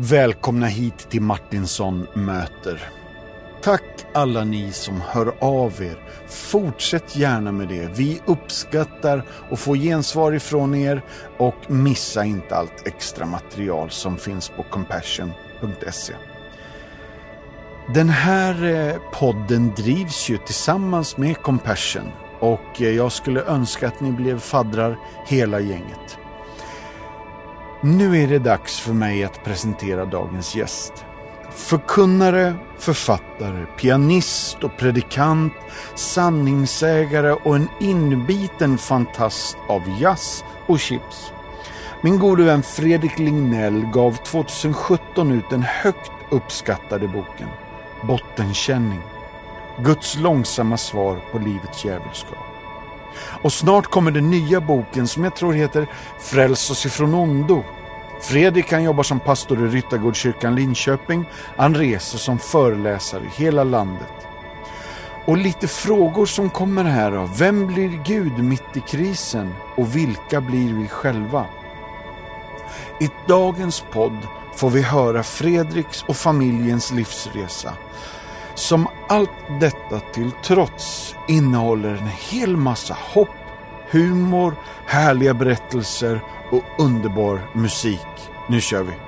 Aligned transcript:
Välkomna 0.00 0.66
hit 0.66 0.98
till 1.10 1.22
Martinsson 1.22 2.06
möter. 2.14 2.88
Tack 3.62 3.82
alla 4.14 4.44
ni 4.44 4.72
som 4.72 5.00
hör 5.00 5.34
av 5.40 5.82
er. 5.82 5.98
Fortsätt 6.28 7.16
gärna 7.16 7.52
med 7.52 7.68
det. 7.68 7.90
Vi 7.94 8.20
uppskattar 8.26 9.22
att 9.50 9.58
få 9.58 9.74
gensvar 9.74 10.32
ifrån 10.32 10.74
er 10.74 11.04
och 11.38 11.70
missa 11.70 12.24
inte 12.24 12.56
allt 12.56 12.86
extra 12.86 13.26
material 13.26 13.90
som 13.90 14.16
finns 14.16 14.48
på 14.48 14.62
compassion.se. 14.62 16.14
Den 17.94 18.08
här 18.08 18.64
eh, 18.64 18.96
podden 19.12 19.74
drivs 19.76 20.30
ju 20.30 20.38
tillsammans 20.38 21.16
med 21.16 21.42
Compassion 21.42 22.10
och 22.40 22.82
eh, 22.82 22.88
jag 22.88 23.12
skulle 23.12 23.44
önska 23.44 23.88
att 23.88 24.00
ni 24.00 24.12
blev 24.12 24.38
faddrar 24.38 24.98
hela 25.26 25.60
gänget. 25.60 26.18
Nu 27.80 28.22
är 28.22 28.26
det 28.26 28.38
dags 28.38 28.80
för 28.80 28.92
mig 28.92 29.24
att 29.24 29.44
presentera 29.44 30.04
dagens 30.04 30.56
gäst. 30.56 30.92
Förkunnare, 31.50 32.54
författare, 32.78 33.66
pianist 33.66 34.64
och 34.64 34.76
predikant, 34.76 35.52
sanningssägare 35.94 37.32
och 37.32 37.56
en 37.56 37.68
inbiten 37.80 38.78
fantast 38.78 39.56
av 39.68 39.82
jazz 40.00 40.44
och 40.66 40.80
chips. 40.80 41.32
Min 42.02 42.18
gode 42.18 42.44
vän 42.44 42.62
Fredrik 42.62 43.18
Lignell 43.18 43.86
gav 43.92 44.12
2017 44.12 45.32
ut 45.32 45.50
den 45.50 45.62
högt 45.62 46.12
uppskattade 46.30 47.08
boken 47.08 47.48
Bottenkänning. 48.02 49.00
Guds 49.78 50.18
långsamma 50.18 50.76
svar 50.76 51.18
på 51.32 51.38
livets 51.38 51.84
djävulskap. 51.84 52.47
Och 53.42 53.52
snart 53.52 53.86
kommer 53.86 54.10
den 54.10 54.30
nya 54.30 54.60
boken 54.60 55.08
som 55.08 55.24
jag 55.24 55.36
tror 55.36 55.52
heter 55.52 55.86
Fräls 56.18 56.70
oss 56.70 56.86
ifrån 56.86 57.14
ondo. 57.14 57.64
Fredrik 58.20 58.72
han 58.72 58.84
jobbar 58.84 59.02
som 59.02 59.20
pastor 59.20 59.66
i 59.66 59.68
Ryttargårdskyrkan 59.68 60.54
Linköping. 60.54 61.24
Han 61.56 61.74
reser 61.74 62.18
som 62.18 62.38
föreläsare 62.38 63.22
i 63.24 63.42
hela 63.42 63.64
landet. 63.64 64.12
Och 65.24 65.36
lite 65.36 65.68
frågor 65.68 66.26
som 66.26 66.50
kommer 66.50 66.84
här 66.84 67.10
då. 67.10 67.30
Vem 67.36 67.66
blir 67.66 67.88
Gud 68.04 68.38
mitt 68.44 68.76
i 68.76 68.80
krisen? 68.80 69.54
Och 69.76 69.96
vilka 69.96 70.40
blir 70.40 70.72
vi 70.74 70.88
själva? 70.88 71.46
I 73.00 73.10
dagens 73.26 73.84
podd 73.92 74.18
får 74.54 74.70
vi 74.70 74.82
höra 74.82 75.22
Fredriks 75.22 76.02
och 76.02 76.16
familjens 76.16 76.92
livsresa. 76.92 77.72
Som 78.58 78.88
allt 79.08 79.60
detta 79.60 80.00
till 80.00 80.30
trots 80.44 81.14
innehåller 81.28 81.88
en 81.94 82.06
hel 82.06 82.56
massa 82.56 82.96
hopp, 83.14 83.28
humor, 83.90 84.54
härliga 84.86 85.34
berättelser 85.34 86.20
och 86.50 86.62
underbar 86.78 87.40
musik. 87.54 88.30
Nu 88.48 88.60
kör 88.60 88.82
vi! 88.82 89.07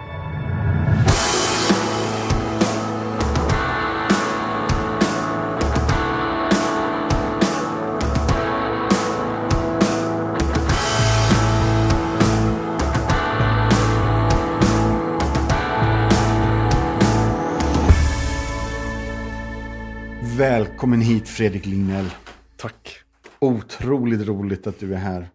Välkommen 20.81 21.01
hit 21.01 21.29
Fredrik 21.29 21.67
Lignell. 21.67 22.11
Tack. 22.57 23.01
Otroligt 23.39 24.27
roligt 24.27 24.67
att 24.67 24.79
du 24.79 24.95
är 24.95 24.99
här. 24.99 25.29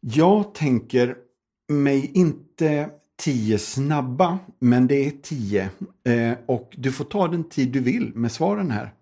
Jag 0.00 0.54
tänker 0.54 1.16
mig 1.68 2.10
inte 2.14 2.90
tio 3.16 3.58
snabba, 3.58 4.38
men 4.58 4.86
det 4.86 5.06
är 5.06 5.10
tio. 5.10 5.70
Eh, 6.04 6.38
och 6.46 6.74
du 6.76 6.92
får 6.92 7.04
ta 7.04 7.28
den 7.28 7.44
tid 7.44 7.68
du 7.68 7.80
vill 7.80 8.12
med 8.14 8.32
svaren 8.32 8.70
här. 8.70 8.92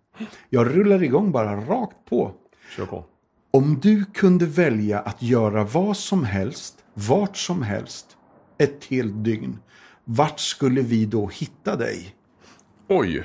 Jag 0.50 0.66
rullar 0.76 1.02
igång 1.02 1.32
bara 1.32 1.56
rakt 1.56 2.04
på. 2.08 2.32
Kör 2.76 2.86
på. 2.86 3.04
Om 3.50 3.80
du 3.82 4.04
kunde 4.04 4.46
välja 4.46 5.00
att 5.00 5.22
göra 5.22 5.64
vad 5.64 5.96
som 5.96 6.24
helst, 6.24 6.74
vart 6.94 7.36
som 7.36 7.62
helst, 7.62 8.06
ett 8.58 8.84
helt 8.84 9.24
dygn. 9.24 9.58
Vart 10.04 10.40
skulle 10.40 10.82
vi 10.82 11.06
då 11.06 11.28
hitta 11.28 11.76
dig? 11.76 12.14
Oj. 12.88 13.24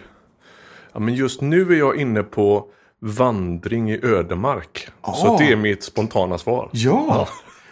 Ja, 0.93 0.99
men 0.99 1.13
just 1.13 1.41
nu 1.41 1.73
är 1.73 1.77
jag 1.77 1.95
inne 1.95 2.23
på 2.23 2.65
vandring 2.99 3.91
i 3.91 4.05
ödemark. 4.05 4.87
Ah. 5.01 5.13
Så 5.13 5.37
det 5.37 5.51
är 5.51 5.55
mitt 5.55 5.83
spontana 5.83 6.37
svar. 6.37 6.69
Ja, 6.71 7.27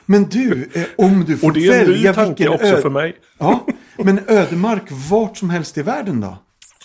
men 0.06 0.24
du, 0.24 0.70
eh, 0.74 0.84
om 0.98 1.26
du 1.26 1.38
får 1.38 1.48
Och 1.48 1.54
det 1.54 1.68
är 1.68 1.74
en 1.82 1.88
välja 1.88 2.10
ny 2.12 2.16
tanke 2.16 2.44
vilken 2.50 2.54
också 2.54 2.82
för 2.82 2.90
mig. 2.90 3.16
Ja, 3.38 3.66
men 3.98 4.20
ödemark 4.28 4.84
vart 5.10 5.38
som 5.38 5.50
helst 5.50 5.78
i 5.78 5.82
världen 5.82 6.22
då? 6.22 6.38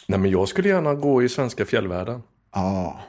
Nej, 0.09 0.19
men 0.19 0.31
jag 0.31 0.49
skulle 0.49 0.69
gärna 0.69 0.95
gå 0.95 1.23
i 1.23 1.29
svenska 1.29 1.65
fjällvärlden. 1.65 2.23
Ja, 2.55 3.01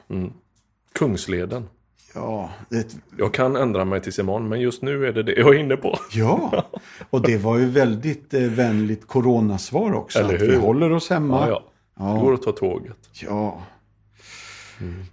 Kungsleden. 0.94 1.68
ja, 2.14 2.50
det, 2.70 2.96
Jag 3.18 3.34
kan 3.34 3.56
ändra 3.56 3.84
mig 3.84 4.00
tills 4.02 4.18
imorgon, 4.18 4.48
men 4.48 4.60
just 4.60 4.82
nu 4.82 5.06
är 5.06 5.12
det 5.12 5.22
det 5.22 5.32
jag 5.32 5.54
är 5.54 5.58
inne 5.58 5.76
på. 5.76 5.98
ja. 6.12 6.64
Och 7.10 7.22
det 7.22 7.36
var 7.36 7.58
ju 7.58 7.66
väldigt 7.66 8.34
eh, 8.34 8.40
vänligt 8.40 9.06
coronasvar 9.06 9.94
också. 9.94 10.18
Eller 10.18 10.34
att 10.34 10.42
vi 10.42 10.46
hur? 10.46 10.58
håller 10.60 10.92
oss 10.92 11.10
hemma. 11.10 11.40
Ja, 11.40 11.48
ja. 11.48 11.62
Det 11.98 12.20
går 12.20 12.34
att 12.34 12.42
ta 12.42 12.52
tåget. 12.52 13.08
Ja. 13.12 13.62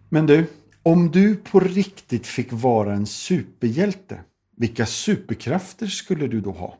Men 0.10 0.26
du, 0.26 0.46
om 0.84 1.12
du 1.12 1.36
på 1.36 1.60
riktigt 1.60 2.28
fick 2.28 2.48
vara 2.52 2.94
en 2.94 3.06
superhjälte, 3.06 4.20
vilka 4.58 4.86
superkrafter 4.86 5.88
skulle 5.88 6.28
du 6.28 6.42
då 6.42 6.52
ha? 6.52 6.78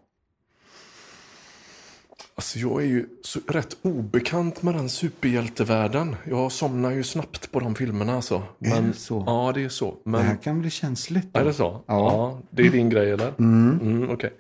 Alltså 2.36 2.60
jag 2.60 2.82
är 2.82 2.88
ju 2.88 3.06
så 3.22 3.40
rätt 3.48 3.78
obekant 3.82 4.62
med 4.62 4.74
den 4.74 4.90
superhjältevärlden. 4.90 6.16
Jag 6.26 6.52
somnar 6.52 6.92
ju 6.92 7.04
snabbt 7.04 7.52
på 7.52 7.60
de 7.60 7.76
filmerna 7.76 8.16
alltså. 8.16 8.44
Men, 8.60 8.88
det 8.88 8.94
så? 8.94 9.24
Ja, 9.28 9.52
det 9.56 9.64
är 9.64 9.70
så. 9.70 9.98
Men... 10.04 10.22
Det 10.22 10.28
här 10.28 10.36
kan 10.36 10.60
bli 10.60 10.70
känsligt. 10.70 11.34
Då. 11.34 11.40
Är 11.40 11.46
det 11.46 11.54
så? 11.54 11.84
Ja. 11.86 12.40
det 12.50 12.68
är 12.68 12.70
din 12.70 12.90
grej 12.90 13.12
eller? 13.12 13.34
Mm. 13.40 14.10
Okej. 14.10 14.34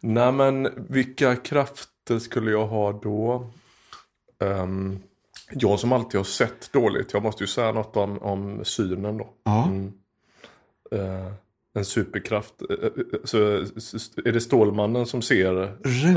Nej 0.00 0.32
men 0.32 0.68
vilka 0.88 1.36
krafter 1.36 2.18
skulle 2.18 2.50
jag 2.50 2.66
ha 2.66 2.92
då? 2.92 3.50
Ehm, 4.40 4.98
jag 5.50 5.80
som 5.80 5.92
alltid 5.92 6.18
har 6.20 6.24
sett 6.24 6.72
dåligt. 6.72 7.12
Jag 7.12 7.22
måste 7.22 7.42
ju 7.42 7.48
säga 7.48 7.72
något 7.72 7.96
om, 7.96 8.18
om 8.18 8.64
synen 8.64 9.16
då. 9.18 9.28
Ja. 9.44 9.68
Eh, 10.92 11.32
en 11.74 11.84
superkraft. 11.84 12.54
Eh, 12.70 12.76
eh, 12.86 12.90
så, 13.24 13.38
är 14.24 14.32
det 14.32 14.40
Stålmannen 14.40 15.06
som 15.06 15.22
ser 15.22 15.52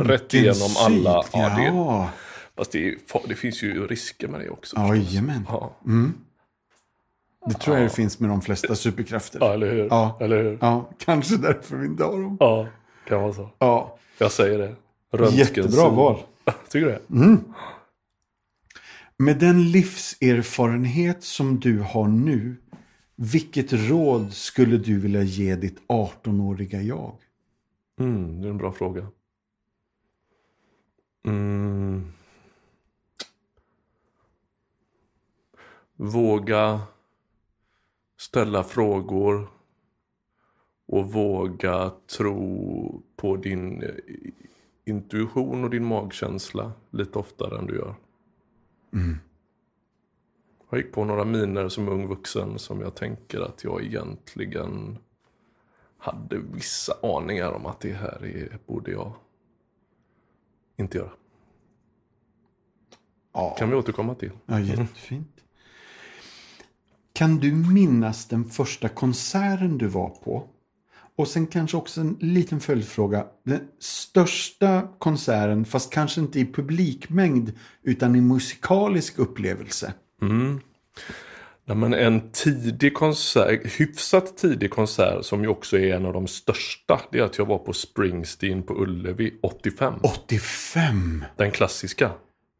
rätt 0.03 0.33
igenom 0.33 0.69
alla? 0.85 1.23
Ja, 1.33 1.49
det, 1.57 1.63
Ja, 1.63 2.09
fast 2.57 2.71
det, 2.71 2.87
är, 2.87 2.95
det 3.27 3.35
finns 3.35 3.63
ju 3.63 3.87
risker 3.87 4.27
med 4.27 4.39
det 4.39 4.49
också. 4.49 4.75
jajamän. 4.77 5.47
Ja. 5.49 5.75
Det 7.45 7.53
tror 7.53 7.77
jag 7.77 7.85
det 7.85 7.89
finns 7.89 8.19
med 8.19 8.29
de 8.29 8.41
flesta 8.41 8.75
superkrafter. 8.75 9.39
ja, 9.41 9.53
eller 9.53 9.71
hur? 9.71 9.87
Ja. 9.89 10.17
Eller 10.21 10.43
hur? 10.43 10.57
Ja, 10.61 10.89
kanske 10.97 11.37
därför 11.37 11.75
vi 11.77 11.85
inte 11.85 12.03
har 12.03 12.11
dem. 12.21 12.37
Ja, 12.39 12.67
kan 13.07 13.21
vara 13.21 13.33
så. 13.33 13.49
Ja, 13.59 13.97
Jag 14.17 14.31
säger 14.31 14.57
det. 14.57 14.75
Röntgensyn. 15.17 15.63
jättebra 15.63 15.89
val. 15.89 16.17
Tycker 16.69 16.85
du 16.87 16.91
det? 16.91 16.99
Med 19.17 19.39
den 19.39 19.71
livserfarenhet 19.71 21.23
som 21.23 21.59
du 21.59 21.79
har 21.79 22.07
nu, 22.07 22.55
vilket 23.15 23.73
råd 23.73 24.33
skulle 24.33 24.77
du 24.77 24.99
vilja 24.99 25.23
ge 25.23 25.55
ditt 25.55 25.87
18-åriga 25.87 26.81
jag? 26.81 27.17
Mm, 27.99 28.41
det 28.41 28.47
är 28.47 28.51
en 28.51 28.57
bra 28.57 28.71
fråga. 28.71 29.07
Mm. 31.25 32.11
Våga 35.95 36.81
ställa 38.17 38.63
frågor 38.63 39.47
och 40.87 41.11
våga 41.13 41.91
tro 42.17 43.03
på 43.15 43.35
din 43.35 43.83
eh, 43.83 43.89
intuition 44.85 45.63
och 45.63 45.69
din 45.69 45.85
magkänsla 45.85 46.71
lite 46.91 47.19
oftare 47.19 47.59
än 47.59 47.65
du 47.65 47.75
gör. 47.75 47.95
Jag 50.69 50.79
gick 50.79 50.91
på 50.91 51.05
några 51.05 51.25
miner 51.25 51.69
som 51.69 51.89
ung 51.89 52.07
vuxen 52.07 52.59
som 52.59 52.81
jag 52.81 52.95
tänker 52.95 53.39
att 53.41 53.63
jag 53.63 53.83
egentligen 53.83 54.97
hade 55.97 56.37
vissa 56.37 56.93
aningar 57.03 57.51
om 57.51 57.65
att 57.65 57.79
det 57.79 57.93
här 57.93 58.25
är, 58.25 58.57
borde 58.65 58.91
jag 58.91 59.13
inte 60.77 60.97
göra. 60.97 61.11
Ja, 63.33 63.55
Kan 63.59 63.69
vi 63.69 63.75
återkomma 63.75 64.15
till. 64.15 64.31
ja 64.45 64.59
jättefint. 64.59 65.43
Kan 67.13 67.37
du 67.37 67.51
minnas 67.53 68.25
den 68.27 68.45
första 68.45 68.89
konserten 68.89 69.77
du 69.77 69.87
var 69.87 70.09
på? 70.09 70.47
Och 71.15 71.27
sen 71.27 71.47
kanske 71.47 71.77
också 71.77 72.01
en 72.01 72.17
liten 72.19 72.59
följdfråga. 72.59 73.25
Den 73.45 73.59
största 73.79 74.87
konserten, 74.99 75.65
fast 75.65 75.93
kanske 75.93 76.21
inte 76.21 76.39
i 76.39 76.45
publikmängd, 76.45 77.51
utan 77.83 78.15
i 78.15 78.21
musikalisk 78.21 79.19
upplevelse. 79.19 79.93
Nej, 81.65 81.77
men 81.77 81.93
en 81.93 82.31
tidig 82.31 82.93
konsert, 82.93 83.79
hyfsat 83.79 84.37
tidig 84.37 84.71
konsert 84.71 85.25
som 85.25 85.41
ju 85.41 85.47
också 85.47 85.77
är 85.77 85.95
en 85.95 86.05
av 86.05 86.13
de 86.13 86.27
största. 86.27 87.01
Det 87.11 87.19
är 87.19 87.23
att 87.23 87.37
jag 87.37 87.45
var 87.45 87.57
på 87.57 87.73
Springsteen 87.73 88.63
på 88.63 88.73
Ullevi 88.73 89.39
85. 89.43 89.93
85! 90.03 91.25
Den 91.37 91.51
klassiska. 91.51 92.11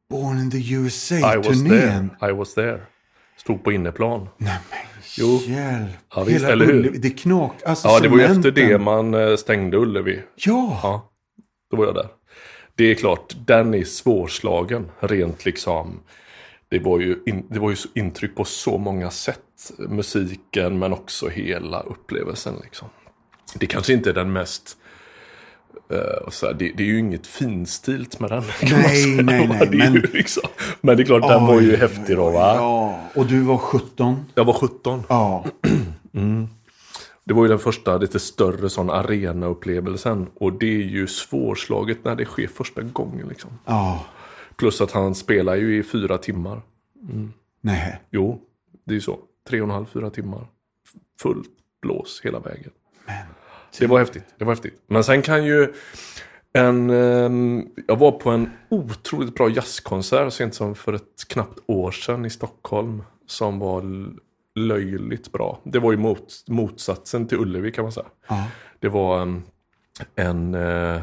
Born 0.09 0.37
in 0.39 0.51
the 0.51 0.57
I 0.57 0.77
was 0.77 1.11
USA-turnén. 1.11 2.09
there. 2.19 2.29
I 2.29 2.33
was 2.33 2.53
there. 2.53 2.81
Stod 3.37 3.63
på 3.63 3.71
inneplan. 3.71 4.27
Nej 4.37 4.57
men 4.69 4.92
Jo. 5.17 5.39
hjälp. 5.47 5.89
Ja, 6.15 6.23
visst, 6.23 6.39
Hela 6.39 6.53
eller 6.53 6.65
hur? 6.65 6.73
Ullevi, 6.73 6.97
Det 6.97 7.09
knak. 7.09 7.61
Alltså 7.65 7.87
Ja, 7.87 7.99
det 7.99 8.07
var 8.07 8.17
ju 8.17 8.23
efter 8.23 8.51
det 8.51 8.77
man 8.77 9.13
eh, 9.13 9.35
stängde 9.35 9.77
Ullevi. 9.77 10.21
Ja. 10.35 10.79
Ja, 10.83 11.11
då 11.71 11.77
var 11.77 11.85
jag 11.85 11.95
där. 11.95 12.07
Det 12.75 12.91
är 12.91 12.95
klart, 12.95 13.35
den 13.45 13.73
är 13.73 13.83
svårslagen 13.83 14.91
rent 14.99 15.45
liksom. 15.45 15.99
Det 16.69 16.79
var 16.79 16.99
ju, 16.99 17.15
in, 17.25 17.47
det 17.49 17.59
var 17.59 17.69
ju 17.69 17.75
intryck 17.95 18.35
på 18.35 18.45
så 18.45 18.77
många 18.77 19.11
sätt. 19.11 19.39
Musiken 19.89 20.79
men 20.79 20.93
också 20.93 21.27
hela 21.27 21.79
upplevelsen 21.81 22.55
liksom. 22.63 22.87
Det 23.55 23.65
kanske 23.65 23.93
inte 23.93 24.09
är 24.09 24.13
den 24.13 24.33
mest... 24.33 24.77
eh, 25.89 26.29
så 26.29 26.45
här, 26.45 26.53
det, 26.53 26.71
det 26.77 26.83
är 26.83 26.87
ju 26.87 26.99
inget 26.99 27.27
finstilt 27.27 28.19
med 28.19 28.29
den. 28.29 28.43
Nej, 28.61 29.23
nej, 29.23 29.47
nej, 29.47 29.67
Det 29.71 29.77
men- 29.77 29.93
liksom, 29.93 30.43
men 30.81 30.97
det 30.97 31.03
är 31.03 31.05
klart, 31.05 31.21
den 31.29 31.45
var 31.45 31.61
ju 31.61 31.71
Oj, 31.71 31.75
häftig 31.77 32.15
då 32.17 32.29
va? 32.29 32.55
Ja, 32.55 32.99
och 33.15 33.25
du 33.25 33.39
var 33.41 33.57
17. 33.57 34.25
Jag 34.35 34.45
var 34.45 34.53
17. 34.53 35.03
Ja. 35.09 35.45
Det 37.25 37.33
var 37.33 37.43
ju 37.43 37.49
den 37.49 37.59
första 37.59 37.97
lite 37.97 38.19
större 38.19 38.69
sån 38.69 38.89
arenaupplevelsen. 38.89 40.27
Och 40.35 40.53
det 40.53 40.65
är 40.65 40.83
ju 40.87 41.07
svårslaget 41.07 42.03
när 42.05 42.15
det 42.15 42.25
sker 42.25 42.47
första 42.47 42.81
gången 42.81 43.27
liksom. 43.27 43.49
Ja. 43.65 44.05
Plus 44.55 44.81
att 44.81 44.91
han 44.91 45.15
spelar 45.15 45.55
ju 45.55 45.77
i 45.79 45.83
fyra 45.83 46.17
timmar. 46.17 46.61
Nej. 47.61 48.01
Jo, 48.11 48.41
det 48.85 48.91
är 48.91 48.95
ju 48.95 49.01
så. 49.01 49.19
Tre 49.49 49.61
och 49.61 49.67
en 49.67 49.71
halv, 49.73 49.85
fyra 49.93 50.09
timmar. 50.09 50.47
Fullt 51.21 51.49
blås 51.81 52.21
hela 52.23 52.39
vägen. 52.39 52.71
Det 53.79 53.87
var 53.87 53.99
häftigt. 53.99 54.23
Det 54.37 54.45
var 54.45 54.51
häftigt. 54.51 54.81
Men 54.87 55.03
sen 55.03 55.21
kan 55.21 55.45
ju 55.45 55.73
en... 56.53 56.89
ehm, 56.89 57.67
jag 57.87 57.95
var 57.95 58.11
på 58.11 58.29
en 58.29 58.49
otroligt 58.69 59.35
bra 59.35 59.49
jazzkonsert 59.49 60.33
sent 60.33 60.55
som 60.55 60.75
för 60.75 60.93
ett 60.93 61.27
knappt 61.27 61.59
år 61.65 61.91
sedan 61.91 62.25
i 62.25 62.29
Stockholm. 62.29 63.03
Som 63.27 63.59
var 63.59 63.83
löjligt 64.55 65.31
bra. 65.31 65.59
Det 65.63 65.79
var 65.79 65.91
ju 65.91 65.97
mot, 65.97 66.33
motsatsen 66.47 67.27
till 67.27 67.37
Ullevi 67.37 67.71
kan 67.71 67.83
man 67.83 67.91
säga. 67.91 68.05
Ja. 68.27 68.47
Det 68.79 68.89
var 68.89 69.21
ehm, 69.21 69.43
en, 70.15 70.53
eh, 70.55 71.01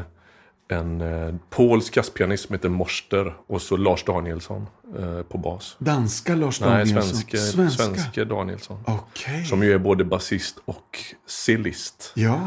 en 0.71 1.01
eh, 1.01 1.35
polsk 1.49 1.97
jazzpianist 1.97 2.45
som 2.47 2.53
heter 2.55 2.69
Morster 2.69 3.35
och 3.47 3.61
så 3.61 3.77
Lars 3.77 4.03
Danielsson 4.03 4.67
eh, 4.99 5.21
på 5.21 5.37
bas. 5.37 5.75
Danska 5.79 6.35
Lars 6.35 6.61
Nej, 6.61 6.69
Danielsson? 6.69 7.01
svenske, 7.03 7.37
Svenska? 7.37 7.83
svenske 7.83 8.25
Danielsson. 8.25 8.83
Okej. 8.87 9.45
Som 9.45 9.63
ju 9.63 9.73
är 9.73 9.77
både 9.79 10.03
basist 10.05 10.57
och 10.65 10.99
cellist. 11.27 12.11
Ja. 12.15 12.39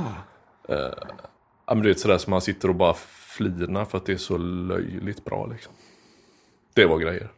Ja, 0.69 1.75
men 1.75 1.83
du 1.83 1.89
vet 1.89 2.01
sådär 2.01 2.19
som 2.19 2.31
man 2.31 2.41
sitter 2.41 2.69
och 2.69 2.75
bara 2.75 2.95
flinar 3.37 3.85
för 3.85 3.99
att 3.99 4.07
det 4.07 4.13
är 4.13 4.17
så 4.17 4.37
löjligt 4.39 5.25
bra 5.25 5.47
liksom. 5.47 5.73
Det 6.75 6.87
var 6.87 6.99
grejer. 6.99 7.29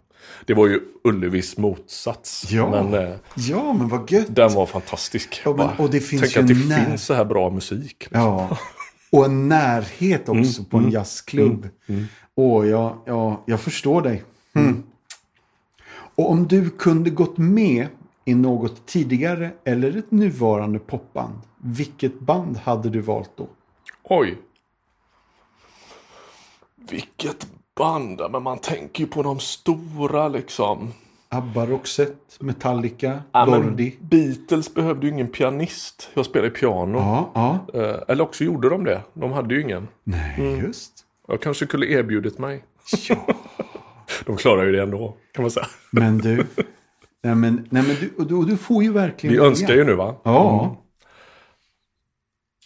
Det 0.47 0.55
var 0.55 0.67
ju 0.67 0.81
Ullevis 1.05 1.57
motsats. 1.57 2.51
Ja. 2.51 2.71
Men 2.71 2.95
eh, 3.07 3.15
Ja, 3.37 3.73
men 3.73 3.89
vad 3.89 4.11
gött. 4.11 4.27
den 4.29 4.53
var 4.55 4.67
fantastisk. 4.67 5.43
Ja, 5.45 5.55
men- 5.57 5.69
och 5.87 5.91
det 5.91 6.01
finns 6.01 6.23
Tänk 6.23 6.37
att 6.37 6.49
det 6.49 6.55
finns 6.55 7.05
så 7.07 7.15
här 7.15 7.25
bra 7.25 7.51
musik. 7.51 7.97
Liksom. 8.01 8.21
Ja. 8.21 8.59
Och 9.11 9.25
en 9.25 9.49
närhet 9.49 10.29
också 10.29 10.65
på 10.65 10.79
en 10.79 10.91
jazzklubb. 10.91 11.69
Åh, 12.35 12.69
ja, 12.69 13.03
ja, 13.07 13.43
jag 13.47 13.61
förstår 13.61 14.03
dig. 14.03 14.25
Mm. 14.55 14.83
Och 15.89 16.31
om 16.31 16.49
du 16.49 16.71
kunde 16.71 17.11
gått 17.11 17.39
med 17.39 17.89
i 18.25 18.35
något 18.35 18.87
tidigare 18.87 19.51
eller 19.65 19.97
ett 19.97 20.11
nuvarande 20.11 20.79
popband, 20.79 21.41
vilket 21.59 22.21
band 22.21 22.57
hade 22.57 22.91
du 22.91 23.01
valt 23.01 23.31
då? 23.37 23.49
Oj. 24.03 24.39
Vilket 26.91 27.47
band. 27.77 28.21
Men 28.31 28.43
man 28.43 28.59
tänker 28.59 29.05
ju 29.05 29.11
på 29.11 29.23
de 29.23 29.41
stora 29.41 30.29
liksom. 30.29 30.93
ABBA, 31.37 31.67
Roxette, 31.67 32.45
Metallica, 32.45 33.23
Ja, 33.33 33.45
Lordi? 33.45 33.97
Beatles 34.01 34.75
behövde 34.75 35.07
ju 35.07 35.13
ingen 35.13 35.29
pianist. 35.29 36.11
Jag 36.15 36.27
spelade 36.27 36.51
piano. 36.51 36.99
Ja, 36.99 37.31
ja. 37.35 37.81
Eh, 37.81 37.97
Eller 38.09 38.25
också 38.25 38.45
gjorde 38.45 38.69
de 38.69 38.85
det. 38.85 39.03
De 39.15 39.33
hade 39.33 39.55
ju 39.55 39.63
ingen. 39.63 39.89
Nej, 40.05 40.61
just. 40.67 40.93
Jag 41.29 41.43
kanske 41.43 41.67
skulle 41.67 41.87
erbjudit 41.87 42.39
mig. 42.39 42.65
Ja. 43.09 43.17
De 44.27 44.37
klarar 44.37 44.65
ju 44.65 44.73
det 44.73 44.83
ändå, 44.83 45.17
kan 45.33 45.43
man 45.43 45.51
säga. 45.51 45.67
Men 45.91 46.19
du. 46.19 46.47
Nej, 47.23 47.35
men, 47.35 47.69
nej, 47.71 47.83
men 47.83 47.97
du, 48.01 48.11
och 48.19 48.27
du, 48.27 48.35
och 48.35 48.47
du 48.47 48.57
får 48.57 48.83
ju 48.83 48.93
verkligen 48.93 49.37
Vi 49.37 49.43
önskar 49.43 49.75
ju 49.75 49.85
nu 49.85 49.95
va? 49.95 50.15
Ja. 50.23 50.77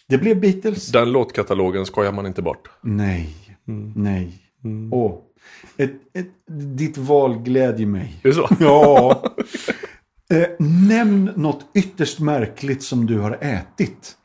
Det 0.07 0.17
blev 0.17 0.39
Beatles. 0.39 0.87
Den 0.87 1.11
låtkatalogen 1.11 1.85
skojar 1.85 2.11
man 2.11 2.25
inte 2.25 2.41
bort. 2.41 2.69
Nej. 2.81 3.35
Nej. 3.95 4.33
Åh. 4.91 5.17
Ett, 5.77 5.91
ett, 6.13 6.27
ditt 6.77 6.97
val 6.97 7.37
glädjer 7.39 7.87
mig. 7.87 8.19
Är 8.23 8.27
det 8.29 8.35
så? 8.35 8.47
Ja. 8.59 9.23
eh, 10.29 10.47
nämn 10.59 11.31
något 11.35 11.65
ytterst 11.75 12.19
märkligt 12.19 12.83
som 12.83 13.05
du 13.05 13.19
har 13.19 13.37
ätit. 13.41 14.17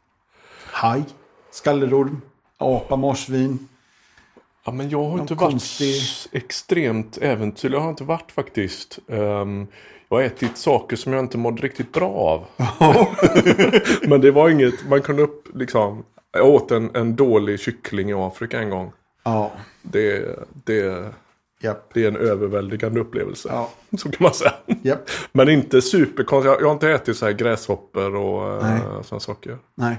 Haj, 0.67 1.03
skallerorm, 1.51 2.21
apa, 2.59 2.97
marsvin. 2.97 3.69
Ja, 4.65 4.73
men 4.73 4.91
jag 4.91 5.05
har 5.05 5.19
inte 5.19 5.35
varit 5.35 5.53
konstig- 5.53 6.29
extremt 6.33 7.19
äventyrlig. 7.23 7.77
Jag 7.77 7.83
har 7.83 7.91
inte 7.91 8.05
varit 8.05 8.33
faktiskt. 8.33 8.99
Ehm, 9.09 9.67
jag 10.09 10.17
har 10.17 10.23
ätit 10.23 10.57
saker 10.59 10.97
som 10.97 11.13
jag 11.13 11.25
inte 11.25 11.39
mådde 11.39 11.63
riktigt 11.63 11.93
bra 11.93 12.09
av. 12.11 12.45
men 14.09 14.21
det 14.21 14.31
var 14.31 14.51
inget, 14.51 14.89
man 14.89 15.03
kunde 15.03 15.23
upp 15.23 15.49
liksom. 15.55 16.05
Jag 16.33 16.47
åt 16.49 16.71
en, 16.71 16.97
en 16.97 17.17
dålig 17.17 17.61
kyckling 17.61 18.11
i 18.11 18.15
Afrika 18.15 18.61
en 18.61 18.71
gång. 18.71 18.93
Ja. 19.27 19.53
Det, 19.83 20.39
det, 20.65 21.13
Japp. 21.61 21.91
det 21.95 22.05
är 22.05 22.09
en 22.09 22.17
överväldigande 22.17 23.01
upplevelse. 23.01 23.49
Ja. 23.53 23.71
Så 23.99 24.11
kan 24.11 24.25
man 24.25 24.35
säga. 24.35 24.53
Japp. 24.83 25.11
Men 25.33 25.49
inte 25.49 25.83
superkonstigt. 25.83 26.53
Jag 26.53 26.61
jag 26.61 26.67
har 26.67 26.73
inte 26.73 26.91
ätit 26.91 27.17
så 27.17 27.27
här 27.27 27.33
gräshoppor 27.33 28.15
och 28.15 28.63
uh, 28.63 29.03
sådana 29.03 29.21
saker. 29.21 29.59
Nej. 29.75 29.97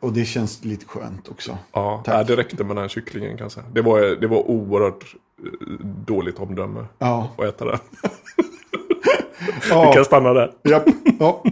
Och 0.00 0.12
det 0.12 0.24
känns 0.24 0.64
lite 0.64 0.86
skönt 0.86 1.28
också. 1.28 1.58
Ja, 1.72 2.02
Tack. 2.04 2.26
det 2.26 2.36
räckte 2.36 2.64
med 2.64 2.76
den 2.76 2.82
här 2.82 2.88
kycklingen 2.88 3.36
kan 3.36 3.44
jag 3.44 3.52
säga. 3.52 3.66
Det 3.72 3.82
var, 3.82 4.00
det 4.00 4.26
var 4.26 4.50
oerhört 4.50 5.14
eh, 5.46 5.86
dåligt 6.06 6.38
omdöme 6.38 6.86
Ja. 6.98 7.30
att 7.38 7.44
äta 7.44 7.64
den. 7.64 7.78
Ja. 9.70 9.88
Vi 9.88 9.94
kan 9.94 10.04
stanna 10.04 10.32
där. 10.32 10.52
Japp. 10.64 10.84
Ja. 11.18 11.44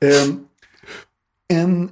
Ehm, 0.00 0.46
en 1.48 1.90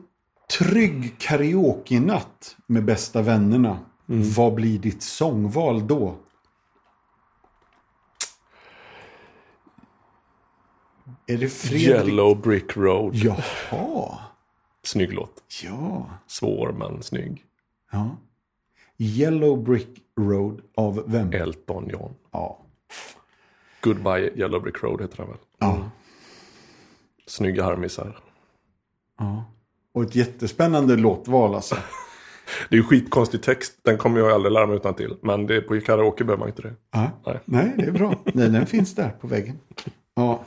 trygg 0.59 1.15
karaoke-natt 1.19 2.57
med 2.67 2.85
bästa 2.85 3.23
vännerna. 3.23 3.79
Vad 4.15 4.55
blir 4.55 4.79
ditt 4.79 5.03
sångval 5.03 5.87
då? 5.87 6.15
Är 11.27 11.39
det 11.39 11.49
Fredrik? 11.49 11.89
Yellow 11.89 12.41
Brick 12.41 12.77
Road. 12.77 13.15
Jaha. 13.15 14.19
Snygg 14.83 15.13
låt. 15.13 15.43
Ja. 15.63 16.07
Svår 16.27 16.73
men 16.73 17.03
snygg. 17.03 17.45
ja. 17.93 18.17
Yellow 18.99 19.63
Brick 19.63 19.89
Road 20.21 20.61
av 20.75 21.05
vem? 21.07 21.33
Elton 21.33 21.89
John. 21.89 22.15
Ja. 22.31 22.59
Goodbye 23.81 24.31
Yellow 24.37 24.63
Brick 24.63 24.83
Road 24.83 25.01
heter 25.01 25.17
den 25.17 25.27
väl. 25.29 25.39
ja. 25.59 25.91
Snygga 27.27 27.65
harmisar. 27.65 28.19
ja. 29.19 29.45
Och 29.93 30.03
ett 30.03 30.15
jättespännande 30.15 30.97
låtval 30.97 31.55
alltså. 31.55 31.77
Det 32.69 32.75
är 32.75 32.79
ju 32.79 32.85
skitkonstig 32.85 33.43
text. 33.43 33.73
Den 33.85 33.99
kommer 33.99 34.19
jag 34.19 34.31
aldrig 34.31 34.53
lära 34.53 34.67
mig 34.67 34.77
utan 34.77 34.95
till. 34.95 35.15
Men 35.23 35.47
det, 35.47 35.61
på 35.61 35.81
karaoke 35.81 36.25
behöver 36.25 36.39
man 36.41 36.49
inte 36.49 36.63
det. 36.63 36.75
Ja. 36.93 37.11
Nej. 37.27 37.41
Nej, 37.45 37.73
det 37.77 37.85
är 37.85 37.91
bra. 37.91 38.23
Nej, 38.35 38.49
den 38.49 38.67
finns 38.67 38.95
där 38.95 39.09
på 39.21 39.27
väggen. 39.27 39.59
Ja. 40.15 40.45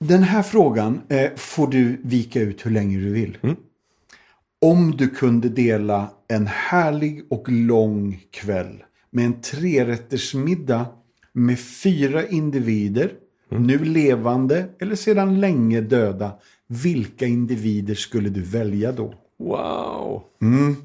Den 0.00 0.22
här 0.22 0.42
frågan 0.42 1.00
eh, 1.08 1.30
får 1.36 1.66
du 1.66 2.00
vika 2.04 2.40
ut 2.40 2.66
hur 2.66 2.70
länge 2.70 2.98
du 2.98 3.12
vill. 3.12 3.38
Mm. 3.42 3.56
Om 4.60 4.90
du 4.90 5.08
kunde 5.08 5.48
dela 5.48 6.10
en 6.28 6.46
härlig 6.46 7.24
och 7.30 7.48
lång 7.48 8.20
kväll 8.30 8.82
med 9.10 9.24
en 9.26 9.40
trerättersmiddag 9.40 10.86
med 11.32 11.58
fyra 11.60 12.26
individer, 12.26 13.12
Mm. 13.50 13.62
nu 13.66 13.78
levande 13.78 14.68
eller 14.80 14.94
sedan 14.94 15.40
länge 15.40 15.80
döda. 15.80 16.32
Vilka 16.68 17.26
individer 17.26 17.94
skulle 17.94 18.28
du 18.28 18.40
välja 18.42 18.92
då? 18.92 19.14
Wow. 19.38 20.22
Mm. 20.42 20.76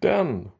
Den. 0.00 0.50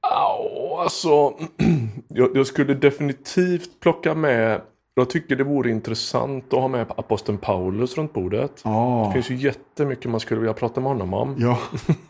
Au, 0.00 0.76
alltså. 0.78 1.34
jag, 2.08 2.36
jag 2.36 2.46
skulle 2.46 2.74
definitivt 2.74 3.80
plocka 3.80 4.14
med. 4.14 4.60
Jag 4.94 5.10
tycker 5.10 5.36
det 5.36 5.44
vore 5.44 5.70
intressant 5.70 6.52
att 6.54 6.60
ha 6.60 6.68
med 6.68 6.86
aposteln 6.96 7.38
Paulus 7.38 7.96
runt 7.98 8.12
bordet. 8.12 8.56
Det 8.56 8.60
Ja. 8.70 9.10
finns 9.12 9.30
ju 9.30 9.34
jättemycket 9.34 10.10
man 10.10 10.20
skulle 10.20 10.40
vilja 10.40 10.54
prata 10.54 10.80
med 10.80 10.90
honom 10.90 11.14
om. 11.14 11.34
Ja. 11.38 11.58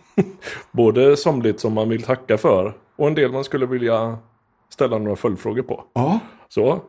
Både 0.72 1.16
somligt 1.16 1.60
som 1.60 1.72
man 1.72 1.88
vill 1.88 2.02
tacka 2.02 2.38
för 2.38 2.72
och 2.96 3.06
en 3.06 3.14
del 3.14 3.32
man 3.32 3.44
skulle 3.44 3.66
vilja 3.66 4.18
ställa 4.68 4.98
några 4.98 5.16
följdfrågor 5.16 5.62
på. 5.62 5.84
Ja. 5.92 6.18
Så. 6.48 6.80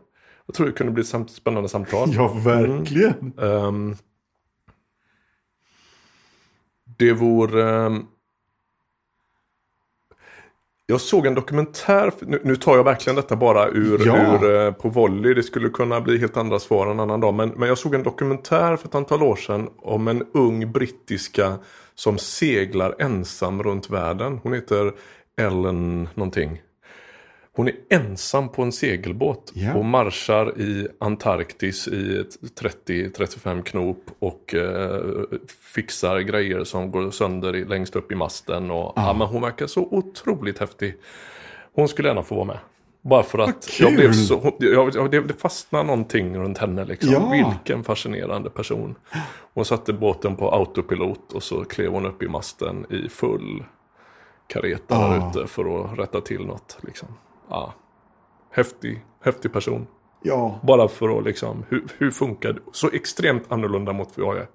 Jag 0.45 0.55
tror 0.55 0.67
det 0.67 0.73
kunde 0.73 0.93
bli 0.93 1.01
ett 1.01 1.29
spännande 1.29 1.69
samtal. 1.69 2.09
Ja, 2.13 2.27
verkligen. 2.45 3.33
Ehm, 3.41 3.95
det 6.99 7.13
vore... 7.13 7.85
ehm, 7.85 8.05
jag 10.85 11.01
såg 11.01 11.25
en 11.25 11.35
dokumentär, 11.35 12.11
nu, 12.21 12.41
nu 12.43 12.55
tar 12.55 12.75
jag 12.77 12.83
verkligen 12.83 13.15
detta 13.15 13.35
bara 13.35 13.67
ur, 13.69 14.01
Ja. 14.05 14.35
ur 14.43 14.55
eh, 14.65 14.71
på 14.71 14.89
volley, 14.89 15.33
det 15.33 15.43
skulle 15.43 15.69
kunna 15.69 16.01
bli 16.01 16.17
helt 16.17 16.37
andra 16.37 16.59
svar 16.59 16.87
en 16.87 16.99
annan 16.99 17.19
dag. 17.19 17.33
Men, 17.33 17.49
men 17.49 17.67
jag 17.67 17.77
såg 17.77 17.95
en 17.95 18.03
dokumentär 18.03 18.75
för 18.75 18.87
ett 18.87 18.95
antal 18.95 19.23
år 19.23 19.35
sedan 19.35 19.69
om 19.77 20.07
en 20.07 20.23
ung 20.33 20.71
brittiska 20.71 21.57
som 21.95 22.17
seglar 22.17 22.95
ensam 22.99 23.63
runt 23.63 23.89
världen. 23.89 24.39
Hon 24.43 24.53
heter 24.53 24.93
Ellen 25.41 26.09
någonting. 26.13 26.61
Hon 27.59 27.67
är 27.67 27.75
ensam 27.89 28.49
på 28.49 28.61
en 28.63 28.71
segelbåt 28.71 29.51
Ja. 29.55 29.75
och 29.75 29.85
marschar 29.85 30.61
i 30.61 30.87
Antarktis 30.99 31.87
i 31.87 32.17
ett 32.17 32.61
30-35 32.87 33.63
knop 33.63 34.03
och 34.19 34.55
eh, 34.55 35.01
fixar 35.73 36.19
grejer 36.19 36.63
som 36.63 36.91
går 36.91 37.11
sönder 37.11 37.55
i, 37.55 37.65
längst 37.65 37.95
upp 37.95 38.11
i 38.11 38.15
masten. 38.15 38.71
Och, 38.71 38.93
ja. 38.95 39.13
men 39.13 39.27
hon 39.27 39.41
verkar 39.41 39.67
så 39.67 39.81
otroligt 39.91 40.59
häftig. 40.59 40.95
Hon 41.73 41.87
skulle 41.87 42.07
gärna 42.07 42.23
få 42.23 42.35
vara 42.35 42.45
med. 42.45 42.57
Bara 43.01 43.23
för 43.23 43.39
att 43.39 43.79
jag 43.79 43.93
blev 43.95 44.13
så, 44.13 44.53
jag, 44.59 44.95
jag, 44.95 45.11
det, 45.11 45.41
fastnade 45.41 45.83
någonting 45.83 46.37
runt 46.37 46.57
henne. 46.57 46.85
Liksom. 46.85 47.11
Ja. 47.11 47.31
Vilken 47.31 47.83
fascinerande 47.83 48.49
person. 48.49 48.95
Hon 49.53 49.65
satte 49.65 49.93
båten 49.93 50.35
på 50.35 50.51
autopilot 50.51 51.33
och 51.33 51.43
så 51.43 51.63
klev 51.65 51.91
hon 51.91 52.05
upp 52.05 52.23
i 52.23 52.27
masten 52.27 52.85
i 52.89 53.09
full 53.09 53.63
kareta 54.47 55.09
där 55.09 55.15
Ja. 55.15 55.29
ute 55.29 55.47
för 55.47 55.83
att 55.85 55.99
rätta 55.99 56.21
till 56.21 56.45
något. 56.45 56.77
Liksom. 56.81 57.07
Ja. 57.49 57.73
Häftig, 58.51 59.01
häftig 59.23 59.53
person. 59.53 59.87
Ja, 60.23 60.59
Bara 60.63 60.87
för 60.87 61.17
att 61.17 61.25
liksom, 61.25 61.65
hur, 61.69 61.83
hur 61.97 62.11
funkar 62.11 62.53
det? 62.53 62.59
Så 62.71 62.89
extremt 62.93 63.43
annorlunda 63.51 63.93
mot 63.93 64.17
vad 64.17 64.27
jag 64.27 64.37
är. 64.41 64.47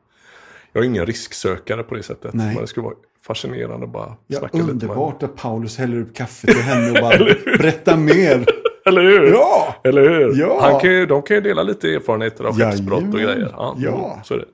Jag 0.72 0.84
är 0.84 0.88
ingen 0.88 1.06
risksökare 1.06 1.82
på 1.82 1.94
det 1.94 2.02
sättet. 2.02 2.34
Nej. 2.34 2.46
Men 2.54 2.56
det 2.60 2.66
skulle 2.66 2.84
vara 2.84 2.94
fascinerande 3.26 3.86
att 3.86 3.92
bara 3.92 4.16
ja 4.26 4.38
snacka 4.38 4.56
lite 4.56 4.66
med 4.66 4.72
underbart 4.72 5.22
att 5.22 5.36
Paulus 5.36 5.78
häller 5.78 6.00
upp 6.00 6.14
kaffe 6.16 6.46
till 6.46 6.62
henne 6.62 6.90
och 6.90 6.96
bara 7.00 7.18
berätta 7.58 7.96
mer. 7.96 8.46
Eller 8.86 9.02
hur? 9.02 9.30
Ja! 9.32 9.74
Eller 9.84 10.08
hur? 10.10 10.40
Ja. 10.40 10.58
Han 10.62 10.80
kan 10.80 10.90
ju, 10.90 11.06
de 11.06 11.22
kan 11.22 11.34
ju 11.36 11.40
dela 11.40 11.62
lite 11.62 11.94
erfarenheter 11.94 12.44
av 12.44 12.58
skeppsbrott 12.58 13.02
och 13.04 13.20
grejer. 13.20 13.48
Ja, 13.52 13.74
Ja. 13.78 14.20
Så 14.24 14.34
är 14.34 14.38
det. 14.38 14.44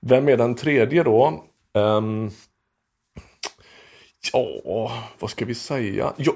Vem 0.00 0.28
är 0.28 0.36
den 0.36 0.54
tredje 0.54 1.02
då? 1.02 1.44
Ehm, 1.74 2.30
ja, 4.32 4.92
vad 5.18 5.30
ska 5.30 5.44
vi 5.44 5.54
säga? 5.54 6.12
Jo, 6.16 6.32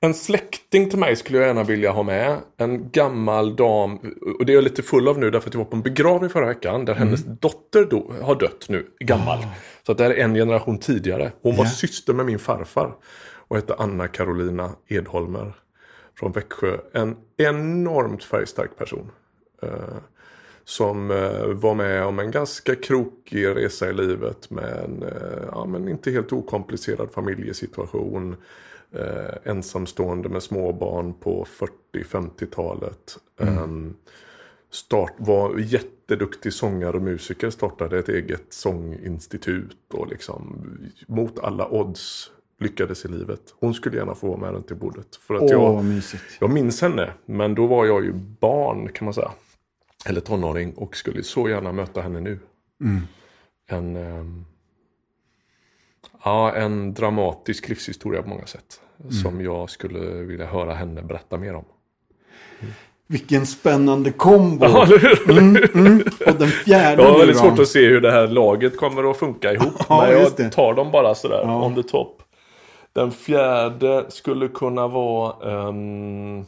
en 0.00 0.14
släkting 0.14 0.90
till 0.90 0.98
mig 0.98 1.16
skulle 1.16 1.38
jag 1.38 1.46
gärna 1.46 1.62
vilja 1.64 1.90
ha 1.90 2.02
med. 2.02 2.36
En 2.56 2.90
gammal 2.90 3.56
dam. 3.56 3.96
Och 4.38 4.46
det 4.46 4.52
är 4.52 4.54
jag 4.54 4.64
lite 4.64 4.82
full 4.82 5.08
av 5.08 5.18
nu 5.18 5.30
därför 5.30 5.48
att 5.48 5.54
jag 5.54 5.58
var 5.58 5.64
på 5.70 5.76
en 5.76 5.82
begravning 5.82 6.30
förra 6.30 6.46
veckan. 6.46 6.84
Där 6.84 6.94
hennes 6.94 7.24
dotter 7.24 7.84
då, 7.90 8.12
har 8.22 8.34
dött 8.34 8.66
nu, 8.68 8.86
gammal. 9.00 9.38
Så 9.86 9.92
att 9.92 9.98
det 9.98 10.04
här 10.04 10.10
är 10.10 10.24
en 10.24 10.34
generation 10.34 10.78
tidigare. 10.78 11.32
Hon 11.42 11.56
var 11.56 11.64
Ja. 11.64 11.70
syster 11.70 12.12
med 12.12 12.26
min 12.26 12.38
farfar. 12.38 12.94
Och 13.48 13.56
hette 13.56 13.74
Anna 13.78 14.08
Carolina 14.08 14.70
Edholmer 14.88 15.52
från 16.18 16.32
Växjö. 16.32 16.78
En 16.94 17.16
enormt 17.36 18.24
färgstark 18.24 18.76
person. 18.78 19.10
Som 20.64 21.10
eh, 21.10 21.46
var 21.46 21.74
med 21.74 22.04
om 22.04 22.18
en 22.18 22.30
ganska 22.30 22.74
krokig 22.74 23.46
resa 23.46 23.90
i 23.90 23.92
livet 23.92 24.50
med 24.50 24.84
en 24.84 25.02
eh, 25.02 25.48
ja, 25.52 25.64
men 25.64 25.88
inte 25.88 26.10
helt 26.10 26.32
okomplicerad 26.32 27.10
familjesituation. 27.10 28.36
Eh, 28.94 29.50
ensamstående 29.50 30.28
med 30.28 30.42
småbarn 30.42 31.14
på 31.14 31.46
40-50-talet. 31.94 33.18
Ehm, 33.40 33.94
start, 34.70 35.12
var 35.16 35.58
jätteduktig 35.58 36.52
sångare 36.52 36.96
och 36.96 37.02
musiker, 37.02 37.50
startade 37.50 37.98
ett 37.98 38.08
eget 38.08 38.46
sånginstitut 38.48 39.76
och 39.92 40.06
liksom 40.06 40.66
mot 41.06 41.38
alla 41.38 41.68
odds 41.68 42.30
lyckades 42.58 43.04
i 43.04 43.08
livet. 43.08 43.54
Hon 43.60 43.74
skulle 43.74 43.96
gärna 43.96 44.14
få 44.14 44.28
vara 44.28 44.40
med 44.40 44.50
runt 44.50 44.70
i 44.70 44.74
bordet. 44.74 45.16
För 45.16 45.34
att 45.34 45.42
Åh, 45.42 45.50
jag, 45.50 45.84
mysigt. 45.84 46.24
jag 46.40 46.50
minns 46.50 46.82
henne, 46.82 47.12
men 47.26 47.54
då 47.54 47.66
var 47.66 47.86
jag 47.86 48.04
ju 48.04 48.12
barn 48.40 48.88
kan 48.88 49.04
man 49.04 49.14
säga. 49.14 49.30
Eller 50.06 50.20
tonåring 50.20 50.74
och 50.74 50.96
skulle 50.96 51.22
så 51.22 51.48
gärna 51.48 51.72
möta 51.72 52.00
henne 52.00 52.20
nu. 52.20 52.38
En, 53.70 53.96
ehm, 53.96 54.44
ja, 56.24 56.52
en 56.52 56.94
dramatisk 56.94 57.68
livshistoria 57.68 58.22
på 58.22 58.28
många 58.28 58.46
sätt. 58.46 58.80
Som 59.22 59.40
jag 59.40 59.70
skulle 59.70 59.98
vilja 60.22 60.46
höra 60.46 60.74
henne 60.74 61.02
berätta 61.02 61.38
mer 61.38 61.54
om. 61.54 61.64
Vilken 63.06 63.46
spännande 63.46 64.12
kombo. 64.12 64.64
Ja? 64.68 64.86
Mm, 65.28 65.56
mm. 65.74 66.02
Och 66.26 66.34
den 66.38 66.48
fjärde 66.48 67.02
har 67.02 67.18
väldigt 67.18 67.38
svårt 67.38 67.58
att 67.58 67.68
se 67.68 67.86
hur 67.88 68.00
det 68.00 68.10
här 68.10 68.26
laget 68.26 68.76
kommer 68.76 69.10
att 69.10 69.16
funka 69.16 69.52
ihop. 69.52 69.72
Ja, 69.88 70.06
men 70.06 70.20
jag 70.38 70.52
tar 70.52 70.74
dem 70.74 70.90
bara 70.90 71.14
sådär 71.14 71.40
Ja. 71.44 71.64
on 71.64 71.74
the 71.74 71.82
top. 71.82 72.22
Den 72.92 73.10
fjärde 73.10 74.04
skulle 74.08 74.48
kunna 74.48 74.88
vara... 74.88 75.68
ehm, 75.68 76.44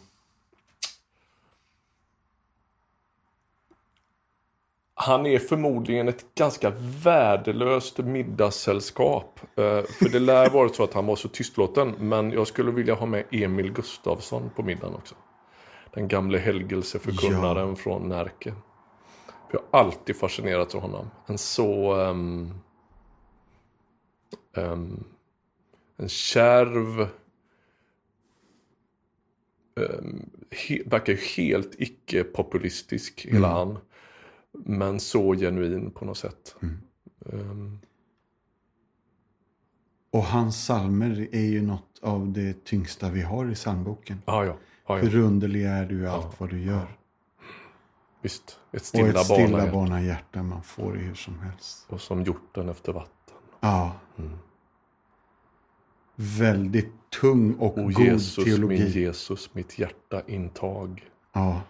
Han 4.95 5.27
är 5.27 5.39
förmodligen 5.39 6.09
ett 6.09 6.35
ganska 6.35 6.73
värdelöst 7.05 7.99
middagssällskap. 7.99 9.41
Eh, 9.57 9.83
för 9.83 10.09
det 10.09 10.19
lär 10.19 10.51
vara 10.51 10.69
så 10.69 10.85
att 10.85 10.95
han 10.95 11.07
var 11.07 11.17
så 11.17 11.29
tystlåten. 11.29 11.95
Men 11.99 12.31
jag 12.31 12.47
skulle 12.47 12.71
vilja 12.71 12.95
ha 12.95 13.07
med 13.07 13.25
Emil 13.31 13.73
Gustafsson 13.73 14.51
på 14.57 14.63
middagen 14.63 14.95
också. 14.95 15.15
Den 15.95 16.09
gamle 16.09 16.39
helgelseförkunnaren 16.39 17.77
från 17.77 18.09
Närke. 18.09 18.55
Jag 19.53 19.61
har 19.71 19.81
alltid 19.81 20.17
fascinerats 20.17 20.75
av 20.75 20.81
honom. 20.81 21.11
En 21.27 21.39
så... 21.39 21.95
ehm, 21.95 22.55
ehm, 24.57 25.05
en 25.97 26.09
kärv... 26.09 27.09
Um, 29.77 30.31
he, 30.51 30.83
verkar 30.87 31.13
ju 31.13 31.19
helt 31.19 31.75
icke-populistisk, 31.79 33.27
hela 33.31 33.49
han. 33.49 33.79
Men 34.55 35.01
så 35.01 35.35
genuin 35.35 35.91
på 35.91 36.05
något 36.05 36.19
sätt. 36.19 36.57
Ehm, 37.33 37.79
Och 40.11 40.25
hans 40.25 40.57
psalmer 40.57 41.29
är 41.33 41.47
ju 41.47 41.63
något 41.63 41.99
av 42.03 42.33
det 42.33 42.65
tyngsta 42.65 43.11
vi 43.11 43.23
har 43.23 43.51
i 43.51 43.55
psalmboken. 43.55 44.23
ja, 44.27 44.45
ja. 44.45 44.57
ja, 44.87 44.99
ja. 44.99 45.05
Hur 45.05 45.17
underlig 45.23 45.65
är 45.65 45.87
du 45.87 46.01
i 46.03 46.07
allt 46.07 46.41
vad 46.41 46.51
du 46.51 46.63
gör. 46.63 46.97
Visst. 48.23 48.59
Ett 48.73 48.81
Och 48.81 48.87
stilla, 48.87 49.21
ett 49.21 49.27
stilla 49.27 49.73
barnahjärta. 49.73 50.43
man 50.43 50.63
får 50.63 50.97
i 50.97 51.01
hur 51.01 51.15
som 51.15 51.39
helst. 51.39 51.87
Och 51.89 52.01
som 52.01 52.23
hjorten 52.25 52.69
efter 52.69 52.93
vatten. 52.93 53.37
Ja. 53.61 53.93
Mm. 54.19 54.39
Väldigt 56.17 56.93
tung 57.21 57.55
och 57.55 57.79
O 57.79 57.83
god 57.83 57.93
Jesus, 57.93 58.45
teologi. 58.45 58.79
min 58.79 58.89
Jesus, 58.93 59.55
mitt 59.55 59.79
hjärta 59.79 60.23
intag. 60.27 61.03
Ja. 61.33 61.61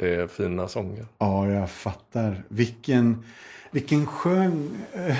Det 0.00 0.14
är 0.14 0.26
fina 0.26 0.68
sånger. 0.68 1.06
ja, 1.18 1.48
jag 1.48 1.70
fattar. 1.70 2.44
Vilken, 2.48 3.24
vilken 3.70 4.06
skön, 4.06 4.70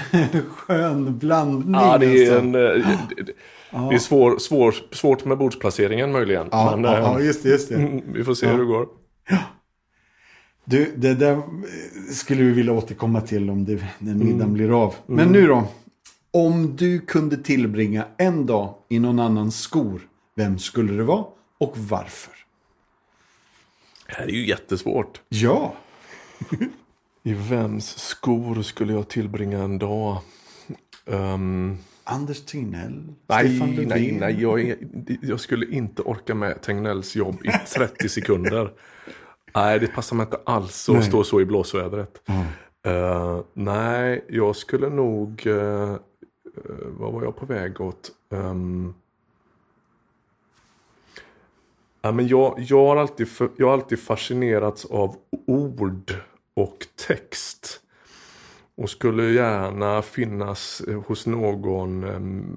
skön 0.56 1.18
blandning. 1.18 1.74
Ja, 1.74 1.98
det 1.98 2.06
är, 2.06 2.20
alltså. 2.32 2.38
en, 2.38 2.54
eh, 2.54 2.60
det, 3.16 3.22
det- 3.22 3.32
är 3.94 3.98
svår, 3.98 4.38
svår, 4.38 4.74
svårt 4.90 5.24
med 5.24 5.38
bordsplaceringen 5.38 6.12
möjligen. 6.12 6.48
Ja, 6.50 6.76
men 6.76 6.84
ja, 6.92 6.98
eh, 6.98 7.02
ja, 7.04 7.20
just 7.20 7.42
det. 7.42 7.48
Just 7.48 7.68
det. 7.68 7.74
mm, 7.74 8.00
vi 8.12 8.24
får 8.24 8.34
se 8.34 8.46
hur 8.46 8.58
det 8.58 8.64
går. 8.64 8.86
Du, 10.64 10.92
det 10.96 11.14
där 11.14 11.32
eh, 11.32 11.42
skulle 12.12 12.42
vi 12.42 12.52
vilja 12.52 12.72
återkomma 12.72 13.20
till 13.20 13.50
om 13.50 13.64
det, 13.64 13.84
när 13.98 14.14
middagen 14.14 14.40
Mm. 14.40 14.52
blir 14.52 14.82
av. 14.84 14.94
Men 15.06 15.28
nu 15.28 15.46
då. 15.46 15.64
Om 16.30 16.76
du 16.76 17.00
kunde 17.00 17.36
tillbringa 17.36 18.04
en 18.18 18.46
dag 18.46 18.74
i 18.88 18.98
någon 18.98 19.18
annans 19.18 19.60
skor, 19.60 20.00
vem 20.36 20.58
skulle 20.58 20.92
det 20.92 21.02
vara 21.04 21.24
och 21.60 21.74
varför? 21.78 22.32
Det 24.12 24.18
här 24.18 24.26
är 24.26 24.32
ju 24.32 24.46
jättesvårt. 24.46 25.20
Ja, 25.28 25.74
I 27.22 27.32
vems 27.34 27.98
skor 27.98 28.62
skulle 28.62 28.92
jag 28.92 29.08
tillbringa 29.08 29.58
en 29.58 29.78
dag? 29.78 30.18
Ehm, 31.06 31.78
Anders 32.04 32.44
Tegnell, 32.44 33.02
nej, 33.26 33.48
Stefan 33.48 33.88
nej, 33.88 34.16
nej. 34.20 34.42
Jag, 34.42 34.60
är, 34.60 34.76
jag 35.22 35.40
skulle 35.40 35.66
inte 35.66 36.02
orka 36.02 36.34
med 36.34 36.62
Tegnells 36.62 37.16
jobb 37.16 37.44
i 37.44 37.50
30 37.74 38.08
sekunder. 38.08 38.72
Nej, 39.54 39.80
det 39.80 39.86
passar 39.86 40.16
mig 40.16 40.24
inte 40.24 40.40
alls 40.46 40.88
att 40.88 40.94
Nej. 40.94 41.04
stå 41.04 41.24
så 41.24 41.40
i 41.40 41.44
blåsvädret. 41.44 42.22
Ja. 42.24 42.44
Eh, 42.90 43.40
nej, 43.52 44.24
jag 44.28 44.56
skulle 44.56 44.88
nog... 44.88 45.46
Uh, 45.46 45.52
uh, 45.52 45.96
vad 46.88 47.12
var 47.12 47.22
jag 47.22 47.36
på 47.36 47.46
väg 47.46 47.80
åt? 47.80 48.10
Ehm, 48.34 48.94
ja, 52.02 52.12
men 52.12 52.28
jag, 52.28 52.64
jag, 52.68 52.86
har 52.86 52.96
alltid 52.96 53.28
jag 53.56 53.66
har 53.66 53.72
alltid 53.72 53.98
fascinerats 54.00 54.84
av 54.84 55.16
ord 55.46 56.14
och 56.54 56.86
text. 57.06 57.78
Och 58.74 58.90
skulle 58.90 59.30
gärna 59.30 60.02
finnas 60.02 60.82
eh, 60.88 61.02
hos 61.02 61.26
någon, 61.26 62.02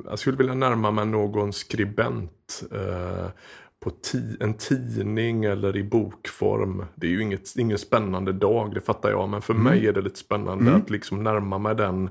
jag 0.06 0.20
skulle 0.20 0.38
vilja 0.38 0.54
närma 0.54 0.92
mig 0.92 1.06
någon 1.06 1.54
skribent. 1.54 2.64
eh, 2.72 3.28
på 3.86 3.92
ti 3.92 4.38
en 4.40 4.54
tidning 4.54 5.46
eller 5.46 5.78
i 5.78 5.84
bokform. 5.84 6.86
Det 6.96 7.08
är 7.08 7.12
ju 7.12 7.22
inget, 7.22 7.56
ingen 7.58 7.78
spännande 7.78 8.34
dag, 8.34 8.74
det 8.74 8.82
fattar 8.82 9.10
jag. 9.10 9.30
Men 9.30 9.42
för 9.42 9.54
mig 9.54 9.88
är 9.88 9.94
det 9.94 10.02
lite 10.02 10.20
spännande 10.20 10.76
att 10.76 10.90
liksom 10.90 11.24
närma 11.24 11.58
mig 11.58 11.76
den 11.76 12.10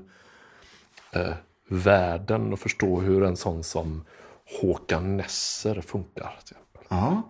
eh, 1.11 1.33
världen 1.67 2.53
och 2.53 2.59
förstå 2.59 2.99
hur 2.99 3.23
en 3.23 3.35
sån 3.35 3.63
som 3.63 4.03
Håkan 4.61 5.17
Nesser 5.17 5.81
funkar. 5.81 6.39
Till 6.45 6.55
Ja, 6.95 7.21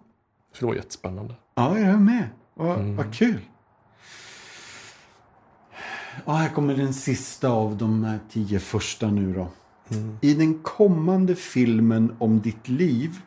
Det 0.51 0.55
skulle 0.55 0.67
vara 0.67 0.77
jättespännande. 0.77 1.35
ja 1.55 1.79
jag 1.79 1.89
är 1.89 1.97
med. 1.97 2.29
Vad, 2.53 2.79
vad 2.79 3.13
kul. 3.15 3.39
Ja, 6.25 6.33
här 6.33 6.49
kommer 6.49 6.73
den 6.75 6.93
sista 6.93 7.49
av 7.49 7.77
de 7.77 8.03
här 8.03 8.19
tio 8.31 8.59
första 8.59 9.07
nu 9.07 9.33
då. 9.33 9.47
I 10.21 10.33
den 10.33 10.59
kommande 10.59 11.35
filmen 11.35 12.15
om 12.19 12.41
ditt 12.41 12.67
liv, 12.67 13.19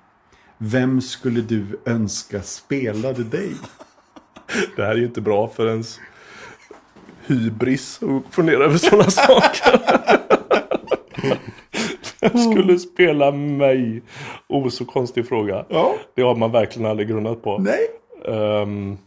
vem 0.59 1.01
skulle 1.01 1.41
du 1.41 1.81
önska 1.87 2.43
spelade 2.43 3.25
dig? 3.25 3.55
Det 4.77 4.83
här 4.83 4.91
är 4.91 4.97
ju 4.97 5.05
inte 5.07 5.21
bra 5.21 5.49
för 5.49 5.67
ens 5.69 6.01
hybris 7.27 8.01
att 8.03 8.35
fundera 8.35 8.65
över 8.65 8.77
sådana 8.79 9.11
saker. 9.11 9.81
Vem 12.21 12.39
skulle 12.53 12.79
spela 12.79 13.31
mig? 13.31 14.03
Oh, 14.49 14.69
så 14.69 14.85
konstig 14.85 15.29
fråga. 15.29 15.65
Ja. 15.69 15.95
Det 16.15 16.23
har 16.23 16.35
man 16.35 16.53
verkligen 16.53 16.91
aldrig 16.91 17.09
grunnat 17.09 17.43
på. 17.43 17.59
Nej. 17.59 17.89
Ehm, 18.35 18.99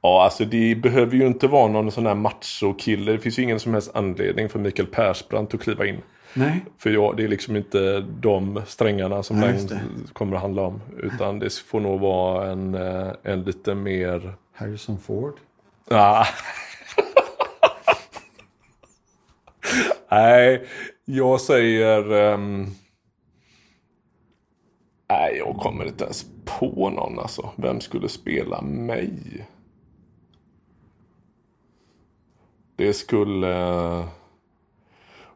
ja, 0.00 0.24
alltså 0.24 0.44
det 0.44 0.74
behöver 0.74 1.16
ju 1.16 1.26
inte 1.26 1.46
vara 1.46 1.68
någon 1.68 1.92
sån 1.92 2.06
här 2.06 2.14
macho-kille. 2.14 3.12
Det 3.12 3.18
finns 3.18 3.38
ju 3.38 3.42
ingen 3.42 3.60
som 3.60 3.72
helst 3.72 3.90
anledning 3.94 4.48
för 4.48 4.58
Mikael 4.58 4.88
Persbrandt 4.88 5.54
att 5.54 5.60
kliva 5.60 5.86
in. 5.86 6.02
Nej. 6.34 6.64
För 6.78 6.90
jag, 6.90 7.16
det 7.16 7.24
är 7.24 7.28
liksom 7.28 7.56
inte 7.56 8.00
de 8.00 8.62
strängarna 8.66 9.22
som 9.22 9.40
Nej, 9.40 9.66
den 9.68 10.08
kommer 10.12 10.36
att 10.36 10.42
handla 10.42 10.62
om. 10.62 10.80
Utan 10.98 11.38
det 11.38 11.54
får 11.54 11.80
nog 11.80 12.00
vara 12.00 12.50
en, 12.50 12.74
eh, 12.74 13.12
en 13.22 13.42
lite 13.42 13.74
mer... 13.74 14.34
Harrison 14.54 14.98
Ford. 14.98 15.34
Ah. 15.90 16.26
Nej, 20.10 20.66
jag 21.04 21.40
säger... 21.40 22.12
ehm, 22.12 22.66
nej, 25.10 25.36
jag 25.36 25.56
kommer 25.56 25.84
inte 25.84 26.04
ens 26.04 26.26
på 26.44 26.90
någon 26.90 27.18
alltså. 27.18 27.50
Vem 27.56 27.80
skulle 27.80 28.08
spela 28.08 28.60
mig? 28.62 29.12
Det 32.76 32.92
skulle... 32.92 33.54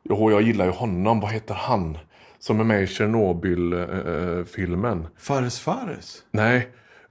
Jo, 0.03 0.31
jag 0.31 0.43
gillar 0.43 0.65
ju 0.65 0.71
honom. 0.71 1.21
Vad 1.21 1.31
heter 1.33 1.55
han? 1.55 1.99
Som 2.39 2.61
är 2.61 2.65
med 2.65 2.83
i 2.83 2.87
Tjernobyl-filmen. 2.87 5.07
Fares 5.19 5.61
Fares. 5.61 6.23
Nej, 6.31 6.69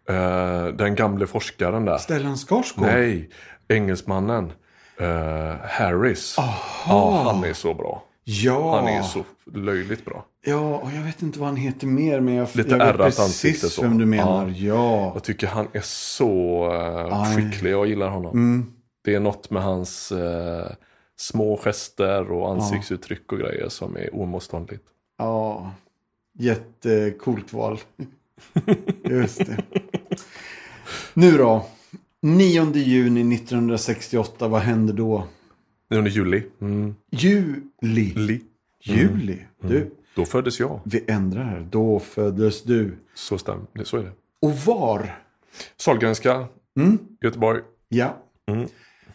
eh, 0.10 0.66
den 0.68 0.96
gamle 0.96 1.28
forskaren 1.28 1.86
där. 1.86 1.98
Stellan 1.98 2.38
Skarsgård. 2.38 2.86
Nej, 2.88 3.30
engelsmannen. 3.68 4.52
eh, 4.98 5.56
Harris. 5.64 6.36
Ja, 6.88 7.24
han 7.34 7.44
är 7.44 7.54
så 7.54 7.74
bra. 7.74 8.04
Ja. 8.28 8.76
Han 8.76 8.88
är 8.88 9.02
så 9.02 9.24
löjligt 9.54 10.06
bra. 10.06 10.26
Ja, 10.46 10.78
och 10.78 10.92
jag 10.92 11.02
vet 11.02 11.22
inte 11.22 11.40
vad 11.40 11.48
han 11.48 11.56
heter 11.58 11.88
mer, 11.88 12.20
men 12.20 12.34
jag, 12.34 12.48
Lite 12.56 12.70
jag 12.70 12.78
vet 12.78 12.88
ärrat 12.88 13.20
ansikte 13.20 13.62
precis 13.62 13.74
så. 13.74 13.82
vem 13.82 13.98
du 13.98 14.06
menar. 14.06 14.48
Ja. 14.48 14.76
Ja. 14.76 15.12
Jag 15.14 15.24
tycker 15.24 15.48
han 15.48 15.68
är 15.74 15.82
så 15.82 16.66
Aj. 17.12 17.36
skicklig. 17.36 17.72
Jag 17.72 17.88
gillar 17.88 18.10
honom. 18.10 18.32
Mm. 18.32 18.72
Det 19.04 19.16
är 19.16 19.20
något 19.20 19.50
med 19.50 19.64
hans 19.64 20.12
eh, 20.12 20.72
små 21.18 21.58
gester 21.58 22.32
och 22.32 22.52
ansiktsuttryck 22.52 23.32
och 23.32 23.40
grejer 23.40 23.70
som 23.70 23.96
är 23.98 24.10
oemotståndligt. 24.14 24.84
Ja. 25.18 25.72
Jättecoolt 26.40 27.54
val. 27.54 27.80
Just 29.10 29.38
det. 29.38 29.58
Nu 31.14 31.38
då. 31.38 31.66
9 32.22 32.72
juni 32.74 33.36
1968, 33.36 34.48
vad 34.48 34.62
hände 34.62 34.94
då? 34.94 35.24
Under 35.98 36.12
juli. 36.12 36.44
Mm. 36.62 36.96
Juli. 37.12 38.14
Li. 38.16 38.42
Juli. 38.84 39.38
Du, 39.62 39.92
Då 40.16 40.26
föddes 40.26 40.60
jag. 40.60 40.80
vi 40.86 41.04
ändrar 41.08 41.44
här. 41.44 41.68
Då 41.72 42.00
föddes 42.00 42.64
du. 42.64 42.98
Så 43.14 43.38
stämmer 43.38 43.66
Så 43.84 43.98
är 43.98 44.04
det. 44.04 44.12
Och 44.42 44.52
var? 44.58 45.16
Sahlgrenska, 45.78 46.48
Mm. 46.80 46.98
Göteborg. 47.22 47.62
Ja. 47.90 48.18
Mm. 48.52 48.68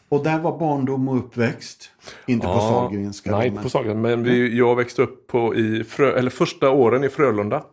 Och 0.08 0.24
där 0.24 0.38
var 0.38 0.58
barndom 0.58 1.08
och 1.08 1.16
uppväxt. 1.18 1.90
Inte 2.26 2.46
på 2.46 2.52
Sahlgrenska. 2.60 3.30
Nej, 3.30 3.50
men- 3.50 3.62
på 3.62 3.70
Sahlgrenska. 3.70 4.00
Men 4.00 4.22
vi, 4.22 4.58
jag 4.58 4.76
växte 4.76 5.02
upp 5.02 5.26
på, 5.26 5.54
i 5.54 5.84
Frö, 5.84 6.12
eller 6.18 6.30
första 6.30 6.70
åren 6.70 7.04
i 7.04 7.08
Frölunda. 7.08 7.64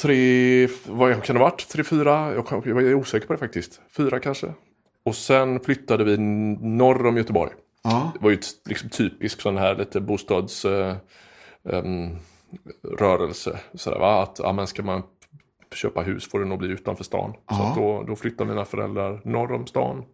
Tre, 0.00 0.68
vad 0.88 1.22
kan 1.22 1.36
det 1.36 1.42
ha 1.42 1.50
varit? 1.50 1.68
Tre, 1.68 1.84
fyra? 1.84 2.34
Jag, 2.34 2.62
jag 2.66 2.82
är 2.82 2.94
osäker 2.94 3.26
på 3.26 3.32
det 3.32 3.38
faktiskt. 3.38 3.80
Fyra 3.96 4.18
kanske. 4.20 4.52
Och 5.04 5.14
sen 5.14 5.60
flyttade 5.60 6.04
vi 6.04 6.16
norr 6.18 7.06
om 7.06 7.16
Göteborg. 7.16 7.52
Ja. 7.84 8.10
Det 8.14 8.20
var 8.24 8.30
ju 8.30 8.38
liksom 8.64 8.88
typisk 8.90 9.40
sån 9.40 9.56
här 9.58 9.74
lite 9.76 10.00
bostads... 10.00 10.64
eh, 10.64 10.96
rörelse. 12.98 13.60
Sådär, 13.74 13.98
va? 13.98 14.22
Att 14.22 14.38
ja, 14.42 14.52
men 14.52 14.66
ska 14.66 14.82
man 14.82 15.02
köpa 15.74 16.00
hus 16.02 16.28
får 16.30 16.40
det 16.40 16.46
nog 16.46 16.58
bli 16.58 16.68
utanför 16.68 17.04
stan. 17.04 17.32
Så 17.32 17.38
Ja. 17.48 17.68
att 17.68 17.76
då, 17.76 18.02
då 18.02 18.16
flyttade 18.16 18.50
mina 18.50 18.64
föräldrar 18.64 19.20
norr 19.24 19.52
om 19.52 19.66
stan. 19.66 20.04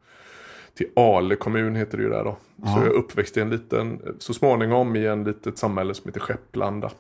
Till 0.75 0.87
Ale 0.97 1.37
kommun 1.37 1.77
heter 1.77 1.97
det 1.99 2.05
ju 2.05 2.11
där 2.11 2.25
då. 2.25 2.37
Så 2.57 2.79
jag 2.79 2.87
är 2.87 2.91
uppväxt 2.91 3.37
i 3.37 3.41
en 3.41 3.51
liten, 3.51 4.17
så 4.19 4.35
småningom 4.35 4.97
i 4.97 5.07
en 5.07 5.25
litet 5.25 5.59
samhälle 5.59 5.95
som 5.95 6.09
heter 6.09 6.21
Skepplanda. 6.21 6.91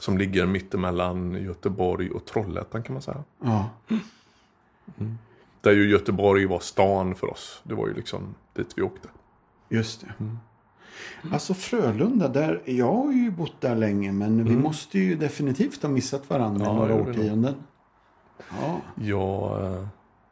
Som 0.00 0.18
ligger 0.18 0.46
mittemellan 0.46 1.34
Göteborg 1.44 2.10
och 2.10 2.24
Trollhättan 2.24 2.82
kan 2.82 2.92
man 2.92 3.02
säga. 3.02 3.24
ja. 3.44 3.68
Där 5.60 5.72
ju 5.72 5.90
Göteborg 5.90 6.46
var 6.46 6.60
stan 6.60 7.14
för 7.14 7.30
oss. 7.30 7.60
Det 7.64 7.74
var 7.74 7.88
ju 7.88 7.94
liksom 7.94 8.34
dit 8.54 8.72
vi 8.76 8.82
åkte. 8.82 9.08
Just 9.72 10.00
det. 10.00 10.14
Mm. 10.20 10.38
Alltså 11.32 11.54
Frölunda, 11.54 12.28
där, 12.28 12.62
jag 12.64 12.92
har 12.94 13.12
ju 13.12 13.30
bott 13.30 13.60
där 13.60 13.74
länge 13.76 14.12
men 14.12 14.44
vi 14.44 14.56
måste 14.56 14.98
ju 14.98 15.16
definitivt 15.16 15.82
ha 15.82 15.88
missat 15.90 16.30
varandra 16.30 16.64
i 16.64 16.68
Mm. 16.68 16.76
Ja, 16.76 16.80
några 16.88 16.94
vi 16.96 16.98
nog. 17.00 17.08
årtionden. 17.08 17.54
Ja, 18.60 18.80
Jag 18.94 19.64
eh, 19.74 19.86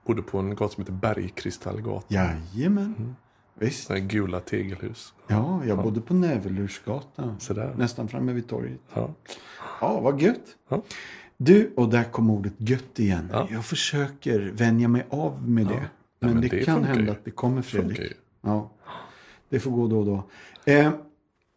bodde 0.07 0.23
på 0.23 0.39
en 0.39 0.55
gata 0.55 0.75
som 0.75 0.81
heter 0.83 0.93
Bergkristallgatan. 0.93 2.03
jajamän. 2.09 2.95
Mm. 2.99 3.17
Visst. 3.55 3.87
Sådana 3.87 4.05
gula 4.05 4.41
tegelhus. 4.41 5.15
Ja, 5.27 5.65
jag 5.65 5.83
bodde 5.83 6.01
på 6.01 6.15
Nävelursgatan. 6.15 7.37
Nästan 7.77 8.09
framme 8.09 8.33
vid 8.33 8.49
torget. 8.49 8.81
Ja. 8.95 9.11
Ja, 9.81 10.01
vad 10.01 10.21
gött. 10.21 10.57
Ja. 10.69 10.83
Du, 11.37 11.73
och 11.77 11.89
där 11.89 12.05
kom 12.05 12.31
ordet 12.31 12.53
gött 12.57 12.99
igen. 12.99 13.29
Ja. 13.33 13.47
Jag 13.51 13.65
försöker 13.65 14.41
vänja 14.55 14.89
mig 14.89 15.07
av 15.11 15.49
med 15.49 15.67
det. 15.67 15.85
Men, 16.21 16.31
men 16.33 16.41
det, 16.41 16.49
det 16.49 16.65
kan 16.65 16.85
hända 16.85 17.03
ju. 17.05 17.11
att 17.11 17.25
det 17.25 17.31
kommer 17.31 17.63
Fredrik. 17.63 18.13
Ja, 18.43 18.71
det 19.51 19.61
får 19.61 19.71
gå 19.71 19.89
då 19.89 19.99
och 19.99 20.07
då. 20.07 20.25
Eh, 20.65 20.91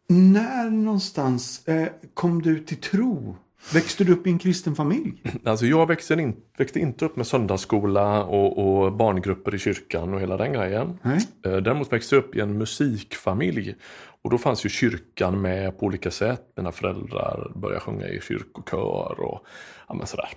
när 0.08 0.70
någonstans 0.70 1.68
eh, 1.68 1.88
kom 2.14 2.42
du 2.42 2.60
till 2.60 2.78
tro? 2.78 3.36
Växte 3.74 4.04
du 4.04 4.14
upp 4.14 4.28
i 4.28 4.30
en 4.30 4.40
kristen 4.40 4.76
familj? 4.76 5.14
Alltså 5.44 5.66
jag 5.66 5.88
växte, 5.88 6.14
in, 6.14 6.36
växte 6.58 6.80
inte 6.80 7.06
upp 7.06 7.16
med 7.16 7.28
söndagsskola 7.28 8.24
och, 8.24 8.58
och 8.58 8.94
barngrupper 8.94 9.56
i 9.56 9.60
kyrkan 9.60 10.14
och 10.14 10.22
hela 10.22 10.38
den 10.38 10.54
grejen. 10.54 11.00
Nej. 11.02 11.28
Eh, 11.46 11.58
Däremot 11.58 11.94
växte 11.94 12.16
jag 12.16 12.24
upp 12.24 12.36
i 12.36 12.40
en 12.40 12.58
musikfamilj. 12.58 13.76
Och 14.22 14.30
då 14.30 14.38
fanns 14.38 14.66
ju 14.66 14.70
kyrkan 14.70 15.42
med 15.42 15.80
på 15.80 15.86
olika 15.86 16.12
sätt. 16.12 16.42
Mina 16.56 16.72
föräldrar 16.72 17.52
började 17.56 17.80
sjunga 17.80 18.08
i 18.08 18.22
kyrkokör 18.22 19.16
och 19.20 19.46
ja, 19.88 20.06
sådär. 20.06 20.30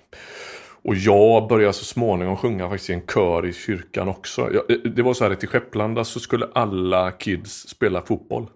Och 0.87 0.95
jag 0.95 1.47
började 1.47 1.73
så 1.73 1.85
småningom 1.85 2.37
sjunga 2.37 2.69
faktiskt 2.69 2.89
i 2.89 2.93
en 2.93 3.01
kör 3.07 3.45
i 3.45 3.53
kyrkan 3.53 4.07
också. 4.07 4.49
Jag, 4.53 4.91
det- 4.95 5.01
var 5.01 5.13
så 5.13 5.23
här 5.23 5.31
att 5.31 5.43
i 5.43 5.47
Skepplanda 5.47 6.03
så 6.03 6.19
skulle 6.19 6.47
alla 6.53 7.11
kids 7.11 7.67
spela 7.69 8.01
fotboll. 8.01 8.47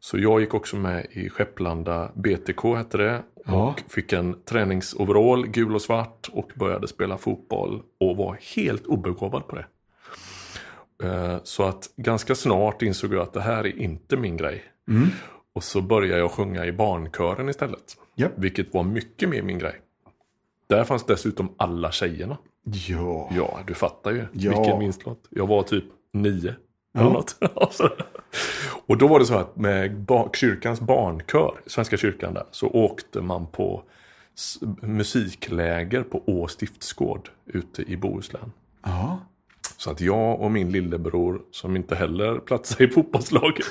Så 0.00 0.18
jag 0.18 0.40
gick 0.40 0.54
också 0.54 0.76
med 0.76 1.06
i 1.10 1.28
Skepplanda 1.30 2.10
BTK 2.14 2.64
hette 2.76 2.96
det. 2.98 3.22
Ja. 3.46 3.68
Och 3.68 3.92
fick 3.92 4.12
en 4.12 4.36
träningsoverall, 4.44 5.46
gul 5.46 5.74
och 5.74 5.82
svart. 5.82 6.28
Och 6.32 6.50
började 6.54 6.88
spela 6.88 7.18
fotboll. 7.18 7.82
Och 8.00 8.16
var 8.16 8.38
helt 8.56 8.86
obegåvad 8.86 9.46
på 9.46 9.56
det. 9.56 9.66
Eh, 11.02 11.38
Så 11.42 11.62
att 11.62 11.88
ganska 11.96 12.34
snart 12.34 12.82
insåg 12.82 13.14
jag 13.14 13.22
att 13.22 13.32
det 13.32 13.40
här 13.40 13.66
är 13.66 13.78
inte 13.78 14.16
min 14.16 14.36
grej. 14.36 14.64
Mm. 14.88 15.08
Och 15.54 15.64
så 15.64 15.80
började 15.80 16.20
jag 16.20 16.30
sjunga 16.30 16.66
i 16.66 16.72
barnkören 16.72 17.48
istället. 17.48 17.96
Ja. 18.14 18.28
Vilket 18.36 18.74
var 18.74 18.82
mycket 18.82 19.28
mer 19.28 19.42
min 19.42 19.58
grej. 19.58 19.74
Där 20.68 20.84
fanns 20.84 21.04
dessutom 21.06 21.48
alla 21.56 21.92
tjejerna. 21.92 22.36
Ja. 22.88 23.30
Ja, 23.36 23.58
du 23.66 23.74
fattar 23.74 24.10
ju. 24.10 24.24
Ja. 24.32 24.50
Vilken 24.58 24.78
minstlott. 24.78 25.24
Jag 25.30 25.46
var 25.46 25.62
typ 25.62 25.84
nio. 26.12 26.54
Eller 26.98 27.10
något. 27.10 27.36
Ja, 27.54 27.70
och 28.86 28.98
då 28.98 29.06
var 29.06 29.18
det 29.18 29.26
så 29.26 29.34
att 29.34 29.56
med 29.56 30.06
kyrkans 30.34 30.80
barnkör, 30.80 31.54
Svenska 31.66 31.96
kyrkan 31.96 32.34
där, 32.34 32.44
så 32.50 32.66
åkte 32.68 33.20
man 33.20 33.46
på 33.46 33.82
musikläger 34.82 36.02
på 36.02 36.22
Å 36.26 36.48
stiftsgård 36.48 37.28
ute 37.46 37.82
i 37.82 37.96
Bohuslän. 37.96 38.52
Ja. 38.84 39.18
Så 39.76 39.90
att 39.90 40.00
jag 40.00 40.40
och 40.40 40.50
min 40.50 40.72
lillebror, 40.72 41.40
som 41.50 41.76
inte 41.76 41.94
heller 41.94 42.38
platsade 42.38 42.84
i 42.84 42.88
fotbollslaget, 42.94 43.66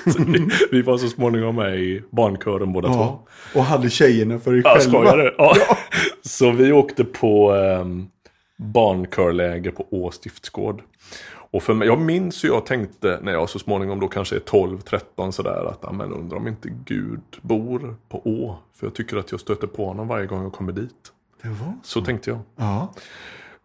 vi, 0.70 0.82
var 0.82 0.98
så 0.98 1.08
småningom 1.08 1.56
med 1.56 1.78
i 1.80 2.02
barnkören 2.10 2.72
båda 2.72 2.88
två. 2.88 2.94
ja. 2.94 3.24
Och 3.54 3.64
hade 3.64 3.90
tjejerna 3.90 4.38
för 4.38 4.52
dig 4.52 4.60
Ja, 4.64 4.70
själva. 4.78 4.80
skojar 4.98 5.16
du? 5.16 5.34
Ja. 5.38 5.56
Så 6.26 6.50
vi 6.50 6.72
åkte 6.72 7.04
på 7.04 7.54
eh, 7.54 7.86
barnkörläger 8.56 9.70
på 9.70 9.86
Å 9.90 10.10
stiftsgård. 10.10 10.82
Och 11.28 11.62
för 11.62 11.74
mig, 11.74 11.88
jag 11.88 12.00
minns 12.00 12.44
hur 12.44 12.48
jag 12.48 12.66
tänkte 12.66 13.20
när 13.22 13.32
jag 13.32 13.48
så 13.48 13.58
småningom 13.58 14.00
då 14.00 14.08
kanske 14.08 14.36
är 14.36 14.40
12-13 14.40 15.30
sådär 15.30 15.64
att, 15.64 15.94
men 15.94 16.12
undrar 16.12 16.36
om 16.36 16.48
inte 16.48 16.68
Gud 16.84 17.22
bor 17.42 17.96
på 18.08 18.22
Å. 18.24 18.58
För 18.74 18.86
jag 18.86 18.94
tycker 18.94 19.16
att 19.16 19.30
jag 19.30 19.40
stöter 19.40 19.66
på 19.66 19.86
honom 19.86 20.08
varje 20.08 20.26
gång 20.26 20.42
jag 20.42 20.52
kommer 20.52 20.72
dit. 20.72 21.12
Det 21.42 21.48
var 21.48 21.74
Så 21.82 22.02
tänkte 22.02 22.30
jag. 22.30 22.40
Ja. 22.56 22.94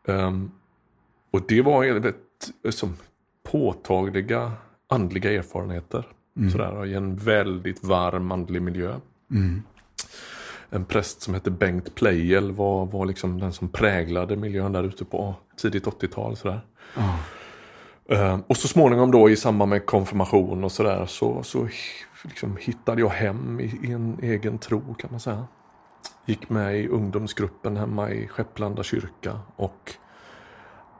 Ehm, 0.07 0.51
och 1.31 1.41
det 1.47 1.61
var 1.61 1.85
väldigt 1.93 2.51
liksom, 2.63 2.97
påtagliga 3.51 4.51
andliga 4.87 5.31
erfarenheter. 5.31 6.07
Sådär, 6.51 6.85
I 6.85 6.93
en 6.93 7.15
väldigt 7.15 7.83
varm 7.83 8.31
andlig 8.31 8.61
miljö. 8.61 8.95
En 10.73 10.85
präst 10.85 11.21
som 11.21 11.33
hette 11.33 11.51
Bengt 11.51 11.95
Pleijel 11.95 12.51
var, 12.51 12.85
var 12.85 13.05
liksom 13.05 13.39
den 13.39 13.53
som 13.53 13.69
präglade 13.69 14.35
miljön 14.35 14.71
där 14.71 14.83
ute 14.83 15.05
på 15.05 15.35
tidigt 15.57 15.85
80-tal. 15.85 16.37
Sådär. 16.37 16.61
Ehm, 18.09 18.43
och 18.47 18.57
så 18.57 18.67
småningom 18.67 19.11
då 19.11 19.29
i 19.29 19.35
samband 19.35 19.69
med 19.69 19.85
konfirmation 19.85 20.63
och 20.63 20.71
sådär 20.71 21.05
så, 21.05 21.43
så 21.43 21.67
liksom 22.23 22.57
hittade 22.57 23.01
jag 23.01 23.09
hem 23.09 23.59
i, 23.59 23.79
i 23.83 23.91
en 23.91 24.17
egen 24.21 24.57
tro 24.57 24.93
kan 24.93 25.11
man 25.11 25.19
säga. 25.19 25.47
Gick 26.25 26.49
med 26.49 26.79
i 26.79 26.87
ungdomsgruppen 26.87 27.77
hemma 27.77 28.11
i 28.11 28.27
Skepplanda 28.27 28.83
kyrka 28.83 29.39
och 29.55 29.95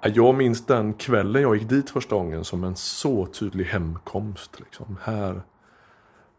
ja, 0.02 0.10
jag 0.10 0.36
minns 0.36 0.66
den 0.66 0.94
kvällen 0.94 1.42
jag 1.42 1.56
gick 1.56 1.70
dit 1.70 1.90
första 1.90 2.16
gången 2.16 2.44
som 2.44 2.64
en 2.64 2.76
så 2.76 3.26
tydlig 3.26 3.66
hemkomst. 3.66 4.60
Liksom. 4.60 4.98
Här, 5.04 5.42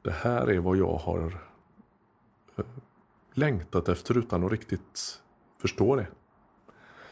det 0.03 0.15
här 0.23 0.51
är 0.51 0.59
vad 0.59 0.77
jag 0.77 0.95
har 0.97 1.39
eh, 2.59 2.65
längtat 3.35 3.89
efter 3.89 4.19
utan 4.19 4.45
att 4.45 4.53
riktigt 4.53 5.21
förstå 5.61 5.97
det. 5.97 6.07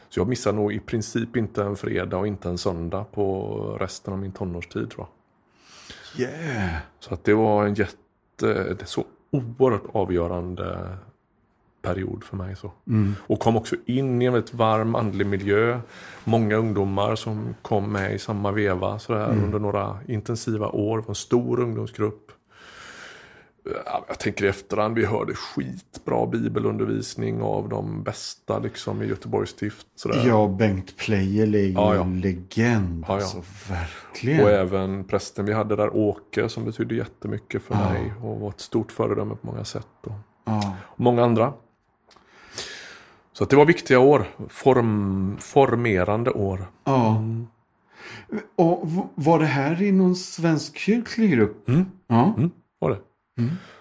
Så 0.09 0.19
jag 0.19 0.27
missar 0.27 0.53
nog 0.53 0.73
i 0.73 0.79
princip 0.79 1.37
inte 1.37 1.63
en 1.63 1.75
fredag 1.75 2.17
och 2.17 2.27
inte 2.27 2.49
en 2.49 2.57
söndag 2.57 3.05
på 3.11 3.77
resten 3.79 4.13
av 4.13 4.19
min 4.19 4.31
tonårstid 4.31 4.89
tror 4.89 5.07
jag. 5.07 6.29
Yeah. 6.29 6.77
Så 6.99 7.13
att 7.13 7.23
det 7.23 7.33
var 7.33 7.65
en 7.65 7.73
jätte, 7.73 8.77
så 8.85 9.05
oerhört 9.31 9.83
avgörande 9.93 10.97
period 11.81 12.23
för 12.23 12.37
mig. 12.37 12.55
Så. 12.55 12.71
Och 13.27 13.39
kom 13.39 13.57
också 13.57 13.75
in 13.85 14.21
i 14.21 14.25
en 14.25 14.33
väldigt 14.33 14.53
varm 14.53 14.95
andlig 14.95 15.27
miljö. 15.27 15.79
Många 16.23 16.55
ungdomar 16.55 17.15
som 17.15 17.55
kom 17.61 17.91
med 17.91 18.15
i 18.15 18.19
samma 18.19 18.51
veva 18.51 18.99
sådär, 18.99 19.29
under 19.29 19.59
några 19.59 19.99
intensiva 20.07 20.67
år. 20.67 20.97
Det 20.97 21.01
var 21.01 21.09
en 21.09 21.15
stor 21.15 21.59
ungdomsgrupp. 21.59 22.31
Ja, 23.85 24.05
Jag 24.07 24.19
tänker 24.19 24.45
i 24.45 24.47
efterhand, 24.47 24.95
vi 24.95 25.05
hörde 25.05 25.33
skitbra 25.35 26.25
bibelundervisning 26.27 27.41
av 27.41 27.69
de 27.69 28.03
bästa 28.03 28.59
liksom, 28.59 29.01
i 29.01 29.05
Göteborgs 29.05 29.49
stift. 29.49 29.87
Sådär. 29.95 30.23
Ja, 30.27 30.47
Bengt 30.47 30.97
Pleijel 30.97 31.55
är 31.55 31.59
ju 31.59 31.71
Ja, 31.71 31.95
ja. 31.95 32.01
en 32.01 32.21
legend. 32.21 33.05
Ja. 33.07 33.13
Alltså, 33.13 33.41
verkligen. 33.69 34.43
Och 34.43 34.49
även 34.49 35.03
prästen 35.03 35.45
vi 35.45 35.53
hade 35.53 35.75
där, 35.75 35.95
Åke, 35.95 36.49
som 36.49 36.65
betydde 36.65 36.95
jättemycket 36.95 37.61
för 37.63 37.75
mig 37.75 38.13
och 38.23 38.39
var 38.39 38.49
ett 38.49 38.59
stort 38.59 38.91
föredöme 38.91 39.35
på 39.35 39.47
många 39.47 39.65
sätt. 39.65 39.87
Och, 40.03 40.11
och 40.81 40.99
många 40.99 41.23
andra. 41.23 41.53
Så 43.33 43.45
det 43.45 43.55
var 43.55 43.65
viktiga 43.65 43.99
år. 43.99 44.25
Form, 44.49 45.37
formerande 45.39 46.31
år. 46.31 46.65
ja. 46.83 47.23
Och 48.55 48.81
v- 48.91 49.01
var 49.15 49.39
det 49.39 49.45
här 49.45 49.81
i 49.81 49.91
någon 49.91 50.15
svensk 50.15 50.77
kyrklig 50.77 51.31
grupp? 51.31 51.69
Mm. 51.69 51.85
Ja. 52.07 52.33
Mm, 52.37 52.51
var 52.79 52.89
det. 52.89 52.97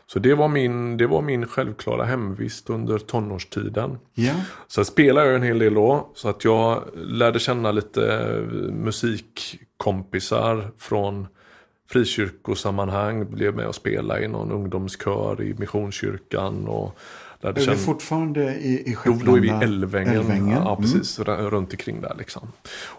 Så 0.06 0.18
det 0.18 0.34
var, 0.34 0.48
min, 0.48 0.96
det 0.96 1.06
var 1.06 1.22
min 1.22 1.46
självklara 1.46 2.04
hemvist 2.04 2.70
under 2.70 2.98
tonårstiden. 2.98 3.98
Ja. 4.14 4.32
Sen 4.68 4.84
spelade 4.84 5.26
jag 5.26 5.36
en 5.36 5.42
hel 5.42 5.58
del 5.58 5.74
då. 5.74 6.10
Så 6.14 6.28
att 6.28 6.44
jag 6.44 6.82
lärde 6.94 7.38
känna 7.38 7.72
lite 7.72 8.12
eh, 8.18 8.42
musikkompisar 8.72 10.70
från 10.78 11.26
frikyrkosammanhang. 11.90 13.30
Blev 13.30 13.54
med 13.56 13.66
och 13.66 13.74
spela 13.74 14.20
i 14.20 14.28
någon 14.28 14.50
ungdomskör 14.52 15.42
i 15.42 15.54
Missionskyrkan. 15.58 16.66
Och 16.68 16.98
lärde 17.40 17.56
Är 17.56 17.60
vi 17.60 17.66
känna... 17.66 17.76
fortfarande 17.78 18.54
i, 18.54 18.82
i 18.86 18.90
Då, 18.90 18.96
Skepplanda? 18.96 19.24
då 19.30 19.36
är 19.36 19.40
vi 19.40 19.48
i 19.48 19.50
Älvängen. 19.50 20.14
Älvängen. 20.14 20.48
Ja, 20.64 20.76
Mm. 20.76 20.82
precis. 20.82 21.18
r- 21.20 21.50
Runt 21.50 21.72
omkring 21.72 22.00
där 22.00 22.14
liksom. 22.18 22.52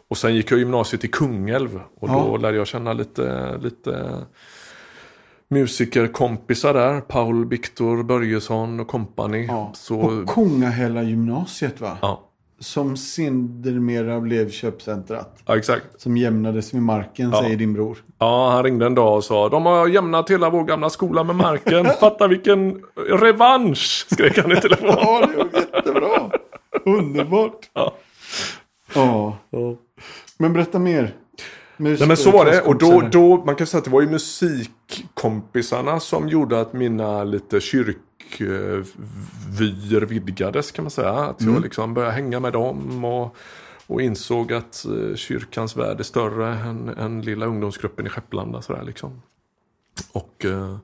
Och 0.07 0.17
sen 0.17 0.35
gick 0.35 0.51
jag 0.51 0.59
gymnasiet 0.59 1.03
i 1.03 1.07
Kungälv. 1.07 1.79
Och 1.99 2.09
Ja. 2.09 2.13
då 2.29 2.37
lärde 2.37 2.57
jag 2.57 2.67
känna 2.67 2.93
lite, 2.93 3.57
lite 3.57 4.15
musikerkompisar 5.51 6.73
där. 6.73 7.01
Paul 7.01 7.45
Victor 7.49 8.03
Börjesson 8.03 8.79
och 8.79 8.87
kompani. 8.87 9.45
Ja. 9.45 9.71
Så, 9.75 9.99
Och 9.99 10.29
Kungahälla 10.29 11.03
gymnasiet 11.03 11.81
va? 11.81 11.97
ja. 12.01 12.27
Som 12.59 12.97
sedermera 12.97 14.19
blev 14.19 14.49
köpcentrat. 14.49 15.39
ja, 15.45 15.57
exakt. 15.57 15.85
Som 15.97 16.17
jämnades 16.17 16.73
med 16.73 16.83
marken, 16.83 17.29
Ja. 17.31 17.41
säger 17.41 17.55
din 17.57 17.73
bror. 17.73 17.97
Ja, 18.17 18.49
han 18.51 18.63
ringde 18.63 18.85
en 18.85 18.95
dag 18.95 19.15
och 19.15 19.23
sa 19.23 19.49
de 19.49 19.65
har 19.65 19.87
jämnat 19.87 20.29
hela 20.31 20.49
vår 20.49 20.63
gamla 20.63 20.89
skola 20.89 21.23
med 21.23 21.35
marken. 21.35 21.85
Fatta 21.99 22.27
vilken 22.27 22.81
revansch! 22.95 24.05
Skrek 24.11 24.37
han 24.37 24.51
i 24.51 24.55
telefon. 24.55 24.87
Ja, 24.89 25.25
det 25.27 25.37
var 25.37 25.49
jättebra. 25.75 26.31
Underbart. 26.85 27.69
Ja. 27.73 27.93
Ja. 28.95 29.37
Men 30.37 30.53
berätta 30.53 30.79
mer. 30.79 31.13
Mus- 31.81 31.99
Nej 31.99 32.07
men 32.07 32.17
så 32.17 32.31
var 32.31 32.45
det. 32.45 32.61
Och 32.61 32.77
då, 32.77 33.01
då, 33.01 33.45
man 33.45 33.55
kan 33.55 33.67
säga 33.67 33.79
att 33.79 33.85
det 33.85 33.91
var 33.91 34.01
ju 34.01 34.09
musikkompisarna 34.09 35.99
som 35.99 36.29
gjorde 36.29 36.61
att 36.61 36.73
mina 36.73 37.23
lite 37.23 37.59
kyrkvyer 37.61 38.85
vidgades 40.05 40.71
kan 40.71 40.83
man 40.83 40.91
säga. 40.91 41.11
Att 41.11 41.41
jag 41.41 41.61
liksom 41.61 41.93
började 41.93 42.13
hänga 42.13 42.39
med 42.39 42.53
dem 42.53 43.05
och, 43.05 43.35
och 43.87 44.01
insåg 44.01 44.53
att 44.53 44.85
eh, 44.85 45.15
kyrkans 45.15 45.77
värld 45.77 45.99
är 45.99 46.03
större 46.03 46.55
än, 46.55 46.89
än 46.89 47.21
lilla 47.21 47.45
ungdomsgruppen 47.45 48.05
i 48.05 48.09
Skepplanda. 48.09 48.61
Sådär 48.61 48.83
liksom. 48.83 49.21
Och 50.11 50.45
eh, 50.45 50.77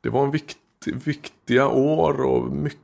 det 0.00 0.10
var 0.10 0.24
en 0.24 0.30
vikt, 0.30 0.58
viktiga 1.04 1.68
år 1.68 2.20
och 2.20 2.52
mycket 2.52 2.78
mm, 2.78 2.83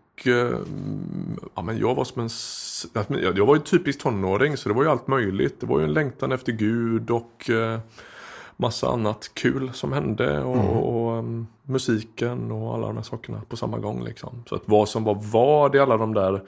Ja, 1.55 1.63
men 1.63 1.79
jag 1.79 1.95
var 1.95 2.05
som 2.05 2.23
en... 2.23 3.37
jag 3.37 3.47
var 3.47 3.55
ju 3.55 3.61
typisk 3.61 4.01
tonåring 4.01 4.57
så 4.57 4.69
det 4.69 4.75
var 4.75 4.83
ju 4.83 4.91
allt 4.91 5.09
möjligt. 5.09 5.61
Det 5.61 5.67
var 5.67 5.79
ju 5.79 5.85
en 5.85 5.93
längtan 5.93 6.33
efter 6.33 6.53
Gud 6.53 7.11
och 7.11 7.51
eh, 7.51 7.81
massa 8.57 8.89
annat 8.89 9.31
kul 9.35 9.71
som 9.73 9.93
hände. 9.93 10.43
Och, 10.43 11.05
och 11.05 11.19
mm, 11.19 11.47
musiken 11.63 12.53
och 12.53 12.75
alla 12.75 12.87
de 12.87 12.97
här 12.97 13.03
sakerna 13.03 13.43
på 13.49 13.57
samma 13.57 13.79
gång. 13.79 14.05
Liksom. 14.05 14.43
Så 14.49 14.55
att 14.55 14.63
vad 14.65 14.89
som 14.89 15.05
var 15.05 15.19
vad 15.33 15.75
i 15.75 15.79
alla 15.79 15.97
de 15.97 16.15
där 16.15 16.43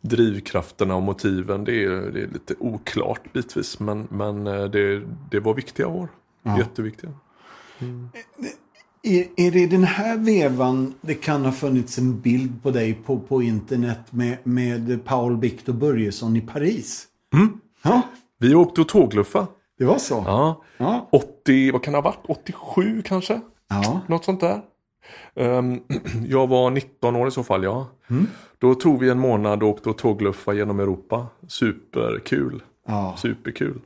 drivkrafterna 0.00 0.96
och 0.96 1.02
motiven 1.02 1.64
det 1.64 1.84
är, 1.84 1.88
det 1.88 2.22
är 2.22 2.26
lite 2.26 2.54
oklart 2.58 3.32
bitvis. 3.32 3.80
Men, 3.80 4.08
men 4.10 4.46
eh, 4.46 4.64
det, 4.64 5.02
det 5.30 5.40
var 5.40 5.54
viktiga 5.54 5.86
år. 5.86 6.08
Jätteviktiga. 6.58 7.10
Är, 9.06 9.26
är 9.36 9.50
det 9.50 9.66
den 9.66 9.84
här 9.84 10.16
vevan 10.16 10.94
det 11.00 11.14
kan 11.14 11.44
ha 11.44 11.52
funnits 11.52 11.98
en 11.98 12.20
bild 12.20 12.62
på 12.62 12.70
dig 12.70 12.94
på, 12.94 13.18
på 13.18 13.42
internet 13.42 13.98
med, 14.10 14.36
med 14.42 15.04
Paul 15.04 15.40
Victor 15.40 15.72
Börjesson 15.72 16.36
i 16.36 16.40
Paris? 16.40 17.06
Mm. 17.34 17.60
Ja, 17.82 18.02
Vi 18.38 18.54
åkte 18.54 18.80
och 18.80 18.88
tågluffa. 18.88 19.46
det 19.78 19.84
var 19.84 19.98
så? 19.98 20.22
Ja. 20.26 20.62
Ja. 20.78 21.08
80, 21.12 21.72
vad 21.72 21.82
kan 21.82 21.92
det 21.92 21.98
ha 21.98 22.02
varit? 22.02 22.24
87 22.28 23.02
kanske? 23.02 23.40
ja. 23.68 24.00
Något 24.06 24.24
sånt 24.24 24.40
där. 24.40 24.60
Ehm, 25.34 25.80
jag 26.28 26.46
var 26.46 26.70
19 26.70 27.16
år 27.16 27.28
i 27.28 27.30
så 27.30 27.42
fall, 27.44 27.64
ja. 27.64 27.86
Mm. 28.10 28.26
Då 28.58 28.74
tog 28.74 29.00
vi 29.00 29.10
en 29.10 29.18
månad 29.18 29.62
och 29.62 29.68
åkte 29.68 29.88
och 29.90 29.98
tågluffa 29.98 30.52
genom 30.52 30.80
Europa. 30.80 31.26
Superkul. 31.48 32.62
ja. 32.86 33.14
Superkul. 33.18 33.80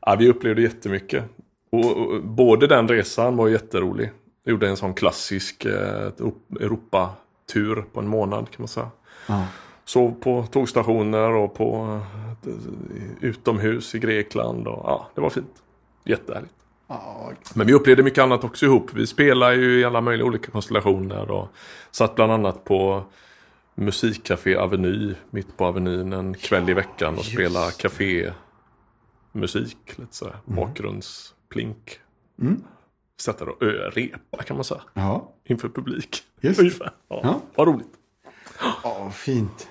Ja, 0.00 0.16
vi 0.18 0.28
upplevde 0.28 0.62
jättemycket. 0.62 1.24
Och, 1.72 1.96
och, 1.96 2.22
både 2.24 2.66
den 2.66 2.88
resan 2.88 3.36
var 3.36 3.48
jätterolig. 3.48 4.10
Jag 4.46 4.50
gjorde 4.50 4.68
en 4.68 4.76
sån 4.76 4.94
klassisk 4.94 5.64
eh, 5.64 6.10
Europatur 6.60 7.84
på 7.92 8.00
en 8.00 8.08
månad 8.08 8.50
kan 8.50 8.62
man 8.62 8.68
säga. 8.68 8.90
ja. 9.26 9.46
Sov 9.84 10.14
på 10.20 10.46
tågstationer 10.46 11.32
och 11.32 11.54
på 11.54 12.00
eh, 12.46 12.52
utomhus 13.20 13.94
i 13.94 13.98
Grekland. 13.98 14.68
Och, 14.68 14.80
ja, 14.84 15.08
det 15.14 15.20
var 15.20 15.30
fint. 15.30 15.62
Jättehärligt. 16.04 16.52
ja. 16.88 17.32
Men 17.54 17.66
vi 17.66 17.72
upplevde 17.72 18.02
mycket 18.02 18.22
annat 18.22 18.44
också 18.44 18.66
ihop. 18.66 18.90
Vi 18.94 19.06
spelade 19.06 19.54
ju 19.54 19.80
i 19.80 19.84
alla 19.84 20.00
möjliga 20.00 20.26
olika 20.26 20.50
konstellationer 20.50 21.30
och 21.30 21.48
satt 21.90 22.14
bland 22.14 22.32
annat 22.32 22.64
på 22.64 23.04
Musikcafé 23.74 24.56
Aveny 24.56 25.14
mitt 25.30 25.56
på 25.56 25.64
Avenyn 25.64 26.12
en 26.12 26.34
kväll 26.34 26.70
i 26.70 26.74
veckan 26.74 27.14
och 27.18 27.24
spelade 27.24 27.72
kafémusik. 27.72 28.34
Lite 29.86 30.14
sådär, 30.14 30.36
bakgrundsplink. 30.44 32.00
Mm. 32.40 32.62
Sätta 33.20 33.44
och 33.44 33.62
repa 33.92 34.42
kan 34.46 34.56
man 34.56 34.64
säga. 34.64 34.80
ja. 34.94 35.32
Inför 35.44 35.68
publik. 35.68 36.22
Just. 36.40 36.60
Ungefär. 36.60 36.90
Ja, 37.08 37.20
Ja. 37.22 37.40
Vad 37.54 37.68
roligt. 37.68 37.88
Ja, 38.82 39.10
fint. 39.14 39.68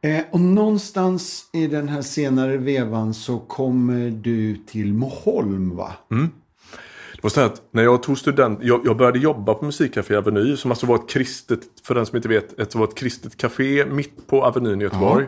Eh, 0.00 0.24
och 0.30 0.40
någonstans 0.40 1.50
i 1.52 1.66
den 1.66 1.88
här 1.88 2.02
senare 2.02 2.56
vevan 2.56 3.14
så 3.14 3.38
kommer 3.38 4.10
du 4.10 4.56
till 4.56 4.92
Moholm 4.94 5.76
va? 5.76 5.92
Det 6.08 7.22
Och 7.22 7.32
så 7.32 7.40
att 7.40 7.62
när 7.70 7.82
jag 7.82 8.02
tog 8.02 8.18
student, 8.18 8.58
jag, 8.62 8.86
jag 8.86 8.96
började 8.96 9.18
jobba 9.18 9.54
på 9.54 9.64
Musikcafé 9.64 10.16
Aveny 10.16 10.56
som 10.56 10.70
alltså 10.70 10.86
var 10.86 10.94
ett 10.96 11.08
kristet, 11.08 11.60
för 11.82 11.94
den 11.94 12.06
som 12.06 12.16
inte 12.16 12.28
vet, 12.28 12.58
ett, 12.60 12.74
var 12.74 12.84
ett 12.84 12.94
kristet 12.94 13.36
café 13.36 13.86
mitt 13.86 14.26
på 14.26 14.44
Avenyn 14.44 14.80
i 14.80 14.84
Göteborg. 14.84 15.26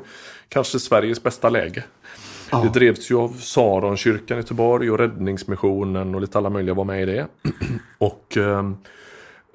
Kanske 0.49 0.79
Sveriges 0.79 1.23
bästa 1.23 1.49
läge. 1.51 1.85
Ja. 2.51 2.63
Det 2.63 2.79
drevs 2.79 3.11
ju 3.11 3.17
av 3.17 3.29
Saronkyrkan 3.29 4.39
i 4.39 4.41
Göteborg 4.41 4.91
och 4.91 4.99
Räddningsmissionen 4.99 6.15
och 6.15 6.21
lite 6.21 6.39
alla 6.39 6.51
möjliga 6.51 6.75
var 6.75 6.85
med 6.85 7.03
i 7.03 7.07
det. 7.07 7.27
och 7.99 8.37
ehm, 8.37 8.77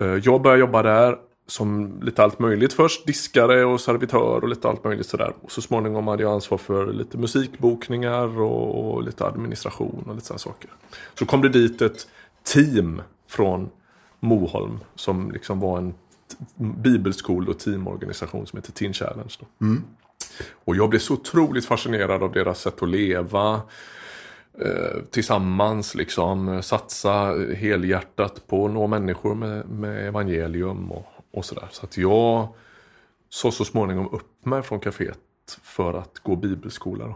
eh, 0.01 0.07
jag 0.07 0.41
började 0.41 0.59
jobba 0.59 0.83
där 0.83 1.17
som 1.47 1.99
lite 2.01 2.23
allt 2.23 2.39
möjligt 2.39 2.73
först. 2.73 3.05
Diskare 3.05 3.65
och 3.65 3.81
servitör 3.81 4.43
och 4.43 4.47
lite 4.47 4.69
allt 4.69 4.83
möjligt 4.83 5.07
sådär. 5.07 5.33
Och 5.41 5.51
så 5.51 5.61
småningom 5.61 6.07
hade 6.07 6.23
jag 6.23 6.33
ansvar 6.33 6.57
för 6.57 6.93
lite 6.93 7.17
musikbokningar 7.17 8.41
och, 8.41 8.93
och 8.93 9.03
lite 9.03 9.25
administration 9.25 10.03
och 10.07 10.15
lite 10.15 10.27
sådana 10.27 10.39
saker. 10.39 10.69
Så 11.19 11.25
kom 11.25 11.41
det 11.41 11.49
dit 11.49 11.81
ett 11.81 12.07
team 12.43 13.01
från 13.27 13.69
Moholm 14.19 14.79
som 14.95 15.31
liksom 15.31 15.59
var 15.59 15.77
en 15.77 15.93
bibelskol 16.55 17.49
och 17.49 17.59
teamorganisation 17.59 18.47
som 18.47 18.57
heter 18.57 18.71
Teen 18.71 18.93
Challenge. 18.93 19.33
Då. 19.39 19.65
Och 20.65 20.75
jag 20.75 20.89
blev 20.89 20.99
så 20.99 21.13
otroligt 21.13 21.65
fascinerad 21.65 22.23
av 22.23 22.31
deras 22.31 22.61
sätt 22.61 22.83
att 22.83 22.89
leva 22.89 23.61
eh, 24.59 25.01
tillsammans 25.11 25.95
liksom 25.95 26.63
satsa 26.63 27.35
helhjärtat 27.55 28.47
på 28.47 28.65
att 28.65 28.71
nå 28.71 28.87
människor 28.87 29.35
med, 29.35 29.69
med 29.69 30.07
evangelium 30.07 30.91
och, 30.91 31.05
och 31.31 31.45
sådär. 31.45 31.67
Så 31.71 31.85
att 31.85 31.97
jag 31.97 32.47
sa 33.29 33.51
så 33.51 33.65
småningom 33.65 34.09
upp 34.11 34.45
mig 34.45 34.61
från 34.63 34.79
kaféet 34.79 35.19
för 35.63 35.93
att 35.93 36.19
gå 36.19 36.35
bibelskola. 36.35 37.05
Då, 37.05 37.15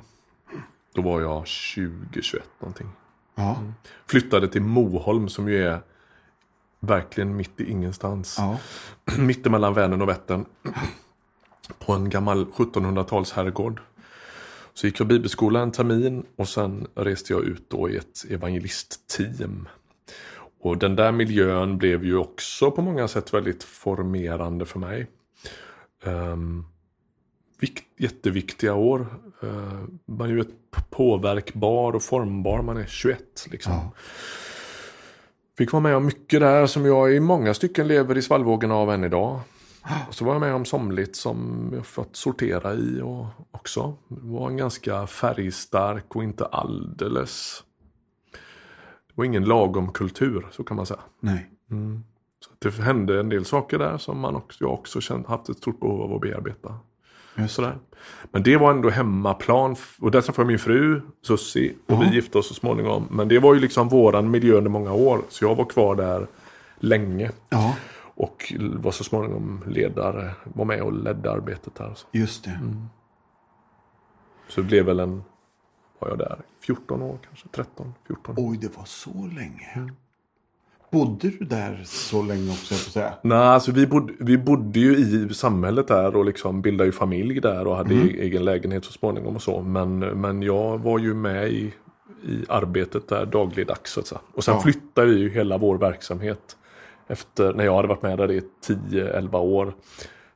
då 0.93 1.01
var 1.01 1.21
jag 1.21 1.43
20-21 1.43 2.39
någonting. 2.59 2.89
Ja. 3.35 3.57
Flyttade 4.05 4.47
till 4.47 4.61
Moholm 4.61 5.29
som 5.29 5.49
ju 5.49 5.63
är 5.63 5.81
verkligen 6.79 7.35
mitt 7.35 7.61
i 7.61 7.71
ingenstans. 7.71 8.35
Ja. 8.39 8.57
Mittemellan 9.17 9.73
Vänern 9.73 10.01
och 10.01 10.09
Vättern. 10.09 10.45
På 11.79 11.93
en 11.93 12.09
gammal 12.09 12.45
1700-tals 12.45 13.31
herrgård. 13.31 13.81
Så 14.73 14.87
gick 14.87 14.99
jag 14.99 15.07
bibelskola 15.07 15.59
en 15.59 15.71
termin 15.71 16.25
och 16.35 16.47
sen 16.47 16.87
reste 16.95 17.33
jag 17.33 17.43
ut 17.43 17.69
då 17.69 17.89
i 17.89 17.97
ett 17.97 18.25
evangelistteam. 18.29 19.67
Och 20.59 20.77
den 20.77 20.95
där 20.95 21.11
miljön 21.11 21.77
blev 21.77 22.05
ju 22.05 22.17
också 22.17 22.71
på 22.71 22.81
många 22.81 23.07
sätt 23.07 23.33
väldigt 23.33 23.63
formerande 23.63 24.65
för 24.65 24.79
mig. 24.79 25.07
Um, 26.03 26.65
vikt, 27.59 27.83
jätteviktiga 27.97 28.73
år. 28.73 29.07
Uh, 29.43 29.83
man 30.05 30.29
är 30.29 30.33
ju 30.33 30.41
ett 30.41 30.89
påverkbar 30.89 31.93
och 31.93 32.03
formbar, 32.03 32.61
man 32.61 32.77
är 32.77 32.85
21 32.85 33.47
liksom. 33.51 33.73
Ja. 33.73 33.91
Fick 35.57 35.71
vara 35.71 35.83
med 35.83 35.95
om 35.95 36.05
mycket 36.05 36.39
där 36.39 36.67
som 36.67 36.85
jag 36.85 37.13
i 37.13 37.19
många 37.19 37.53
stycken 37.53 37.87
lever 37.87 38.17
i 38.17 38.21
svallvågen 38.21 38.71
av 38.71 38.91
än 38.91 39.03
idag. 39.03 39.39
Och 40.07 40.15
så 40.15 40.25
var 40.25 40.33
jag 40.33 40.39
med 40.39 40.53
om 40.53 40.65
somligt 40.65 41.15
som 41.15 41.69
jag 41.75 41.85
fått 41.85 42.15
sortera 42.15 42.73
i 42.73 43.01
och 43.01 43.25
också. 43.51 43.95
Det 44.07 44.27
var 44.27 44.49
en 44.49 44.57
ganska 44.57 45.07
färgstark 45.07 46.15
och 46.15 46.23
inte 46.23 46.45
alldeles... 46.45 47.63
Det 49.07 49.13
var 49.15 49.25
ingen 49.25 49.45
lagom 49.45 49.91
kultur, 49.91 50.47
så 50.51 50.63
kan 50.63 50.77
man 50.77 50.85
säga. 50.85 50.99
Nej. 51.19 51.49
Så 52.39 52.51
att 52.51 52.75
det 52.75 52.83
hände 52.83 53.19
en 53.19 53.29
del 53.29 53.45
saker 53.45 53.79
där 53.79 53.97
som 53.97 54.19
man 54.19 54.35
också, 54.35 54.63
jag 54.63 54.73
också 54.73 55.01
känt, 55.01 55.27
haft 55.27 55.49
ett 55.49 55.57
stort 55.57 55.79
behov 55.79 56.01
av 56.01 56.13
att 56.13 56.21
bearbeta. 56.21 56.79
Just 57.35 57.55
Sådär. 57.55 57.77
Men 58.31 58.43
det 58.43 58.57
var 58.57 58.71
ändå 58.71 58.89
hemmaplan. 58.89 59.75
Och 59.99 60.11
där 60.11 60.21
träffade 60.21 60.41
jag 60.41 60.47
min 60.47 60.59
fru, 60.59 61.01
Sussi, 61.27 61.75
och 61.85 62.01
vi 62.01 62.15
gifte 62.15 62.37
oss 62.37 62.47
så 62.47 62.53
småningom. 62.53 63.07
Men 63.11 63.27
det 63.27 63.39
var 63.39 63.53
ju 63.53 63.59
liksom 63.59 63.89
våran 63.89 64.31
miljö 64.31 64.57
under 64.57 64.71
många 64.71 64.93
år. 64.93 65.21
Så 65.29 65.45
jag 65.45 65.55
var 65.55 65.65
kvar 65.65 65.95
där 65.95 66.27
länge. 66.79 67.31
Ja, 67.49 67.75
Och 68.19 68.53
var 68.59 68.91
så 68.91 69.03
småningom 69.03 69.63
ledare, 69.67 70.31
var 70.43 70.65
med 70.65 70.81
och 70.81 70.93
ledde 70.93 71.31
arbetet. 71.31 71.73
Så, 71.77 72.07
just 72.11 72.43
det. 72.43 72.59
så 74.47 74.61
det 74.61 74.67
blev 74.67 74.85
väl 74.85 74.99
en, 74.99 75.23
var 75.99 76.09
jag 76.09 76.17
där, 76.17 76.39
14 76.59 77.01
år 77.01 77.17
kanske, 77.27 77.47
13, 77.47 77.93
14. 78.07 78.35
Oj, 78.37 78.57
det 78.57 78.77
var 78.77 78.85
så 78.85 79.29
länge. 79.35 79.91
Bodde 80.91 81.29
du 81.29 81.45
där 81.45 81.81
så 81.85 82.21
länge 82.23 82.51
också, 82.51 82.73
jag 82.73 82.81
får 82.81 82.91
säga? 82.91 83.13
Nej, 83.21 83.37
alltså 83.37 83.71
vi 83.71 83.87
bodde, 83.87 84.13
vi 84.19 84.37
bodde 84.37 84.79
ju 84.79 84.97
i 84.97 85.33
samhället 85.33 85.87
där 85.87 86.15
och 86.15 86.25
liksom 86.25 86.61
bildade 86.61 86.85
ju 86.85 86.91
familj 86.91 87.39
där 87.41 87.67
och 87.67 87.75
hade 87.75 87.93
egen 87.95 88.45
lägenhet 88.45 88.85
så 88.85 88.91
småningom 88.91 89.35
och 89.35 89.41
så. 89.41 89.61
Men, 89.61 89.99
men 89.99 90.41
jag 90.43 90.77
var 90.77 90.99
ju 90.99 91.13
med 91.13 91.49
i, 91.51 91.73
i 92.23 92.45
arbetet 92.49 93.07
där 93.07 93.25
dagligdags 93.25 93.91
så 93.91 93.99
att 93.99 94.07
säga. 94.07 94.21
Och 94.33 94.43
sen 94.43 94.53
Ja. 94.55 94.61
flyttade 94.61 95.07
vi 95.07 95.17
ju 95.17 95.29
hela 95.29 95.57
vår 95.57 95.77
verksamhet 95.77 96.56
efter, 97.07 97.53
när 97.53 97.65
jag 97.65 97.75
hade 97.75 97.87
varit 97.87 98.01
med 98.01 98.17
där 98.17 98.31
i 98.31 98.41
10-11 98.67 99.35
år, 99.37 99.73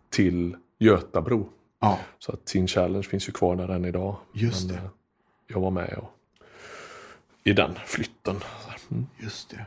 till 0.09 0.55
Götabro. 0.79 1.49
Ja, 1.81 1.99
Så 2.19 2.31
att 2.31 2.45
Teen 2.45 2.67
Challenge 2.67 3.03
finns 3.03 3.27
ju 3.29 3.31
kvar 3.33 3.55
där 3.55 3.67
än 3.69 3.85
idag. 3.85 4.15
Just 4.33 4.67
Men, 4.67 4.75
det. 4.75 4.81
eh, 4.81 4.89
Jag 5.47 5.59
var 5.59 5.71
med 5.71 5.99
och, 6.01 6.09
i 7.43 7.53
den 7.53 7.71
flytten. 7.85 8.35
Mm. 8.91 9.05
just 9.19 9.49
det. 9.49 9.65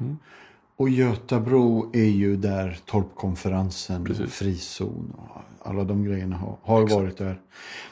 Och 0.77 0.89
Götabro 0.89 1.91
är 1.93 2.05
ju 2.05 2.37
där 2.37 2.79
Torpkonferensen 2.87 4.05
Precis. 4.05 4.35
frizon 4.35 5.13
och 5.19 5.69
alla 5.69 5.85
de 5.85 6.05
grejerna 6.05 6.37
har, 6.37 6.57
har 6.63 6.89
varit 6.89 7.17
där. 7.17 7.41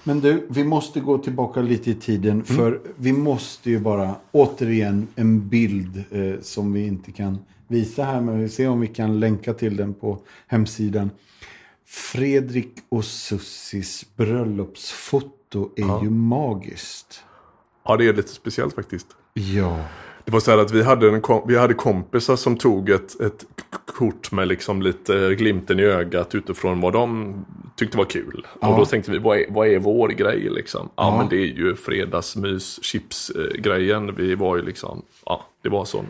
Men 0.05 0.21
du, 0.21 0.47
vi 0.51 0.65
måste 0.65 1.01
gå 1.01 1.19
tillbaka 1.19 1.61
lite 1.63 1.91
i 1.91 1.95
tiden 1.95 2.45
för 2.45 2.81
vi 2.97 3.13
måste 3.13 3.71
ju 3.71 3.79
bara 3.81 4.15
återigen 4.33 5.09
en 5.15 5.49
bild 5.49 6.05
eh, 6.11 6.41
som 6.41 6.73
vi 6.73 6.87
inte 6.87 7.13
kan 7.13 7.39
visa 7.73 8.05
här 8.05 8.21
men 8.21 8.41
vi 8.41 8.49
ser 8.49 8.69
om 8.69 8.81
vi 8.81 8.87
kan 8.87 9.21
länka 9.21 9.55
till 9.55 9.77
den 9.77 9.95
på 9.95 10.19
hemsidan. 10.47 11.11
Fredrik 11.87 12.73
och 12.89 13.05
Sussis 13.05 14.17
bröllopsfoto 14.17 15.71
är 15.77 16.03
ju 16.05 16.11
magiskt. 16.11 17.25
Ja, 17.85 17.97
det 17.97 18.09
är 18.09 18.13
lite 18.13 18.29
speciellt 18.29 18.75
faktiskt. 18.75 19.07
Ja. 19.35 19.85
Det 20.25 20.33
var 20.33 20.41
så 20.41 20.51
här 20.51 20.59
att 20.59 20.71
vi 20.71 20.83
hade, 20.83 21.09
en, 21.09 21.23
vi 21.49 21.59
hade 21.59 21.75
kompisar 21.75 22.37
som 22.37 22.57
tog 22.57 22.91
ett, 22.91 23.21
ett 23.21 23.47
kort 23.87 24.33
med 24.33 24.49
liksom 24.49 24.83
lite 24.83 25.35
glimten 25.35 25.81
i 25.81 25.83
ögat 25.83 26.35
utifrån 26.35 26.81
vad 26.81 26.93
de 26.93 27.35
tyckte 27.77 27.99
var 27.99 28.05
kul. 28.05 28.47
Ja. 28.61 28.69
Och 28.69 28.79
då 28.79 28.85
tänkte 28.85 29.11
vi, 29.11 29.19
vad 29.19 29.39
är, 29.39 29.47
vad 29.49 29.69
är 29.69 29.79
vår 29.79 30.09
grej 30.09 30.49
liksom? 30.51 30.89
Ja, 30.97 31.03
Ja. 31.11 31.19
men 31.19 31.29
det 31.29 31.37
är 31.37 31.47
ju 31.47 31.77
fredagsmys 31.77 32.85
chips 32.85 33.31
eh, 33.31 34.13
Vi 34.17 34.35
var 34.35 34.57
ju 34.57 34.63
liksom, 34.63 35.03
ja, 35.27 35.47
det 35.63 35.69
var 35.69 35.85
sån 35.85 36.07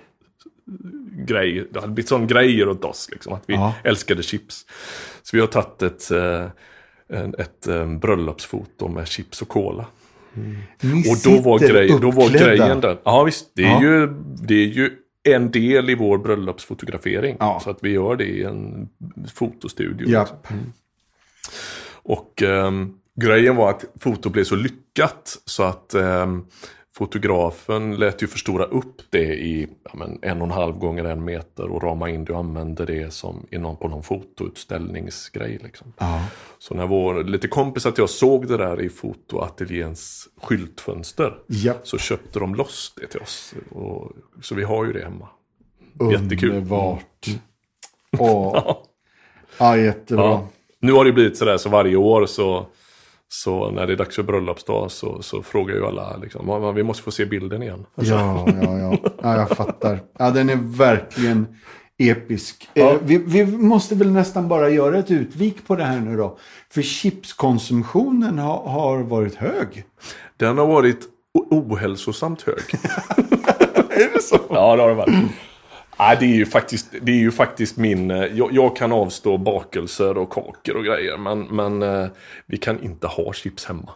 grej. 1.26 1.68
Det 1.70 1.80
hade 1.80 1.92
blivit 1.92 2.08
sån 2.08 2.26
grejer 2.26 2.68
åt 2.68 2.84
oss 2.84 3.08
liksom. 3.12 3.32
Att 3.32 3.42
vi 3.46 3.54
Ja. 3.54 3.74
älskade 3.84 4.22
chips. 4.22 4.66
Så 5.22 5.36
vi 5.36 5.40
har 5.40 5.46
tagit 5.46 5.82
ett, 5.82 6.10
eh, 6.10 6.46
en, 7.08 7.34
ett 7.38 7.66
eh, 7.66 7.86
bröllopsfoto 7.86 8.88
med 8.88 9.08
chips 9.08 9.42
och 9.42 9.48
cola. 9.48 9.86
Ni 10.80 11.12
Och 11.12 11.16
då 11.24 11.40
var, 11.40 11.58
grej, 11.58 11.98
då 12.00 12.10
var 12.10 12.28
grejen 12.28 12.80
den. 12.80 12.96
Ja 13.04 13.24
visst, 13.24 13.50
det 13.54 13.62
är, 13.62 13.66
Ja. 13.70 13.82
Ju, 13.82 14.06
det 14.42 14.54
är 14.54 14.66
ju 14.66 14.90
en 15.22 15.50
del 15.50 15.90
i 15.90 15.94
vår 15.94 16.18
bröllopsfotografering. 16.18 17.36
Ja. 17.40 17.60
Så 17.64 17.70
att 17.70 17.78
vi 17.80 17.90
gör 17.90 18.16
det 18.16 18.24
i 18.24 18.42
en 18.44 18.88
fotostudio. 19.34 20.08
Japp. 20.08 20.46
Och 21.92 22.42
ehm, 22.42 22.94
grejen 23.20 23.56
var 23.56 23.70
att 23.70 23.84
fotot 24.00 24.32
blev 24.32 24.44
så 24.44 24.56
lyckat 24.56 25.38
så 25.44 25.62
att 25.62 25.94
ehm, 25.94 26.44
fotografen 26.94 27.96
lät 27.96 28.22
ju 28.22 28.26
förstora 28.26 28.64
upp 28.64 29.02
det 29.10 29.34
i 29.34 29.68
ja, 29.84 29.90
men, 29.94 30.18
en 30.22 30.40
och 30.40 30.46
en 30.46 30.52
halv 30.52 30.78
gånger 30.78 31.04
en 31.04 31.24
meter 31.24 31.70
och 31.70 31.82
rama 31.82 32.10
in 32.10 32.24
det 32.24 32.32
och 32.32 32.38
använde 32.38 32.84
det 32.84 33.12
som 33.12 33.46
i 33.50 33.58
någon, 33.58 33.76
på 33.76 33.88
någon 33.88 34.02
fotoutställningsgrej. 34.02 35.58
Liksom. 35.62 35.92
Ja. 35.98 36.24
Så 36.58 36.74
när 36.74 36.86
vår 36.86 37.24
lite 37.24 37.48
kompis 37.48 37.86
att 37.86 37.98
jag 37.98 38.10
såg 38.10 38.48
det 38.48 38.56
där 38.56 38.80
i 38.80 38.88
fotoateljéns 38.88 40.28
skyltfönster 40.42 41.38
Japp. 41.46 41.88
så 41.88 41.98
köpte 41.98 42.38
de 42.38 42.54
loss 42.54 42.92
det 43.00 43.06
till 43.06 43.20
oss. 43.20 43.54
Och, 43.70 44.12
så 44.42 44.54
vi 44.54 44.64
har 44.64 44.84
ju 44.84 44.92
det 44.92 45.04
hemma. 45.04 45.28
Jättekul. 46.12 46.50
Underbart. 46.50 47.26
Åh. 48.18 48.76
Ja, 49.58 49.76
jättebra. 49.76 50.24
Ja. 50.24 50.48
Nu 50.80 50.92
har 50.92 51.04
det 51.04 51.12
blivit 51.12 51.36
sådär 51.36 51.56
så 51.56 51.68
varje 51.68 51.96
år 51.96 52.26
så, 52.26 52.66
så 53.34 53.70
när 53.70 53.86
det 53.86 53.92
är 53.92 53.96
dags 53.96 54.16
för 54.16 54.22
bröllopsdag 54.22 54.90
så, 54.90 55.22
så 55.22 55.42
frågar 55.42 55.74
ju 55.74 55.86
alla 55.86 56.16
liksom, 56.16 56.48
"Ja, 56.48 56.72
vi 56.72 56.82
måste 56.82 57.02
få 57.02 57.10
se 57.10 57.24
bilden 57.24 57.62
igen. 57.62 57.86
Ja, 57.94 58.44
ja, 58.62 58.78
ja. 58.78 58.96
ja, 59.22 59.36
jag 59.36 59.48
fattar. 59.48 60.00
Ja, 60.18 60.30
den 60.30 60.50
är 60.50 60.56
verkligen 60.56 61.46
episk. 61.98 62.68
Ja. 62.74 62.90
Eh, 62.90 62.98
vi, 63.02 63.18
vi 63.18 63.46
måste 63.46 63.94
väl 63.94 64.10
nästan 64.10 64.48
bara 64.48 64.70
göra 64.70 64.98
ett 64.98 65.10
utvik 65.10 65.66
på 65.66 65.76
det 65.76 65.84
här 65.84 66.00
nu 66.00 66.16
då. 66.16 66.38
För 66.70 66.82
chipskonsumtionen 66.82 68.38
har, 68.38 68.68
har 68.68 68.98
varit 69.02 69.34
hög. 69.34 69.84
Den 70.36 70.58
har 70.58 70.66
varit 70.66 71.00
ohälsosamt 71.50 72.42
hög. 72.42 72.56
Är 73.90 74.14
det 74.14 74.22
så? 74.22 74.38
ja, 74.50 74.76
det 74.76 74.82
har 74.82 74.88
det 74.88 74.94
varit. 74.94 75.14
Nej, 76.02 76.16
det 76.20 76.26
är 76.26 76.34
ju 76.36 76.46
faktiskt, 76.46 76.94
det 77.02 77.12
är 77.12 77.16
ju 77.16 77.30
faktiskt 77.30 77.76
min... 77.76 78.10
eh, 78.10 78.24
Jag, 78.24 78.52
jag 78.52 78.76
kan 78.76 78.92
avstå 78.92 79.38
bakelser 79.38 80.18
och 80.18 80.30
kakor 80.30 80.76
och 80.76 80.84
grejer. 80.84 81.16
Men, 81.16 81.40
men 81.42 81.82
eh, 81.82 82.06
vi 82.46 82.56
kan 82.56 82.82
inte 82.82 83.06
ha 83.06 83.32
chips 83.32 83.64
hemma. 83.64 83.90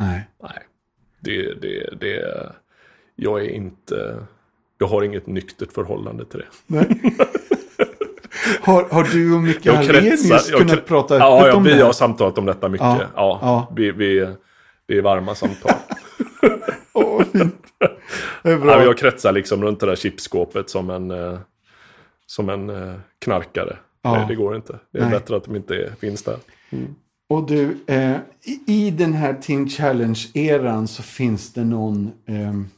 Nej. 0.00 0.28
Nej, 0.42 0.58
det, 1.20 1.54
det, 1.60 1.94
det, 2.00 2.22
jag 3.16 3.40
är 3.44 3.48
inte 3.50 4.16
Jag 4.78 4.86
har 4.86 5.02
inget 5.02 5.26
nyktert 5.26 5.72
förhållande 5.72 6.24
till 6.24 6.38
det. 6.38 6.46
Nej. 6.66 6.86
Har, 8.60 8.84
har 8.90 9.04
du 9.04 9.34
och 9.34 9.40
Micke 9.42 9.66
Hallenius 9.66 10.50
kunnat 10.50 10.72
kre- 10.78 10.80
prata 10.86 11.14
öppet 11.14 11.24
Ja, 11.26 11.48
ja 11.48 11.54
om 11.56 11.62
vi 11.64 11.74
det? 11.74 11.82
har 11.84 11.92
samtalat 11.92 12.38
om 12.38 12.46
detta 12.46 12.68
mycket. 12.68 12.86
Ja, 12.86 13.00
Ja, 13.14 13.38
ja. 13.42 13.72
Vi, 13.76 13.90
vi, 13.90 14.34
det 14.86 14.98
är 14.98 15.02
varma 15.02 15.34
samtal. 15.34 15.72
Åh, 16.92 17.16
vad 17.18 17.26
fint. 17.26 17.54
Det 18.42 18.50
är 18.50 18.58
bra. 18.58 18.76
men 18.76 18.86
jag 18.86 18.98
kretsar 18.98 19.32
liksom 19.32 19.62
runt 19.62 19.80
det 19.80 19.86
där 19.86 19.96
chipskåpet 19.96 20.70
som 20.70 20.90
en, 20.90 21.10
eh, 21.10 21.38
som 22.26 22.48
en 22.48 22.70
eh, 22.70 22.94
knarkare. 23.18 23.76
Ja. 24.02 24.12
Nej, 24.12 24.24
det 24.28 24.34
går 24.34 24.56
inte. 24.56 24.78
Det 24.92 24.98
är 24.98 25.02
Nej. 25.02 25.10
bättre 25.10 25.36
att 25.36 25.44
de 25.44 25.56
inte 25.56 25.92
finns 26.00 26.22
där. 26.22 26.36
Och 27.28 27.46
du, 27.46 27.76
eh, 27.86 28.16
i, 28.66 28.90
den 28.90 29.12
här 29.12 29.34
Teen 29.34 29.68
Challenge-eran 29.68 30.86
så 30.86 31.02
finns 31.02 31.52
det 31.52 31.64
någon... 31.64 32.10
ehm, 32.26 32.68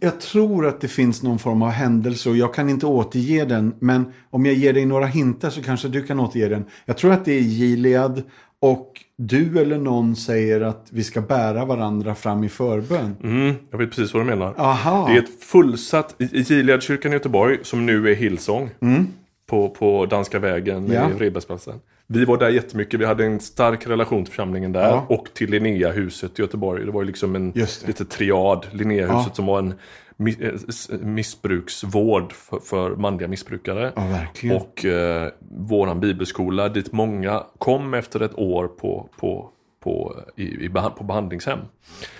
jag 0.00 0.20
tror 0.20 0.66
att 0.66 0.80
det 0.80 0.88
finns 0.88 1.22
någon 1.22 1.38
form 1.38 1.62
av 1.62 1.70
händelse 1.70 2.30
och 2.30 2.36
jag 2.36 2.54
kan 2.54 2.68
inte 2.68 2.86
återge 2.86 3.44
den. 3.44 3.74
Men 3.78 4.12
om 4.30 4.46
jag 4.46 4.54
ger 4.54 4.72
dig 4.72 4.86
några 4.86 5.06
hintar 5.06 5.50
så 5.50 5.62
kanske 5.62 5.88
du 5.88 6.02
kan 6.06 6.20
återge 6.20 6.48
den. 6.48 6.64
Jag 6.84 6.96
tror 6.96 7.12
att 7.12 7.24
det 7.24 7.32
är 7.32 7.40
Gilead 7.40 8.22
och 8.70 8.92
du 9.16 9.58
eller 9.58 9.78
någon 9.78 10.16
säger 10.16 10.60
att 10.60 10.86
vi 10.90 11.04
ska 11.04 11.20
bära 11.20 11.64
varandra 11.64 12.14
fram 12.14 12.44
i 12.44 12.48
förbön. 12.48 13.16
Mm, 13.22 13.54
jag 13.70 13.78
vet 13.78 13.90
precis 13.90 14.14
vad 14.14 14.22
du 14.22 14.26
menar. 14.26 14.54
Aha. 14.58 15.06
Det 15.08 15.14
är 15.14 15.18
ett 15.22 15.42
fullsatt, 15.44 16.14
i 16.18 16.40
Gileadkyrkan 16.42 17.12
i 17.12 17.14
Göteborg, 17.14 17.58
som 17.62 17.86
nu 17.86 18.10
är 18.10 18.14
Hillsong, 18.14 18.70
på, 19.50 19.68
på 19.68 20.06
Danska 20.06 20.38
vägen 20.38 20.76
Mm. 20.76 20.92
Ja. 20.92 21.10
i 21.10 21.12
Vredbergsplatsen. 21.12 21.74
Vi 22.06 22.24
var 22.24 22.36
där 22.38 22.48
jättemycket, 22.48 23.00
vi 23.00 23.04
hade 23.04 23.24
en 23.24 23.40
stark 23.40 23.86
relation 23.86 24.24
till 24.24 24.30
församlingen 24.32 24.72
där 24.72 24.88
Ja. 24.88 25.06
och 25.08 25.26
till 25.34 25.50
Linneahuset 25.50 26.38
i 26.38 26.42
Göteborg. 26.42 26.84
Det 26.84 26.90
var 26.90 27.02
ju 27.02 27.06
liksom 27.06 27.36
en 27.36 27.52
lite 27.86 28.04
triad, 28.04 28.66
Linneahuset 28.72 29.26
Ja. 29.28 29.34
som 29.34 29.46
var 29.46 29.58
en 29.58 29.74
missbruksvård 31.00 32.32
för, 32.32 32.58
för 32.58 32.96
manliga 32.96 33.28
missbrukare. 33.28 33.92
Ja. 33.96 34.56
Och 34.56 34.84
eh, 34.84 35.28
våran 35.50 36.00
bibelskola 36.00 36.68
dit 36.68 36.92
många 36.92 37.42
kom 37.58 37.94
efter 37.94 38.20
ett 38.20 38.38
år 38.38 38.68
på, 38.68 39.08
på, 39.16 39.50
på, 39.80 40.16
i, 40.36 40.64
i, 40.64 40.68
på 40.68 41.04
behandlingshem. 41.04 41.58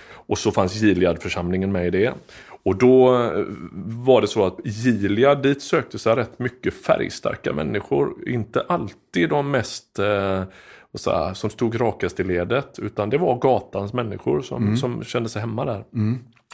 Och 0.09 0.37
så 0.37 0.51
fanns 0.51 0.75
Gileadförsamlingen 0.75 1.71
med 1.71 1.87
i 1.87 1.89
det. 1.89 2.13
Och 2.63 2.75
då 2.75 3.23
eh, 3.23 3.45
var 3.85 4.21
det 4.21 4.27
så 4.27 4.45
att 4.45 4.59
Gilead, 4.63 5.43
dit 5.43 5.61
sökte 5.61 5.99
sig 5.99 6.15
rätt 6.15 6.39
mycket 6.39 6.85
färgstarka 6.85 7.53
människor. 7.53 8.29
Inte 8.29 8.61
alltid 8.67 9.29
de 9.29 9.51
mest 9.51 9.99
eh, 9.99 10.43
här, 11.05 11.33
som 11.33 11.49
stod 11.49 11.81
rakast 11.81 12.19
i 12.19 12.23
ledet. 12.23 12.79
Utan 12.79 13.09
det 13.09 13.17
var 13.17 13.39
gatans 13.39 13.93
människor 13.93 14.41
som, 14.41 14.77
som 14.77 15.03
kände 15.03 15.29
sig 15.29 15.39
hemma 15.39 15.65
där. 15.65 15.83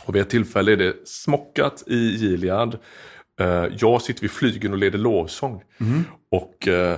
Och 0.05 0.15
vid 0.15 0.21
ett 0.21 0.29
tillfälle 0.29 0.71
är 0.71 0.77
det 0.77 1.07
smockat 1.07 1.83
i 1.87 1.97
Gilead. 1.97 2.77
Eh, 3.39 3.65
jag 3.79 4.01
sitter 4.01 4.21
vid 4.21 4.31
flygen 4.31 4.71
och 4.71 4.77
leder 4.77 4.99
lovsång. 4.99 5.63
Och, 6.31 6.67
eh, 6.67 6.97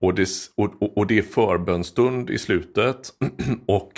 och, 0.00 0.14
det, 0.14 0.28
och, 0.54 0.98
och, 0.98 1.06
det 1.06 1.18
är 1.18 1.22
förbönstund 1.22 2.30
i 2.30 2.38
slutet. 2.38 3.10
och 3.66 3.92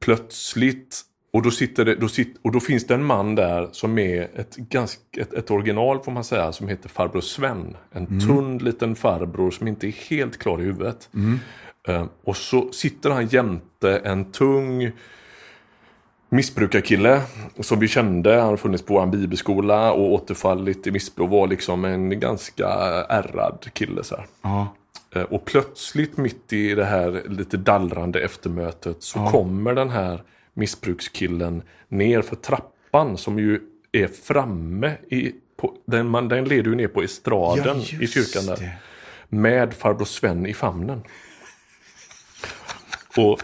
plötsligt 0.00 1.04
och 1.32 1.42
då, 1.42 1.50
sitter 1.50 1.84
det, 1.84 1.94
då, 1.94 2.08
sitter, 2.08 2.40
och 2.42 2.52
då 2.52 2.60
finns 2.60 2.86
det 2.86 2.94
en 2.94 3.04
man 3.04 3.34
där 3.34 3.68
som 3.72 3.98
är 3.98 4.22
ett, 4.34 4.56
ganska, 4.56 5.20
ett, 5.20 5.32
ett 5.32 5.50
original 5.50 6.02
får 6.02 6.12
man 6.12 6.24
säga 6.24 6.52
som 6.52 6.68
heter 6.68 6.88
farbror 6.88 7.20
Sven. 7.20 7.76
En 7.92 8.20
tunn 8.26 8.58
liten 8.58 8.96
farbror 8.96 9.50
som 9.50 9.68
inte 9.68 9.86
är 9.86 10.10
helt 10.10 10.38
klar 10.38 10.60
i 10.60 10.64
huvudet. 10.64 11.08
Eh, 11.88 12.06
och 12.24 12.36
så 12.36 12.72
sitter 12.72 13.10
han 13.10 13.26
jämte 13.26 13.98
en 13.98 14.32
tung 14.32 14.92
missbrukarkille 16.30 17.22
som 17.60 17.80
vi 17.80 17.88
kände. 17.88 18.34
Han 18.34 18.48
har 18.48 18.56
funnits 18.56 18.82
på 18.84 18.94
vår 18.94 19.06
bibelskola 19.06 19.92
och 19.92 20.12
återfallit 20.12 20.86
i 20.86 20.90
missbruk. 20.90 21.24
Och 21.24 21.30
var 21.30 21.46
liksom 21.46 21.84
en 21.84 22.20
ganska 22.20 22.66
ärrad 23.08 23.66
kille. 23.72 24.04
Så. 24.04 24.16
Eh, 25.14 25.22
Och 25.22 25.44
plötsligt 25.44 26.16
mitt 26.16 26.52
i 26.52 26.74
det 26.74 26.84
här 26.84 27.22
lite 27.28 27.56
dallrande 27.56 28.20
eftermötet 28.20 29.02
så 29.02 29.26
kommer 29.26 29.74
den 29.74 29.90
här 29.90 30.22
missbrukskillen 30.54 31.62
ner 31.88 32.22
för 32.22 32.36
trappan 32.36 33.16
som 33.16 33.38
ju 33.38 33.60
är 33.92 34.06
framme 34.08 34.92
i... 35.08 35.32
På, 35.56 35.74
den, 35.86 36.06
man, 36.08 36.28
den 36.28 36.44
leder 36.44 36.70
ju 36.70 36.74
ner 36.76 36.88
på 36.88 37.02
estraden 37.02 37.80
Ja, 37.90 37.98
i 38.00 38.06
kyrkan 38.06 38.46
där. 38.46 38.56
det. 38.56 38.72
Med 39.36 39.74
farbror 39.74 40.04
Sven 40.04 40.46
i 40.46 40.54
famnen. 40.54 41.02
Och, 43.16 43.40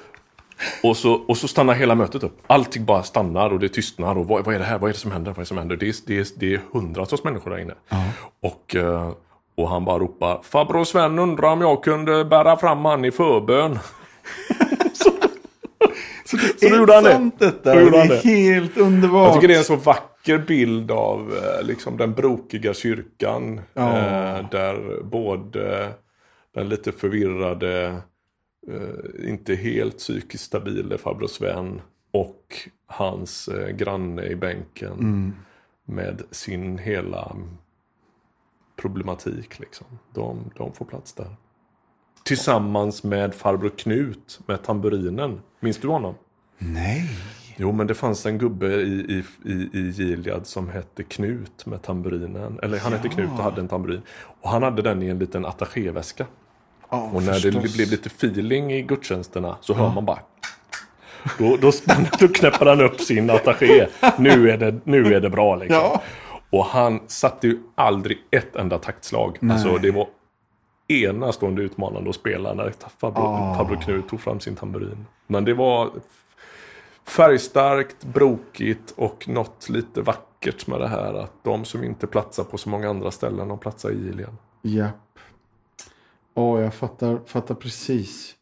och, 0.82 0.96
så, 0.96 1.12
och 1.12 1.36
så 1.36 1.48
stannar 1.48 1.74
hela 1.74 1.94
mötet 1.94 2.22
upp. 2.22 2.38
Allting 2.46 2.84
bara 2.84 3.02
stannar 3.02 3.50
och 3.50 3.58
det 3.60 3.68
tystnar. 3.68 4.18
Och 4.18 4.26
vad, 4.28 4.44
vad 4.44 4.54
är 4.54 4.58
det 4.58 4.64
här? 4.64 4.78
Vad 4.78 4.88
är 4.90 4.94
det 4.94 4.98
som 5.00 5.10
händer? 5.12 5.30
Vad 5.30 5.38
är 5.38 5.42
det 5.42 5.46
som 5.46 5.58
händer? 5.58 5.76
Det 5.76 5.88
är, 5.88 5.94
det 6.06 6.18
är, 6.18 6.26
det 6.36 6.54
är 6.54 6.60
hundratals 6.72 7.24
människor 7.24 7.50
där 7.50 7.58
inne. 7.58 7.74
Och, 8.42 8.76
eh, 8.76 9.10
och 9.56 9.68
han 9.68 9.84
bara 9.84 9.98
ropar 9.98 10.40
Farbror 10.42 10.84
Sven 10.84 11.18
undrar 11.18 11.48
om 11.52 11.60
jag 11.60 11.84
kunde 11.84 12.24
bära 12.24 12.56
fram 12.56 12.84
han 12.84 13.04
i 13.04 13.10
förbön. 13.10 13.78
Så 16.24 16.36
det 16.36 16.60
Så 16.60 16.66
är 16.66 16.70
då 16.70 16.76
gjorde 16.76 16.94
han 16.94 17.04
det. 17.04 17.30
detta. 17.38 17.74
Då 17.74 17.80
gjorde 17.80 17.90
det 17.92 17.98
han 17.98 18.10
är 18.10 18.22
det. 18.22 18.28
helt 18.28 18.76
underbart. 18.76 19.24
Jag 19.26 19.34
tycker 19.34 19.48
det 19.48 19.54
är 19.54 19.58
en 19.58 19.64
så 19.64 19.76
vacker 19.76 20.38
bild 20.38 20.90
av 20.90 21.32
eh, 21.36 21.66
liksom, 21.66 21.96
den 21.96 22.12
brokiga 22.12 22.74
kyrkan. 22.74 23.60
Ja. 23.74 23.96
Eh, 23.98 24.50
där 24.50 25.02
både 25.02 25.88
den 26.54 26.68
lite 26.68 26.92
förvirrade, 26.92 27.96
eh, 28.68 29.28
inte 29.30 29.54
helt 29.54 29.98
psykiskt 29.98 30.44
stabile 30.44 30.98
farbror 30.98 31.26
Sven 31.26 31.80
och 32.12 32.54
hans 32.86 33.48
eh, 33.48 33.68
granne 33.68 34.24
i 34.24 34.36
bänken 34.36 34.92
Mm. 34.92 35.32
med 35.84 36.22
sin 36.30 36.78
hela 36.78 37.36
problematik. 38.76 39.58
Liksom. 39.58 39.86
De, 40.14 40.50
de 40.56 40.72
får 40.72 40.84
plats 40.84 41.12
där. 41.12 41.36
Tillsammans 42.24 43.04
med 43.04 43.34
farbror 43.34 43.68
Knut 43.78 44.40
med 44.46 44.62
tamburinen. 44.62 45.40
Minns 45.60 45.76
du 45.78 45.88
honom? 45.88 46.14
Nej. 46.58 47.10
Jo, 47.56 47.72
men 47.72 47.86
det 47.86 47.94
fanns 47.94 48.26
en 48.26 48.38
gubbe 48.38 48.66
i, 48.66 48.92
i, 48.92 49.24
i, 49.52 49.70
i 49.78 49.90
Gilead 49.90 50.46
som 50.46 50.68
hette 50.68 51.02
Knut 51.02 51.66
med 51.66 51.82
tamburinen. 51.82 52.58
Eller 52.62 52.78
han 52.78 52.92
hette 52.92 53.08
Knut 53.08 53.30
och 53.30 53.42
hade 53.44 53.60
en 53.60 53.68
tamburin. 53.68 54.00
Och 54.40 54.50
han 54.50 54.62
hade 54.62 54.82
den 54.82 55.02
i 55.02 55.06
en 55.08 55.18
liten 55.18 55.44
attachéväska. 55.44 56.26
Ja, 56.90 57.10
Och 57.14 57.22
när 57.22 57.32
det 57.32 57.40
förstås. 57.52 57.74
blev 57.76 57.90
lite 57.90 58.06
feeling 58.06 58.72
i 58.72 58.82
gudstjänsterna 58.82 59.56
så 59.60 59.74
hör 59.74 59.90
man 59.94 60.04
bara... 60.04 60.18
Då, 61.38 61.56
då, 61.56 61.72
då 62.20 62.28
knäpper 62.28 62.66
han 62.66 62.80
upp 62.80 63.00
sin 63.00 63.30
attaché. 63.30 63.88
Nu 64.18 64.50
är 64.50 64.56
det, 64.56 64.80
nu 64.84 65.14
är 65.14 65.20
det 65.20 65.30
bra 65.30 65.56
liksom. 65.56 65.76
Ja. 65.76 66.02
Och 66.50 66.64
han 66.64 67.00
satte 67.06 67.46
ju 67.46 67.58
aldrig 67.74 68.18
ett 68.30 68.56
enda 68.56 68.78
taktslag. 68.78 69.38
Alltså 69.52 69.78
det 69.78 69.90
var 69.90 70.06
enastående 70.88 71.62
utmanande 71.62 72.10
att 72.10 72.16
spela 72.16 72.54
när 72.54 72.72
farbror, 72.98 73.24
Ah. 73.24 73.54
farbror 73.54 73.76
Knut 73.76 74.08
tog 74.08 74.20
fram 74.20 74.40
sin 74.40 74.56
tamburin. 74.56 75.06
Men 75.26 75.44
det 75.44 75.54
var 75.54 75.90
färgstarkt, 77.08 78.04
brokigt 78.04 78.94
och 78.96 79.28
något 79.28 79.68
lite 79.68 80.00
vackert 80.02 80.66
med 80.66 80.80
det 80.80 80.88
här 80.88 81.14
att 81.14 81.32
de 81.42 81.64
som 81.64 81.84
inte 81.84 82.06
platsar 82.06 82.44
på 82.44 82.58
så 82.58 82.68
många 82.68 82.90
andra 82.90 83.10
ställen, 83.10 83.48
de 83.48 83.58
platsar 83.58 83.90
i 83.90 83.94
Gilead. 83.94 84.36
Japp. 84.62 84.94
Ja, 86.36 86.60
jag 86.60 86.74
fattar, 86.74 87.20
fattar 87.26 87.54
precis. 87.54 88.34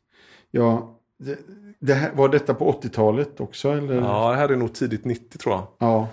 Ja, 0.50 0.98
det, 1.18 1.38
det 1.80 1.94
här, 1.94 2.12
var 2.14 2.28
detta 2.28 2.54
på 2.54 2.72
80-talet 2.72 3.40
också? 3.40 3.68
Eller? 3.68 3.94
Ja, 3.94 4.30
det 4.30 4.36
här 4.36 4.48
är 4.48 4.56
nog 4.56 4.74
tidigt 4.74 5.04
90 5.04 5.38
tror 5.38 5.54
jag. 5.54 5.66
ja. 5.78 6.08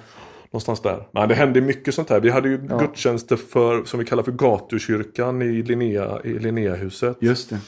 Någonstans 0.52 0.82
där. 0.82 1.08
Men 1.12 1.30
det 1.30 1.36
hände 1.36 1.62
mycket 1.62 1.96
sånt 1.96 2.10
här. 2.10 2.20
Vi 2.20 2.30
hade 2.30 2.50
ju 2.50 2.58
gudstjänster 2.58 3.36
för, 3.36 3.84
som 3.84 4.00
vi 4.00 4.06
kallar 4.06 4.24
för 4.24 4.32
gatukyrkan 4.32 5.42
i, 5.42 5.64
Linnea, 5.64 6.22
i 6.24 6.40
Linneahuset. 6.40 7.18
Just 7.20 7.50
det. 7.50 7.60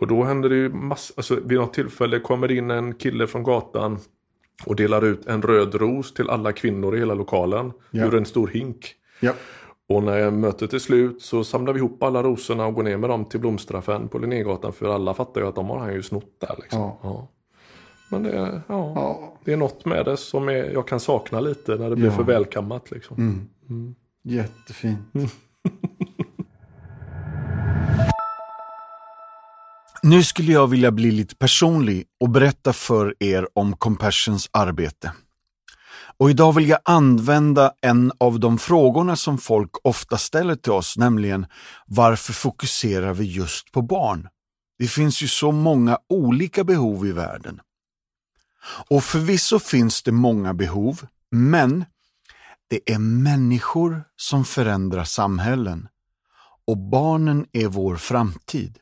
Och 0.00 0.06
då 0.06 0.24
hände 0.24 0.48
det 0.48 0.54
ju 0.54 0.68
massor. 0.68 1.14
Alltså, 1.16 1.38
vid 1.44 1.58
något 1.58 1.74
tillfälle 1.74 2.20
kommer 2.20 2.50
in 2.50 2.70
en 2.70 2.94
kille 2.94 3.26
från 3.26 3.42
gatan 3.42 3.98
och 4.66 4.76
delar 4.76 5.04
ut 5.04 5.26
en 5.26 5.42
röd 5.42 5.74
ros 5.74 6.14
till 6.14 6.30
alla 6.30 6.52
kvinnor 6.52 6.96
i 6.96 6.98
hela 6.98 7.14
lokalen. 7.14 7.72
Ja. 7.90 8.04
Ur 8.04 8.14
en 8.14 8.26
stor 8.26 8.48
hink. 8.48 8.94
Ja. 9.20 9.32
Och 9.88 10.02
när 10.02 10.30
mötet 10.30 10.72
är 10.72 10.78
slut 10.78 11.22
så 11.22 11.44
samlar 11.44 11.72
vi 11.72 11.78
ihop 11.78 12.02
alla 12.02 12.22
rosorna 12.22 12.66
och 12.66 12.74
går 12.74 12.82
ner 12.82 12.96
med 12.96 13.10
dem 13.10 13.24
till 13.24 13.40
blomsteraffären 13.40 14.08
på 14.08 14.18
Linnégatan. 14.18 14.72
För 14.72 14.94
alla 14.94 15.14
fattar 15.14 15.40
ju 15.40 15.46
att 15.46 15.54
de 15.54 15.66
har 15.66 15.78
han 15.78 15.92
ju 15.92 16.02
snott 16.02 16.40
där. 16.40 16.54
Liksom. 16.62 16.80
Ja. 16.80 16.98
Ja. 17.02 17.28
Men 18.10 18.22
det, 18.22 18.30
är- 18.32 18.60
ja, 18.68 19.38
det 19.44 19.52
är 19.52 19.56
något 19.56 19.84
med 19.84 20.04
det 20.04 20.16
som 20.16 20.48
är, 20.48 20.52
jag 20.72 20.88
kan 20.88 21.00
sakna 21.00 21.40
lite 21.40 21.76
när 21.76 21.90
det 21.90 21.96
blir 21.96 22.10
för 22.10 22.22
välkammat. 22.22 22.90
Liksom. 22.90 23.16
Mm. 23.68 23.94
Jättefint. 24.24 24.98
Nu 30.02 30.22
skulle 30.22 30.52
jag 30.52 30.66
vilja 30.66 30.90
bli 30.90 31.10
lite 31.10 31.36
personlig 31.36 32.04
och 32.20 32.30
berätta 32.30 32.72
för 32.72 33.14
er 33.20 33.48
om 33.54 33.76
Compassions 33.76 34.48
arbete. 34.52 35.12
Och 36.18 36.30
idag 36.30 36.52
vill 36.52 36.68
jag 36.68 36.78
använda 36.84 37.72
en 37.80 38.12
av 38.18 38.40
de 38.40 38.58
frågorna 38.58 39.16
som 39.16 39.38
folk 39.38 39.70
ofta 39.84 40.18
ställer 40.18 40.56
till 40.56 40.72
oss, 40.72 40.96
nämligen 40.96 41.46
varför 41.86 42.32
fokuserar 42.32 43.14
vi 43.14 43.24
just 43.24 43.72
på 43.72 43.82
barn? 43.82 44.28
Det 44.78 44.86
finns 44.86 45.22
ju 45.22 45.28
så 45.28 45.52
många 45.52 45.98
olika 46.08 46.64
behov 46.64 47.06
i 47.06 47.12
världen. 47.12 47.60
Och 48.90 49.04
förvisso 49.04 49.58
finns 49.58 50.02
det 50.02 50.12
många 50.12 50.54
behov, 50.54 51.06
men 51.30 51.84
det 52.68 52.92
är 52.92 52.98
människor 52.98 54.04
som 54.16 54.44
förändrar 54.44 55.04
samhällen 55.04 55.88
och 56.66 56.78
barnen 56.78 57.46
är 57.52 57.66
vår 57.66 57.96
framtid. 57.96 58.78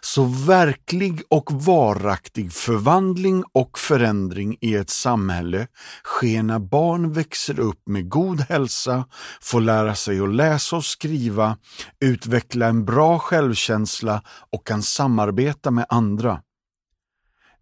Så 0.00 0.24
verklig 0.24 1.22
och 1.30 1.52
varaktig 1.52 2.52
förvandling 2.52 3.44
och 3.52 3.78
förändring 3.78 4.56
i 4.60 4.74
ett 4.74 4.90
samhälle 4.90 5.66
sker 6.04 6.42
när 6.42 6.58
barn 6.58 7.12
växer 7.12 7.60
upp 7.60 7.82
med 7.86 8.08
god 8.08 8.40
hälsa, 8.40 9.04
får 9.40 9.60
lära 9.60 9.94
sig 9.94 10.20
att 10.20 10.34
läsa 10.34 10.76
och 10.76 10.84
skriva, 10.84 11.58
utveckla 12.00 12.66
en 12.66 12.84
bra 12.84 13.18
självkänsla 13.18 14.22
och 14.52 14.66
kan 14.66 14.82
samarbeta 14.82 15.70
med 15.70 15.86
andra. 15.88 16.40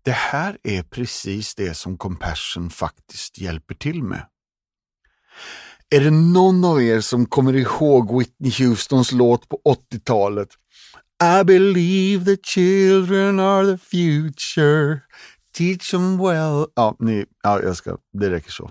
Det 0.05 0.13
här 0.13 0.59
är 0.63 0.83
precis 0.83 1.55
det 1.55 1.75
som 1.75 1.99
Compassion 1.99 2.71
faktiskt 2.71 3.39
hjälper 3.39 3.75
till 3.75 4.03
med. 4.03 4.27
Är 5.95 6.01
det 6.01 6.11
någon 6.11 6.65
av 6.65 6.83
er 6.83 7.01
som 7.01 7.27
kommer 7.27 7.57
ihåg 7.57 8.19
Whitney 8.19 8.53
Houstons 8.59 9.13
låt 9.13 9.49
på 9.49 9.61
80-talet? 9.93 10.49
I 11.23 11.45
believe 11.45 12.25
the 12.25 12.37
children 12.37 13.41
are 13.41 13.67
the 13.67 13.79
future. 13.79 15.03
Teach 15.55 15.91
them 15.91 16.19
well. 16.19 16.67
Ja, 16.75 16.97
ni, 16.99 17.27
ja 17.43 17.63
jag 17.63 17.77
ska, 17.77 17.97
det 18.13 18.31
räcker 18.31 18.51
så. 18.51 18.71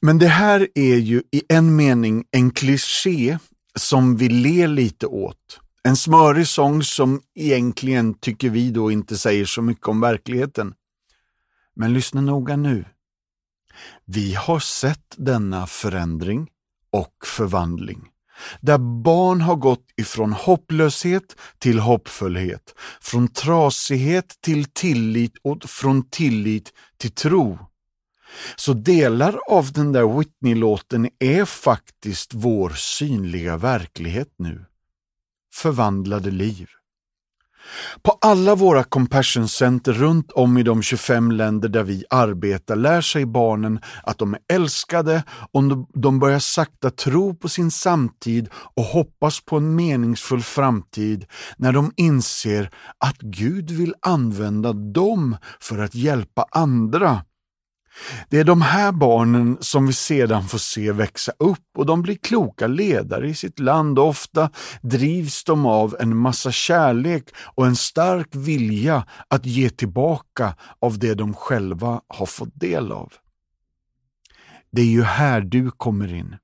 Men 0.00 0.18
det 0.18 0.28
här 0.28 0.68
är 0.74 0.96
ju 0.96 1.22
i 1.32 1.42
en 1.48 1.76
mening 1.76 2.24
en 2.30 2.50
kliché 2.50 3.38
som 3.74 4.16
vi 4.16 4.28
ler 4.28 4.68
lite 4.68 5.06
åt. 5.06 5.60
En 5.82 5.96
smörig 5.96 6.48
sång 6.48 6.82
som 6.82 7.20
egentligen, 7.34 8.14
tycker 8.14 8.50
vi 8.50 8.70
då, 8.70 8.90
inte 8.90 9.16
säger 9.16 9.44
så 9.44 9.62
mycket 9.62 9.88
om 9.88 10.00
verkligheten. 10.00 10.74
Men 11.76 11.94
lyssna 11.94 12.20
noga 12.20 12.56
nu. 12.56 12.84
Vi 14.04 14.34
har 14.34 14.60
sett 14.60 15.14
denna 15.16 15.66
förändring 15.66 16.48
och 16.90 17.14
förvandling. 17.26 18.11
Där 18.60 18.78
barn 18.78 19.40
har 19.40 19.56
gått 19.56 19.84
ifrån 19.96 20.32
hopplöshet 20.32 21.36
till 21.58 21.78
hoppfullhet, 21.78 22.74
från 23.00 23.28
trasighet 23.28 24.36
till 24.40 24.64
tillit 24.64 25.32
och 25.42 25.64
från 25.64 26.10
tillit 26.10 26.72
till 26.98 27.10
tro. 27.12 27.58
Så 28.56 28.72
delar 28.72 29.38
av 29.48 29.72
den 29.72 29.92
där 29.92 30.18
Whitney-låten 30.18 31.08
är 31.18 31.44
faktiskt 31.44 32.34
vår 32.34 32.70
synliga 32.70 33.56
verklighet 33.56 34.28
nu. 34.38 34.64
Förvandlade 35.54 36.30
liv. 36.30 36.68
På 38.02 38.18
alla 38.20 38.54
våra 38.54 38.84
Compassion 38.84 39.48
Center 39.48 39.92
runt 39.92 40.32
om 40.32 40.58
i 40.58 40.62
de 40.62 40.82
25 40.82 41.32
länder 41.32 41.68
där 41.68 41.82
vi 41.82 42.04
arbetar 42.10 42.76
lär 42.76 43.00
sig 43.00 43.26
barnen 43.26 43.80
att 44.02 44.18
de 44.18 44.34
är 44.34 44.40
älskade 44.52 45.22
och 45.52 45.62
de 45.94 46.18
börjar 46.18 46.38
sakta 46.38 46.90
tro 46.90 47.34
på 47.34 47.48
sin 47.48 47.70
samtid 47.70 48.48
och 48.52 48.84
hoppas 48.84 49.40
på 49.40 49.56
en 49.56 49.74
meningsfull 49.74 50.42
framtid 50.42 51.26
när 51.56 51.72
de 51.72 51.92
inser 51.96 52.70
att 52.98 53.18
Gud 53.20 53.70
vill 53.70 53.94
använda 54.00 54.72
dem 54.72 55.36
för 55.60 55.78
att 55.78 55.94
hjälpa 55.94 56.46
andra 56.50 57.20
det 58.28 58.38
är 58.38 58.44
de 58.44 58.62
här 58.62 58.92
barnen 58.92 59.58
som 59.60 59.86
vi 59.86 59.92
sedan 59.92 60.48
får 60.48 60.58
se 60.58 60.92
växa 60.92 61.32
upp 61.38 61.78
och 61.78 61.86
de 61.86 62.02
blir 62.02 62.14
kloka 62.14 62.66
ledare 62.66 63.28
i 63.28 63.34
sitt 63.34 63.58
land 63.58 63.98
och 63.98 64.08
ofta 64.08 64.50
drivs 64.82 65.44
de 65.44 65.66
av 65.66 65.96
en 66.00 66.16
massa 66.16 66.52
kärlek 66.52 67.24
och 67.36 67.66
en 67.66 67.76
stark 67.76 68.28
vilja 68.30 69.06
att 69.28 69.46
ge 69.46 69.70
tillbaka 69.70 70.54
av 70.80 70.98
det 70.98 71.14
de 71.14 71.34
själva 71.34 72.00
har 72.08 72.26
fått 72.26 72.60
del 72.60 72.92
av. 72.92 73.12
Det 74.72 74.82
är 74.82 74.86
ju 74.86 75.02
här 75.02 75.40
du 75.40 75.70
kommer 75.70 76.14
in. 76.14 76.36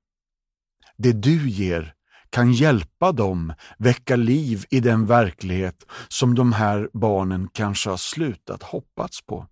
Det 0.97 1.11
du 1.11 1.49
ger 1.49 1.93
kan 2.29 2.53
hjälpa 2.53 3.11
dem 3.11 3.53
väcka 3.77 4.15
liv 4.15 4.65
i 4.69 4.79
den 4.79 5.05
verklighet 5.05 5.85
som 6.07 6.35
de 6.35 6.53
här 6.53 6.89
barnen 6.93 7.49
kanske 7.53 7.89
har 7.89 7.97
slutat 7.97 8.63
hoppats 8.63 9.25
på. 9.25 9.47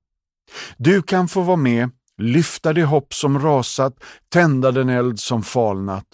Du 0.78 1.02
kan 1.02 1.28
få 1.28 1.42
vara 1.42 1.58
med, 1.58 1.90
lyfta 2.18 2.74
det 2.74 2.84
hopp 2.84 3.14
som 3.14 3.40
rasat, 3.40 3.94
tända 4.30 4.72
den 4.72 4.90
eld 4.90 5.20
som 5.20 5.44
falnat. 5.44 6.06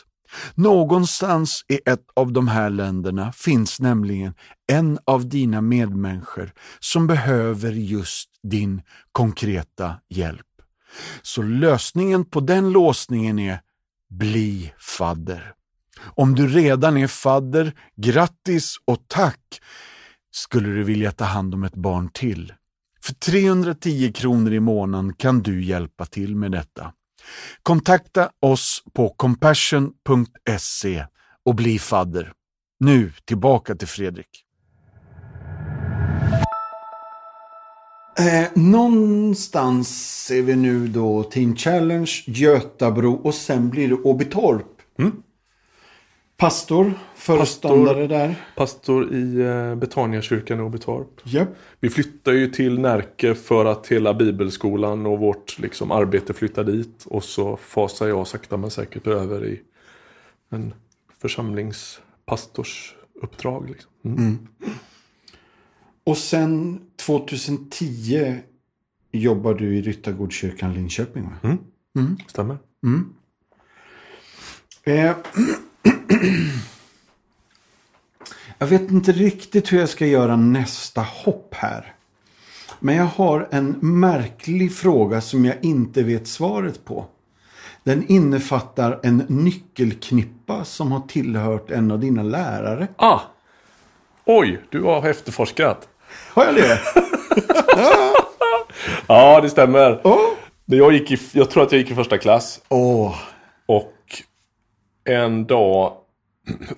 Någonstans 0.56 1.66
i 1.68 1.80
ett 1.86 2.06
av 2.16 2.34
de 2.34 2.48
här 2.48 2.70
länderna 2.70 3.32
finns 3.32 3.80
nämligen 3.80 4.34
en 4.72 5.00
av 5.06 5.30
dina 5.30 5.62
medmänniskor 5.62 6.52
som 6.80 7.08
behöver 7.08 7.72
just 7.72 8.30
din 8.44 8.82
konkreta 9.12 9.96
hjälp. 10.10 10.46
Så 11.22 11.42
lösningen 11.42 12.26
på 12.26 12.40
den 12.40 12.72
låsningen 12.72 13.40
är 13.40 13.60
Bli 14.10 14.74
fadder. 14.98 15.54
Om 16.16 16.36
du 16.36 16.48
redan 16.48 16.98
är 16.98 17.08
fadder, 17.08 17.74
grattis 17.96 18.76
och 18.86 19.06
tack! 19.08 19.62
Skulle 20.32 20.70
du 20.70 20.84
vilja 20.84 21.12
ta 21.12 21.26
hand 21.26 21.54
om 21.54 21.64
ett 21.64 21.76
barn 21.76 22.10
till? 22.14 22.54
För 23.04 23.14
310 23.14 24.12
kronor 24.12 24.54
i 24.54 24.60
månaden 24.60 25.14
kan 25.14 25.42
du 25.42 25.64
hjälpa 25.64 26.06
till 26.06 26.36
med 26.36 26.52
detta. 26.52 26.94
Kontakta 27.64 28.30
oss 28.40 28.84
på 28.94 29.10
compassion.se 29.10 31.06
och 31.46 31.56
bli 31.56 31.80
fadder. 31.80 32.34
Nu 32.80 33.12
tillbaka 33.26 33.76
till 33.76 33.88
Fredrik. 33.88 34.44
Eh, 38.20 38.48
någonstans 38.54 40.32
är 40.32 40.42
vi 40.42 40.56
nu 40.56 40.88
då 40.88 41.24
Team 41.24 41.56
Challenge, 41.56 42.12
Götabro 42.26 43.14
och 43.14 43.34
sen 43.34 43.70
blir 43.70 43.88
det 43.88 43.96
Åbytorp. 43.96 44.66
Mm. 45.00 45.24
Pastor, 46.38 46.94
föreståndare 47.16 48.08
där. 48.08 48.36
Pastor 48.56 49.14
i 49.14 49.42
eh, 49.42 49.76
Betaniakyrkan 49.76 50.60
i 50.60 50.62
Åbytorp. 50.62 51.28
Yep. 51.28 51.50
Vi 51.80 51.90
flyttar 51.90 52.32
ju 52.32 52.48
till 52.48 52.80
Närke 52.80 53.36
för 53.36 53.66
att 53.66 53.88
hela 53.88 54.14
bibelskolan 54.14 55.06
och 55.06 55.20
vårt 55.20 55.60
liksom, 55.60 55.92
arbete 55.92 56.34
flyttar 56.34 56.64
dit. 56.64 57.06
Och 57.06 57.24
så 57.24 57.58
fasar 57.58 58.08
jag 58.08 58.28
sakta 58.28 58.58
men 58.58 58.72
säkert 58.72 59.08
över 59.08 59.46
i 59.46 59.62
en 60.50 60.74
församlingspastorsuppdrag. 61.22 63.70
Liksom. 63.70 63.92
Mm. 64.06 64.20
Mm. 64.20 64.48
Och 66.04 66.18
sen 66.18 66.82
2010 66.96 68.40
jobbar 69.12 69.54
du 69.54 69.78
i 69.78 69.82
Ryttargårdskyrkan 69.82 70.74
Linköping 70.74 71.24
va? 71.24 71.32
Mm. 71.44 71.58
mm. 71.96 72.18
Stämmer. 72.28 72.58
Mm. 72.84 73.14
Eh, 74.84 75.16
jag 78.58 78.68
vet 78.68 78.92
inte 78.92 79.12
riktigt 79.12 79.74
hur 79.74 79.80
jag 79.80 79.90
ska 79.90 80.06
göra 80.06 80.36
nästa 80.36 81.02
hopp 81.02 81.56
här. 81.56 81.94
Men 82.80 82.96
jag 82.96 83.06
har 83.06 83.48
en 83.52 83.76
märklig 83.82 84.76
fråga 84.76 85.22
som 85.22 85.46
jag 85.46 85.56
inte 85.62 86.04
vet 86.04 86.28
svaret 86.28 86.86
på. 86.86 87.06
Den 87.84 88.08
innefattar 88.08 89.00
en 89.04 89.26
nyckelknippa 89.28 90.66
som 90.66 90.92
har 90.92 91.00
tillhört 91.00 91.72
en 91.72 91.92
av 91.92 92.00
dina 92.00 92.24
lärare. 92.24 92.88
Ah! 92.96 93.20
Oj, 94.26 94.62
du 94.70 94.82
har 94.82 95.10
efterforskat. 95.10 95.88
Har 96.34 96.46
jag 96.46 96.56
det? 96.56 96.80
ja, 99.08 99.42
det 99.42 99.50
stämmer. 99.50 100.02
Oh. 100.04 100.20
Jag, 100.66 100.94
gick 100.94 101.12
i, 101.12 101.18
jag 101.32 101.50
tror 101.50 101.64
att 101.64 101.72
jag 101.72 101.82
gick 101.82 101.92
i 101.92 101.96
första 101.96 102.18
klass. 102.18 102.62
Oh. 102.70 103.16
Och 103.66 103.93
en 105.04 105.46
dag 105.46 105.94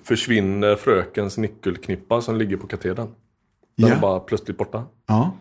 försvinner 0.02 0.76
frökens 0.76 1.38
nyckelknippa 1.38 2.20
som 2.20 2.36
ligger 2.36 2.56
på 2.56 2.66
katedern. 2.66 3.08
Den 3.76 3.86
yeah. 3.86 3.98
är 3.98 4.02
bara 4.02 4.20
plötsligt 4.20 4.58
borta. 4.58 4.84
Ja. 5.06 5.36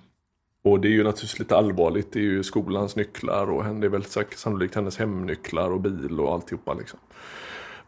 Och 0.64 0.80
det 0.80 0.88
är 0.88 0.92
ju 0.92 1.04
naturligtvis 1.04 1.40
lite 1.40 1.58
allvarligt. 1.58 2.14
Det 2.14 2.20
är 2.20 2.24
ju 2.24 2.44
skolans 2.44 2.96
nycklar 2.96 3.52
och 3.52 3.64
det 3.64 3.88
är 3.88 3.90
väl 3.90 4.04
sannolikt 4.36 4.76
hennes 4.76 4.98
hemnycklar 4.98 5.72
och 5.72 5.80
bil 5.80 6.20
och 6.20 6.34
alltihopa 6.34 6.74
liksom. 6.74 7.00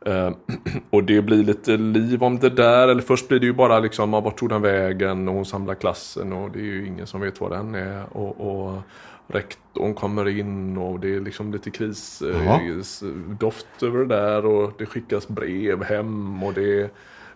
Uh, 0.07 0.31
och 0.89 1.03
det 1.03 1.21
blir 1.21 1.43
lite 1.43 1.77
liv 1.77 2.23
om 2.23 2.39
det 2.39 2.49
där. 2.49 2.87
Eller 2.87 3.01
först 3.01 3.27
blir 3.27 3.39
det 3.39 3.45
ju 3.45 3.53
bara 3.53 3.79
liksom, 3.79 4.11
vart 4.11 4.37
tog 4.37 4.49
den 4.49 4.61
vägen? 4.61 5.27
Och 5.27 5.33
hon 5.33 5.45
samlar 5.45 5.75
klassen 5.75 6.33
och 6.33 6.51
det 6.51 6.59
är 6.59 6.63
ju 6.63 6.87
ingen 6.87 7.07
som 7.07 7.21
vet 7.21 7.41
vad 7.41 7.51
den 7.51 7.75
är. 7.75 8.17
Och, 8.17 8.41
och 8.41 8.81
rektorn 9.27 9.93
kommer 9.93 10.27
in 10.27 10.77
och 10.77 10.99
det 10.99 11.15
är 11.15 11.19
liksom 11.19 11.51
lite 11.51 11.71
krisdoft 11.71 13.67
eh, 13.81 13.87
över 13.87 13.99
det 13.99 14.05
där 14.05 14.45
och 14.45 14.73
det 14.77 14.85
skickas 14.85 15.27
brev 15.27 15.83
hem 15.83 16.43
och 16.43 16.53
det, 16.53 16.77
det, 16.81 16.83
och 16.85 16.91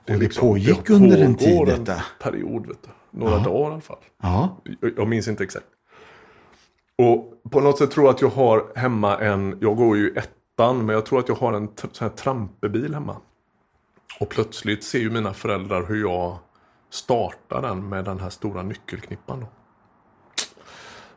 det 0.06 0.18
liksom, 0.18 0.48
pågick 0.48 0.88
det 0.88 0.94
under 0.94 1.18
en 1.18 1.36
tid 1.36 1.66
detta? 1.66 1.94
En 1.94 2.02
period, 2.20 2.68
vet 2.68 2.84
du. 2.84 2.90
Några 3.20 3.38
ja. 3.38 3.44
dagar 3.44 3.70
i 3.70 3.74
alla 3.74 3.82
fall. 3.82 3.98
Ja. 4.22 4.58
Jag, 4.80 4.92
jag 4.98 5.08
minns 5.08 5.28
inte 5.28 5.44
exakt. 5.44 5.66
Och 6.98 7.52
på 7.52 7.62
något 7.62 7.78
sätt 7.78 7.92
tror 7.92 8.06
jag 8.06 8.16
att 8.16 8.22
jag 8.22 8.30
har 8.30 8.66
hemma 8.76 9.18
en, 9.18 9.58
jag 9.62 9.78
går 9.78 9.98
ju 9.98 10.16
ettan, 10.16 10.86
men 10.86 10.96
jag 10.96 11.06
tror 11.06 11.20
att 11.20 11.28
jag 11.28 11.36
har 11.36 11.54
en 11.54 11.70
sån 11.78 11.90
här 12.00 12.10
trampebil 12.10 12.94
hemma. 12.94 13.16
Och 14.20 14.30
plötsligt 14.30 14.84
ser 14.84 15.00
ju 15.00 15.10
mina 15.10 15.34
föräldrar 15.34 15.86
hur 15.86 16.02
jag 16.02 16.38
startar 16.90 17.62
den 17.62 17.90
med 17.90 18.06
den 18.06 18.20
här 18.20 18.30
stora 18.30 18.64
nyckelknippan. 18.64 19.40
Då. 19.40 19.48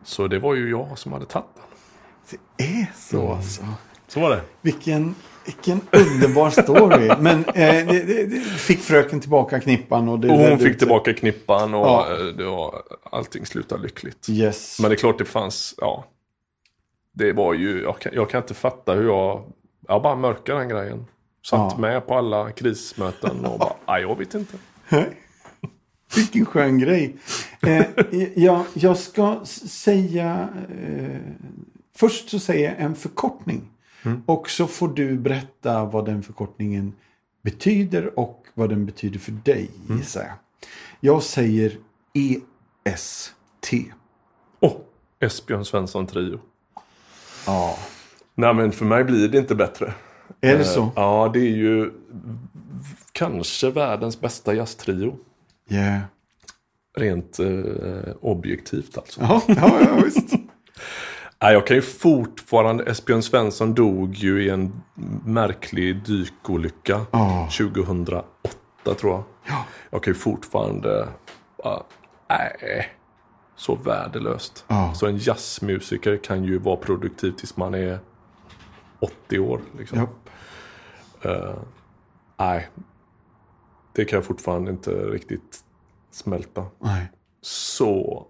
Så 0.04 0.26
det 0.28 0.38
var 0.38 0.54
ju 0.54 0.70
jag 0.70 0.98
som 0.98 1.12
hade 1.12 1.26
tagit 1.26 1.46
den. 1.54 2.38
Det 2.58 2.64
är 2.64 2.86
så 2.96 3.20
mm. 3.20 3.30
alltså? 3.32 3.62
Så 4.08 4.20
var 4.20 4.30
det. 4.30 4.40
Vilken, 4.60 5.14
vilken 5.46 5.80
underbar 5.90 6.50
story. 6.50 7.10
Men 7.20 7.38
eh, 7.44 7.86
det, 7.86 8.02
det, 8.06 8.26
det 8.26 8.40
fick 8.40 8.80
fröken 8.80 9.20
tillbaka 9.20 9.60
knippan. 9.60 10.08
Och, 10.08 10.18
det 10.20 10.28
Och 10.30 10.38
hon 10.38 10.58
fick 10.58 10.66
ut- 10.68 10.78
tillbaka 10.78 11.14
knippan 11.14 11.74
och 11.74 11.86
Ja. 11.86 12.06
eh, 12.12 12.24
det 12.26 12.44
var, 12.44 12.82
allting 13.10 13.46
slutade 13.46 13.82
lyckligt. 13.82 14.28
Yes. 14.28 14.80
Men 14.80 14.90
det 14.90 14.94
är 14.94 14.98
klart 14.98 15.18
det 15.18 15.24
fanns, 15.24 15.74
ja. 15.78 16.04
Det 17.12 17.32
var 17.32 17.54
ju, 17.54 17.82
jag 17.82 17.98
kan, 17.98 18.12
jag 18.14 18.30
kan 18.30 18.40
inte 18.42 18.54
fatta 18.54 18.92
hur 18.94 19.06
jag, 19.06 19.44
jag 19.88 20.02
bara 20.02 20.16
mörkade 20.16 20.58
den 20.58 20.68
grejen. 20.68 21.06
Satt 21.46 21.72
Ja. 21.72 21.78
med 21.78 22.06
på 22.06 22.14
alla 22.14 22.50
krismöten 22.50 23.44
och 23.44 23.58
bara, 23.58 23.72
nej 23.86 24.02
jag 24.02 24.18
vet 24.18 24.34
inte. 24.34 24.56
Vilken 26.16 26.46
skön 26.46 26.78
grej. 26.78 27.16
Eh, 27.62 27.86
jag, 28.34 28.64
jag 28.74 28.98
ska 28.98 29.40
säga... 29.68 30.48
Eh, 30.80 31.20
först 31.96 32.28
så 32.30 32.38
säger 32.38 32.70
jag 32.70 32.80
en 32.80 32.94
förkortning. 32.94 33.70
Och 34.26 34.50
så 34.50 34.66
får 34.66 34.88
du 34.88 35.18
berätta 35.18 35.84
vad 35.84 36.06
den 36.06 36.22
förkortningen 36.22 36.92
betyder 37.42 38.18
och 38.18 38.46
vad 38.54 38.68
den 38.68 38.86
betyder 38.86 39.18
för 39.18 39.32
dig, 39.32 39.70
gissar 39.98 40.20
jag. 40.20 40.32
Jag 41.00 41.22
säger 41.22 41.76
EST. 42.84 43.72
Åh, 44.60 44.72
Esbjörn 45.20 45.64
Svensson 45.64 46.06
Trio. 46.06 46.40
Ja. 47.46 47.78
Nej 48.34 48.54
men 48.54 48.72
för 48.72 48.84
mig 48.84 49.04
blir 49.04 49.28
det 49.28 49.38
inte 49.38 49.54
bättre. 49.54 49.94
Är 50.40 50.54
det 50.54 50.60
Eh, 50.60 50.66
så? 50.66 50.90
Ja, 50.96 51.30
det 51.34 51.40
är 51.40 51.56
ju 51.56 51.90
kanske 53.12 53.70
världens 53.70 54.20
bästa 54.20 54.54
jazztrio. 54.54 55.16
Yeah. 55.68 56.00
Rent 56.96 57.38
eh, 57.38 58.14
objektivt 58.20 58.98
alltså. 58.98 59.20
Ja, 59.20 59.42
ja, 59.48 59.80
ja, 59.80 59.94
visst. 60.04 60.34
Nej, 61.42 61.52
jag 61.52 61.66
kan 61.66 61.76
ju 61.76 61.82
fortfarande, 61.82 62.84
Esbjörn 62.84 63.22
Svensson 63.22 63.74
dog 63.74 64.14
ju 64.14 64.44
i 64.44 64.48
en 64.48 64.82
märklig 65.24 66.02
dykolycka 66.06 67.06
Ja. 67.10 67.48
2008 67.58 68.24
tror 69.00 69.12
jag. 69.12 69.24
Ja. 69.46 69.64
Jag 69.90 70.02
kan 70.02 70.10
ju 70.12 70.18
fortfarande, 70.18 71.08
bara, 71.62 71.82
nej, 72.28 72.88
så 73.56 73.74
värdelöst. 73.74 74.64
Ja. 74.68 74.92
Så 74.94 75.06
en 75.06 75.16
jazzmusiker 75.18 76.16
kan 76.16 76.44
ju 76.44 76.58
vara 76.58 76.76
produktiv 76.76 77.30
tills 77.30 77.56
man 77.56 77.74
är 77.74 77.98
80 79.00 79.38
år. 79.38 79.60
Liksom. 79.78 79.98
Japp. 79.98 80.10
Eh, 81.22 81.54
nej, 82.38 82.68
det 83.94 84.04
kan 84.04 84.16
jag 84.16 84.24
fortfarande 84.24 84.70
inte 84.70 84.90
riktigt 84.90 85.64
smälta. 86.10 86.66
Nej. 86.80 87.10
Så, 87.40 88.26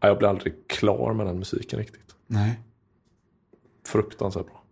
jag 0.00 0.18
blir 0.18 0.28
aldrig 0.28 0.68
klar 0.68 1.14
med 1.14 1.26
den 1.26 1.38
musiken 1.38 1.78
riktigt. 1.78 2.14
Nej. 2.26 2.60
Fruktansvärt 3.86 4.46
bra. 4.46 4.64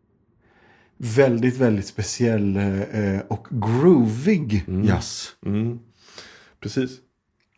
Väldigt, 0.97 1.57
väldigt 1.57 1.87
speciell 1.87 2.57
eh, 2.57 3.21
och 3.29 3.49
groovig 3.51 4.65
jazz. 4.85 5.37
Mm. 5.47 5.79
Precis. 6.61 6.91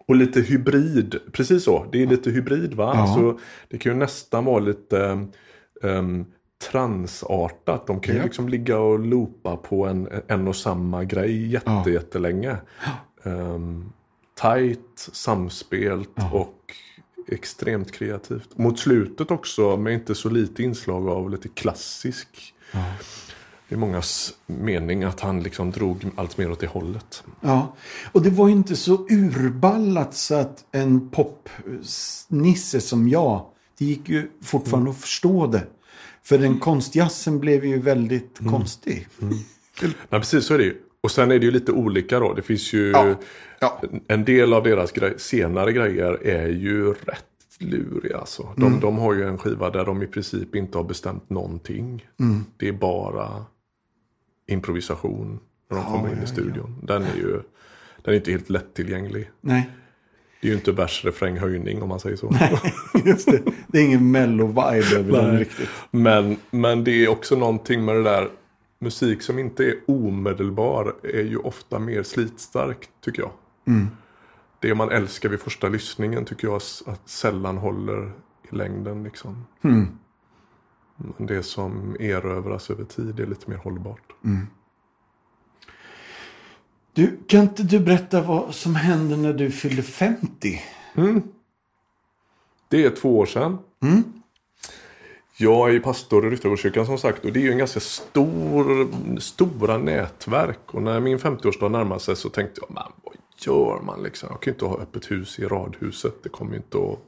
Och 0.07 0.17
lite 0.17 0.41
hybrid. 0.41 1.17
Precis 1.33 1.65
så. 1.65 1.87
Det 1.93 2.03
är 2.03 2.07
lite 2.07 2.31
hybrid 2.31 2.75
va? 2.75 2.93
Ja. 2.95 3.01
Alltså, 3.01 3.39
det 3.69 3.79
kan 3.79 3.93
ju 3.93 3.99
nästan 3.99 4.45
vara 4.45 4.59
lite 4.59 5.27
um, 5.83 6.27
transartat. 6.71 7.87
De 7.87 8.01
kan 8.01 8.15
ju 8.15 8.19
Ja. 8.21 8.25
liksom 8.25 8.49
ligga 8.49 8.79
och 8.79 8.99
loopa 8.99 9.57
på 9.57 9.87
en, 9.87 10.09
en 10.29 10.49
och 10.49 10.57
samma 10.57 11.05
grej 11.05 11.47
jätte, 11.53 11.71
Ja. 11.71 11.89
jättelänge. 11.91 12.57
Um, 13.23 13.93
tight, 14.41 15.09
samspelt 15.13 16.11
och 16.33 16.61
extremt 17.29 17.93
kreativt. 17.93 18.59
Mot 18.59 18.79
slutet 18.79 19.31
också 19.31 19.77
med 19.77 19.95
inte 19.95 20.15
så 20.15 20.29
lite 20.31 20.63
inslag 20.63 21.09
av 21.09 21.31
lite 21.31 21.49
klassisk. 21.49 22.55
Det 23.69 23.75
är 23.75 23.79
mångas 23.79 24.35
mening 24.47 25.05
att 25.05 25.21
han 25.21 25.43
liksom 25.43 25.71
drog 25.71 26.07
allt 26.17 26.39
mer 26.39 26.51
åt 26.51 26.61
det 26.61 26.67
hållet. 26.67 27.25
Ja, 27.41 27.77
och 28.13 28.23
det 28.23 28.31
var 28.31 28.49
ju 28.49 28.53
inte 28.55 28.77
så 28.77 28.93
urballat 29.11 30.15
så 30.15 30.35
att 30.35 30.65
en 30.73 31.11
popnisse 31.11 32.81
som 32.81 33.09
jag, 33.09 33.47
det 33.79 33.85
gick 33.85 34.09
ju 34.09 34.31
fortfarande 34.43 34.91
att 34.91 34.97
förstå 34.97 35.47
det. 35.47 35.67
För 36.27 36.39
den 36.39 36.59
konstjazzen 36.59 37.41
blev 37.41 37.65
ju 37.65 37.79
väldigt 37.79 38.39
konstig. 38.51 39.09
Nej, 39.21 39.93
precis 40.11 40.45
så 40.47 40.55
är 40.55 40.59
det 40.59 40.65
ju. 40.65 40.77
Och 41.01 41.11
sen 41.11 41.31
är 41.31 41.39
det 41.39 41.45
ju 41.47 41.51
lite 41.53 41.73
olika 41.73 42.19
då. 42.19 42.35
Det 42.35 42.43
finns 42.43 42.73
ju 42.73 42.91
Ja, 42.91 43.15
ja. 43.61 43.83
en 44.09 44.25
del 44.25 44.53
av 44.53 44.63
deras 44.63 44.93
grej, 44.93 45.15
senare 45.19 45.73
grejer 45.73 46.27
är 46.27 46.49
ju 46.49 46.93
rätt 46.93 47.25
luriga 47.59 48.19
alltså. 48.19 48.49
De, 48.57 48.67
Mm. 48.67 48.81
de 48.81 48.99
har 48.99 49.15
ju 49.15 49.29
en 49.29 49.39
skiva 49.39 49.71
där 49.71 49.85
de 49.85 50.03
i 50.03 50.07
princip 50.07 50.55
inte 50.55 50.79
har 50.79 50.85
bestämt 50.85 51.31
någonting. 51.31 52.07
Mm. 52.21 52.45
Det 52.57 52.69
är 52.69 52.73
bara 52.73 53.45
improvisation 54.47 55.39
när 55.71 55.77
de 55.77 55.87
kommer 55.87 56.13
in 56.13 56.23
i 56.23 56.27
studion. 56.27 56.77
Den 56.83 57.03
är 57.03 57.17
ju 57.17 57.41
den 58.05 58.15
är 58.15 58.19
inte 58.19 58.31
helt 58.31 58.51
lättillgänglig. 58.51 59.31
Nej, 59.41 59.71
Det 60.45 60.49
är 60.49 60.51
ju 60.51 60.57
inte 60.57 60.73
vers, 60.73 61.05
refräng, 61.05 61.39
höjning 61.39 61.83
om 61.83 61.89
man 61.89 62.01
säger 62.01 62.17
så. 62.17 62.31
just 63.05 63.31
det. 63.31 63.43
Det 63.67 63.79
är 63.79 63.85
ingen 63.85 64.11
mello-vibe 64.11 64.97
över 64.97 65.13
den 65.13 65.29
Nej. 65.31 65.41
riktigt. 65.41 65.69
Men, 65.91 66.37
men 66.51 66.85
det 66.85 67.05
är 67.05 67.09
också 67.09 67.37
någonting 67.37 67.85
med 67.85 67.95
det 67.95 68.03
där 68.03 68.31
musik 68.79 69.23
som 69.23 69.39
inte 69.39 69.65
är 69.65 69.77
omedelbar 69.87 70.95
är 71.03 71.23
ju 71.23 71.37
ofta 71.37 71.79
mer 71.79 72.03
slitstark 72.03 72.89
tycker 73.01 73.23
jag. 73.23 73.31
Det 74.61 74.75
man 74.75 74.91
älskar 74.91 75.29
vid 75.29 75.41
första 75.41 75.69
lyssningen 75.69 76.25
tycker 76.25 76.49
jag 76.49 76.57
att 76.87 77.09
sällan 77.09 77.57
håller 77.57 78.13
i 78.51 78.57
längden. 78.57 79.05
Liksom. 79.05 79.47
Men 80.97 81.27
det 81.27 81.43
som 81.43 81.97
erövras 82.01 82.71
över 82.71 82.85
tid 82.85 83.21
är 83.21 83.27
lite 83.27 83.51
mer 83.51 83.59
hållbart. 83.59 84.13
Du, 86.95 87.19
kan 87.27 87.41
inte 87.43 87.63
du 87.63 87.81
berätta 87.81 88.23
vad 88.23 88.55
som 88.55 88.75
hände 88.75 89.17
när 89.17 89.33
du 89.33 89.51
fyllde 89.51 89.83
50? 89.83 90.63
Det 92.69 92.85
är 92.85 92.91
två 92.91 93.19
år 93.19 93.27
sedan. 93.27 93.59
Jag 95.37 95.75
är 95.75 95.81
pastor 95.81 96.27
i 96.27 96.31
Ryttargårdskyrkan 96.31 96.87
som 96.87 96.99
sagt 96.99 97.25
och 97.25 97.33
det 97.33 97.41
är 97.41 97.43
ju 97.43 97.53
en 97.53 97.59
ganska 97.59 97.81
stor, 97.81 98.89
stora 99.21 99.79
nätverk. 99.79 100.59
Och 100.67 100.83
när 100.83 101.01
min 101.01 101.19
50-årsdag 101.19 101.69
närmade 101.69 102.01
sig 102.01 102.17
så 102.17 102.29
tänkte 102.29 102.61
jag, 102.61 102.71
men 102.75 102.93
vad 103.05 103.15
gör 103.39 103.81
man 103.83 104.03
liksom? 104.03 104.29
Jag 104.33 104.41
kan 104.43 104.51
ju 104.51 104.55
inte 104.55 104.65
ha 104.65 104.79
öppet 104.79 105.11
hus 105.11 105.39
i 105.39 105.45
radhuset. 105.45 106.15
Det 106.23 106.29
kommer 106.29 106.57
inte 106.57 106.77
att... 106.79 106.99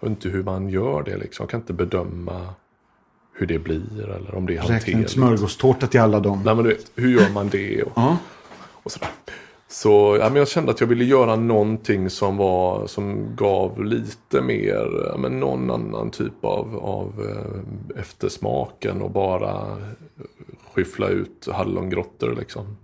Jag 0.00 0.08
vet 0.08 0.16
inte 0.16 0.28
hur 0.28 0.42
man 0.42 0.68
gör 0.68 1.02
det 1.02 1.16
liksom. 1.16 1.42
Jag 1.44 1.50
kan 1.50 1.60
inte 1.60 1.72
bedöma 1.72 2.48
hur 3.34 3.46
det 3.46 3.58
blir 3.58 4.10
eller 4.10 4.34
om 4.34 4.46
det 4.46 4.52
är 4.56 4.60
Räkna 4.62 4.74
hanterligt. 4.74 5.10
smörgåstårta 5.10 5.86
till 5.86 6.00
alla 6.00 6.20
dem. 6.20 6.42
Nej 6.44 6.54
men 6.54 6.64
du 6.64 6.70
vet, 6.70 6.90
hur 6.94 7.10
gör 7.20 7.30
man 7.30 7.48
det? 7.48 7.82
Och, 7.82 7.92
Ja 7.94 8.16
och 8.82 8.92
sådär. 8.92 9.08
Så 9.68 10.16
ja, 10.20 10.28
men 10.28 10.36
jag 10.36 10.48
kände 10.48 10.70
att 10.72 10.80
jag 10.80 10.88
ville 10.88 11.04
göra 11.04 11.36
någonting 11.36 12.10
som 12.10 12.36
var 12.36 12.86
som 12.86 13.36
gav 13.36 13.84
lite 13.84 14.42
mer, 14.42 15.08
ja, 15.10 15.16
men 15.18 15.40
någon 15.40 15.70
annan 15.70 16.10
typ 16.10 16.44
av, 16.44 16.76
av 16.76 17.26
eh, 17.28 18.00
eftersmak 18.00 18.84
än 18.84 19.02
att 19.02 19.12
bara 19.12 19.76
skyffla 20.74 21.08
ut 21.08 21.48
hallongrottor 21.52 22.36
liksom. 22.38 22.76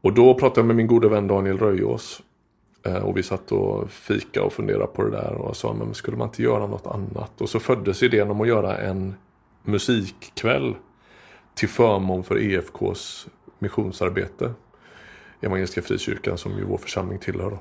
Och 0.00 0.12
då 0.12 0.34
pratade 0.34 0.60
jag 0.60 0.66
med 0.66 0.76
min 0.76 0.86
gode 0.86 1.08
vän 1.08 1.28
Daniel 1.28 1.58
Röjås. 1.58 2.22
Eh, 2.86 2.96
Och 3.04 3.16
vi 3.16 3.22
satt 3.22 3.52
och 3.52 3.90
fika 3.90 4.42
och 4.44 4.52
funderade 4.52 4.86
på 4.86 5.02
det 5.02 5.10
där 5.10 5.34
och 5.34 5.56
sa 5.56 5.72
men 5.72 5.94
skulle 5.94 6.16
man 6.16 6.28
inte 6.28 6.42
göra 6.42 6.66
något 6.66 6.86
annat? 6.86 7.40
Och 7.40 7.48
så 7.48 7.60
föddes 7.60 8.02
idén 8.02 8.30
om 8.30 8.40
att 8.40 8.48
göra 8.48 8.78
en 8.78 9.14
musikkväll 9.62 10.74
till 11.54 11.68
förmån 11.68 12.24
för 12.24 12.38
EFKs 12.38 13.26
missionsarbete. 13.58 14.52
Evangeliska 15.44 15.82
Frikyrkan 15.82 16.38
som 16.38 16.58
ju 16.58 16.64
vår 16.64 16.78
församling 16.78 17.18
tillhör. 17.18 17.50
Då. 17.50 17.58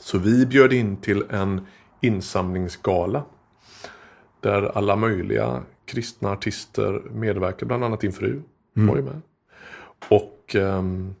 Så 0.00 0.18
vi 0.18 0.46
bjöd 0.46 0.72
in 0.72 0.96
till 0.96 1.24
en 1.30 1.66
insamlingsgala. 2.00 3.24
Där 4.40 4.62
alla 4.78 4.96
möjliga 4.96 5.62
kristna 5.86 6.30
artister 6.30 7.02
medverkar, 7.10 7.66
bland 7.66 7.84
annat 7.84 8.00
din 8.00 8.12
fru 8.12 8.42
var 8.74 8.96
ju 8.96 9.02
med. 9.02 9.20
Och 10.08 10.54
ehm, 10.54 11.14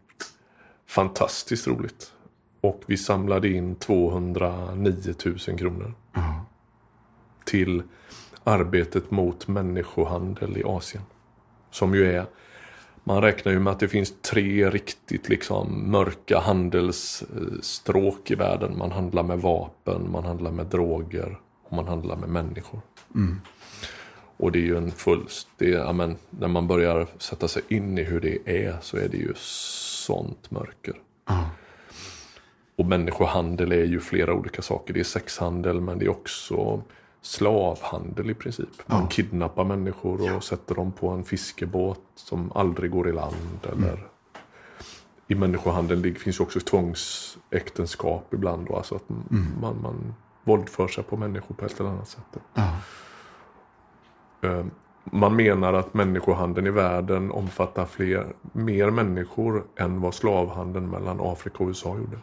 fantastiskt 0.86 1.66
roligt. 1.66 2.12
Och 2.60 2.82
vi 2.86 2.96
samlade 2.96 3.48
in 3.48 3.74
209 3.74 5.14
000 5.24 5.38
kronor. 5.38 5.94
Till 7.44 7.82
arbetet 8.44 9.10
mot 9.10 9.48
människohandel 9.48 10.56
i 10.56 10.64
Asien. 10.64 11.02
Som 11.70 11.94
ju 11.94 12.12
är 12.12 12.26
man 13.04 13.22
räknar 13.22 13.52
ju 13.52 13.58
med 13.58 13.72
att 13.72 13.80
det 13.80 13.88
finns 13.88 14.14
tre 14.20 14.70
riktigt 14.70 15.28
liksom 15.28 15.90
mörka 15.90 16.38
handelsstråk 16.38 18.30
i 18.30 18.34
världen. 18.34 18.78
Man 18.78 18.92
handlar 18.92 19.22
med 19.22 19.38
vapen, 19.38 20.10
man 20.10 20.24
handlar 20.24 20.50
med 20.50 20.66
droger 20.66 21.38
och 21.64 21.72
man 21.72 21.88
handlar 21.88 22.16
med 22.16 22.28
människor. 22.28 22.80
Och 24.36 24.52
det 24.52 24.58
är 24.58 24.62
ju 24.62 24.76
en 24.76 24.90
fullst... 24.90 25.48
Det 25.56 25.74
är, 25.74 26.16
när 26.30 26.48
man 26.48 26.66
börjar 26.66 27.06
sätta 27.18 27.48
sig 27.48 27.62
in 27.68 27.98
i 27.98 28.02
hur 28.02 28.20
det 28.20 28.66
är 28.66 28.76
så 28.82 28.96
är 28.96 29.08
det 29.08 29.16
ju 29.16 29.32
sånt 29.36 30.50
mörker. 30.50 30.94
Och 32.76 32.86
människohandel 32.86 33.72
är 33.72 33.84
ju 33.84 34.00
flera 34.00 34.34
olika 34.34 34.62
saker. 34.62 34.94
Det 34.94 35.00
är 35.00 35.04
sexhandel 35.04 35.80
men 35.80 35.98
det 35.98 36.04
är 36.04 36.10
också 36.10 36.82
slavhandel 37.24 38.30
i 38.30 38.34
princip. 38.34 38.68
Man 38.86 39.00
Ja. 39.00 39.06
kidnappar 39.08 39.64
människor 39.64 40.36
och 40.36 40.44
sätter 40.44 40.74
dem 40.74 40.92
på 40.92 41.08
en 41.08 41.24
fiskebåt 41.24 42.00
som 42.14 42.52
aldrig 42.54 42.90
går 42.90 43.08
i 43.08 43.12
land. 43.12 43.58
Eller 43.72 44.06
I 45.26 45.34
människohandeln 45.34 46.02
det 46.02 46.14
finns 46.14 46.40
också 46.40 46.60
tvångsäktenskap 46.60 48.34
ibland. 48.34 48.66
Då, 48.66 48.76
alltså 48.76 48.94
att 48.94 49.08
man, 49.60 49.80
man 49.82 50.14
våldför 50.44 50.88
sig 50.88 51.04
på 51.04 51.16
människor 51.16 51.54
på 51.54 51.64
ett 51.64 51.80
eller 51.80 51.90
annat 51.90 52.08
sätt. 52.08 52.36
Ja. 52.54 52.70
Eh, 54.48 54.64
Man 55.04 55.36
menar 55.36 55.72
att 55.74 55.94
människohandeln 55.94 56.66
i 56.66 56.70
världen 56.70 57.30
omfattar 57.32 57.86
fler, 57.86 58.34
mer 58.52 58.90
människor 58.90 59.64
än 59.76 60.00
vad 60.00 60.14
slavhandeln 60.14 60.90
mellan 60.90 61.20
Afrika 61.20 61.56
och 61.64 61.68
USA 61.68 61.96
gjorde. 61.96 62.18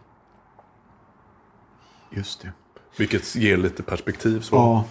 Just 2.10 2.42
det. 2.42 2.52
Vilket 2.98 3.36
ger 3.36 3.58
lite 3.58 3.84
perspektiv. 3.84 4.42
Så. 4.42 4.56
Ja, 4.56 4.86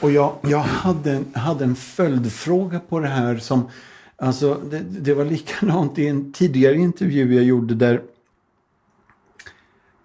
och 0.00 0.10
jag, 0.10 0.36
jag 0.42 0.58
hade, 0.58 1.12
en, 1.12 1.26
hade 1.34 1.64
en 1.64 1.76
följdfråga 1.76 2.80
på 2.80 3.00
det 3.00 3.08
här 3.08 3.36
som, 3.36 3.68
alltså 4.16 4.60
det, 4.70 4.78
det 4.78 5.14
var 5.14 5.24
likadant 5.24 5.98
i 5.98 6.06
en 6.06 6.32
tidigare 6.32 6.76
intervju 6.76 7.34
jag 7.34 7.44
gjorde 7.44 7.74
där, 7.74 8.00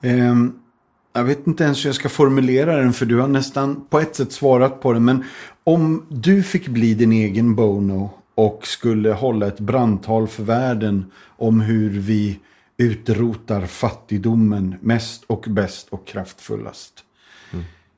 Eh, 0.02 0.36
jag 1.14 1.24
vet 1.24 1.47
inte 1.47 1.64
ens 1.64 1.86
hur 1.86 1.89
jag 1.89 1.95
ska 1.95 2.10
formulera 2.10 2.76
den 2.76 2.93
för 2.93 3.06
du 3.06 3.20
har 3.20 3.28
nästan 3.28 3.86
på 3.89 4.00
ett 4.00 4.16
sätt 4.16 4.32
svarat 4.32 4.82
på 4.82 4.93
den, 4.93 5.06
men 5.06 5.24
om 5.64 6.06
du 6.10 6.43
fick 6.43 6.68
bli 6.68 6.93
din 6.93 7.12
egen 7.12 7.56
Bono 7.56 8.10
och 8.36 8.68
skulle 8.68 9.12
hålla 9.12 9.47
ett 9.47 9.60
brandtal 9.60 10.28
för 10.28 10.43
världen 10.43 11.12
om 11.26 11.62
hur 11.62 11.89
vi 11.89 12.39
utrotar 12.78 13.66
fattigdomen 13.66 14.76
mest 14.82 15.24
och 15.28 15.45
bäst 15.50 15.88
och 15.89 16.08
kraftfullast. 16.08 16.93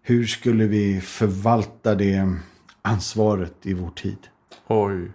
Hur 0.03 0.25
skulle 0.25 0.65
vi 0.65 1.01
förvalta 1.01 1.95
det 1.95 2.35
ansvaret 2.81 3.53
i 3.61 3.73
vår 3.73 3.89
tid? 3.89 4.17
Oj. 4.67 5.11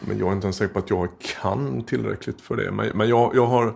Men 0.00 0.18
jag 0.18 0.28
är 0.28 0.32
inte 0.32 0.46
ens 0.46 0.56
säker 0.56 0.72
på 0.72 0.78
att 0.78 0.90
jag 0.90 1.08
kan 1.40 1.84
tillräckligt 1.84 2.40
för 2.40 2.56
det. 2.56 2.72
Men, 2.72 2.90
men 2.94 3.08
jag, 3.08 3.34
jag 3.34 3.46
har... 3.46 3.74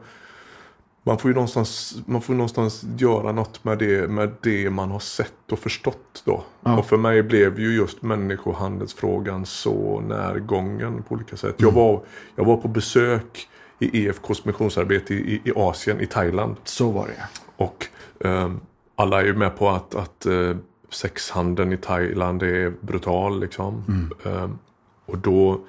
Man 1.07 1.19
får 1.19 1.31
ju 1.31 1.35
någonstans, 1.35 1.97
man 2.07 2.23
får 2.23 2.35
någonstans 2.35 2.85
göra 2.99 3.33
något 3.33 3.65
med 3.65 3.79
det, 3.79 4.11
med 4.11 4.31
det 4.43 4.71
man 4.71 4.91
har 4.91 4.99
sett 4.99 5.53
och 5.53 5.59
förstått 5.59 6.23
då. 6.25 6.45
Ja. 6.61 6.79
Och 6.79 6.87
för 6.87 6.97
mig 6.97 7.23
blev 7.23 7.61
ju 7.61 7.77
just 7.77 8.03
människohandelsfrågan 8.03 9.47
så 9.47 10.01
närgången 10.01 11.03
på 11.03 11.15
olika 11.15 11.37
sätt. 11.37 11.55
Jag, 11.59 11.73
var, 11.73 12.03
jag 12.37 12.45
var 12.45 12.57
på 12.57 12.69
besök 12.69 13.49
i 13.79 14.07
EFKs 14.07 14.45
missionsarbete 14.45 15.15
i, 15.15 15.43
i 15.45 15.53
Asien, 15.57 16.01
i 16.01 16.07
Thailand. 16.07 16.57
Så 16.65 16.91
var 16.91 17.07
det. 17.07 17.29
Och 17.57 17.87
ehm, 18.25 18.61
alla 18.97 19.21
är 19.21 19.25
ju 19.25 19.35
med 19.35 19.57
på 19.57 19.69
att, 19.71 19.95
att 19.95 20.27
eh, 20.27 20.57
sexhandeln 20.91 21.73
i 21.73 21.77
Thailand 21.77 22.43
är 22.43 22.75
brutal. 22.81 23.41
Liksom. 23.41 23.85
Ehm, 24.25 24.59
och 25.07 25.19
då 25.19 25.61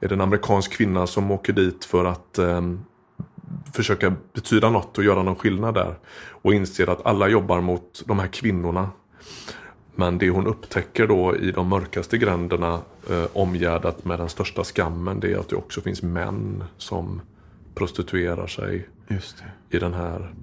är 0.00 0.08
det 0.08 0.14
en 0.14 0.20
amerikansk 0.20 0.72
kvinna 0.72 1.06
som 1.06 1.30
åker 1.30 1.52
dit 1.52 1.84
för 1.84 2.04
att 2.04 2.38
ehm, 2.38 2.80
försöka 3.74 4.14
betyda 4.32 4.70
något 4.70 4.98
och 4.98 5.04
göra 5.04 5.22
någon 5.22 5.36
skillnad 5.36 5.74
där. 5.74 5.94
Och 6.30 6.54
inser 6.54 6.90
att 6.90 7.06
alla 7.06 7.28
jobbar 7.28 7.60
mot 7.60 8.02
de 8.06 8.18
här 8.18 8.26
kvinnorna. 8.26 8.90
Men 9.94 10.18
det 10.18 10.30
hon 10.30 10.46
upptäcker 10.46 11.06
då 11.06 11.36
i 11.36 11.50
de 11.50 11.68
mörkaste 11.68 12.18
gränderna 12.18 12.80
eh, 13.10 13.24
omgärdat 13.32 14.04
med 14.04 14.18
den 14.18 14.28
största 14.28 14.64
skammen 14.64 15.20
det 15.20 15.32
är 15.32 15.38
att 15.38 15.48
det 15.48 15.56
också 15.56 15.80
finns 15.80 16.02
män 16.02 16.64
som 16.76 17.20
prostituerar 17.74 18.46
sig 18.46 18.88
i 19.70 19.78
den 19.78 19.94
här 19.94 20.34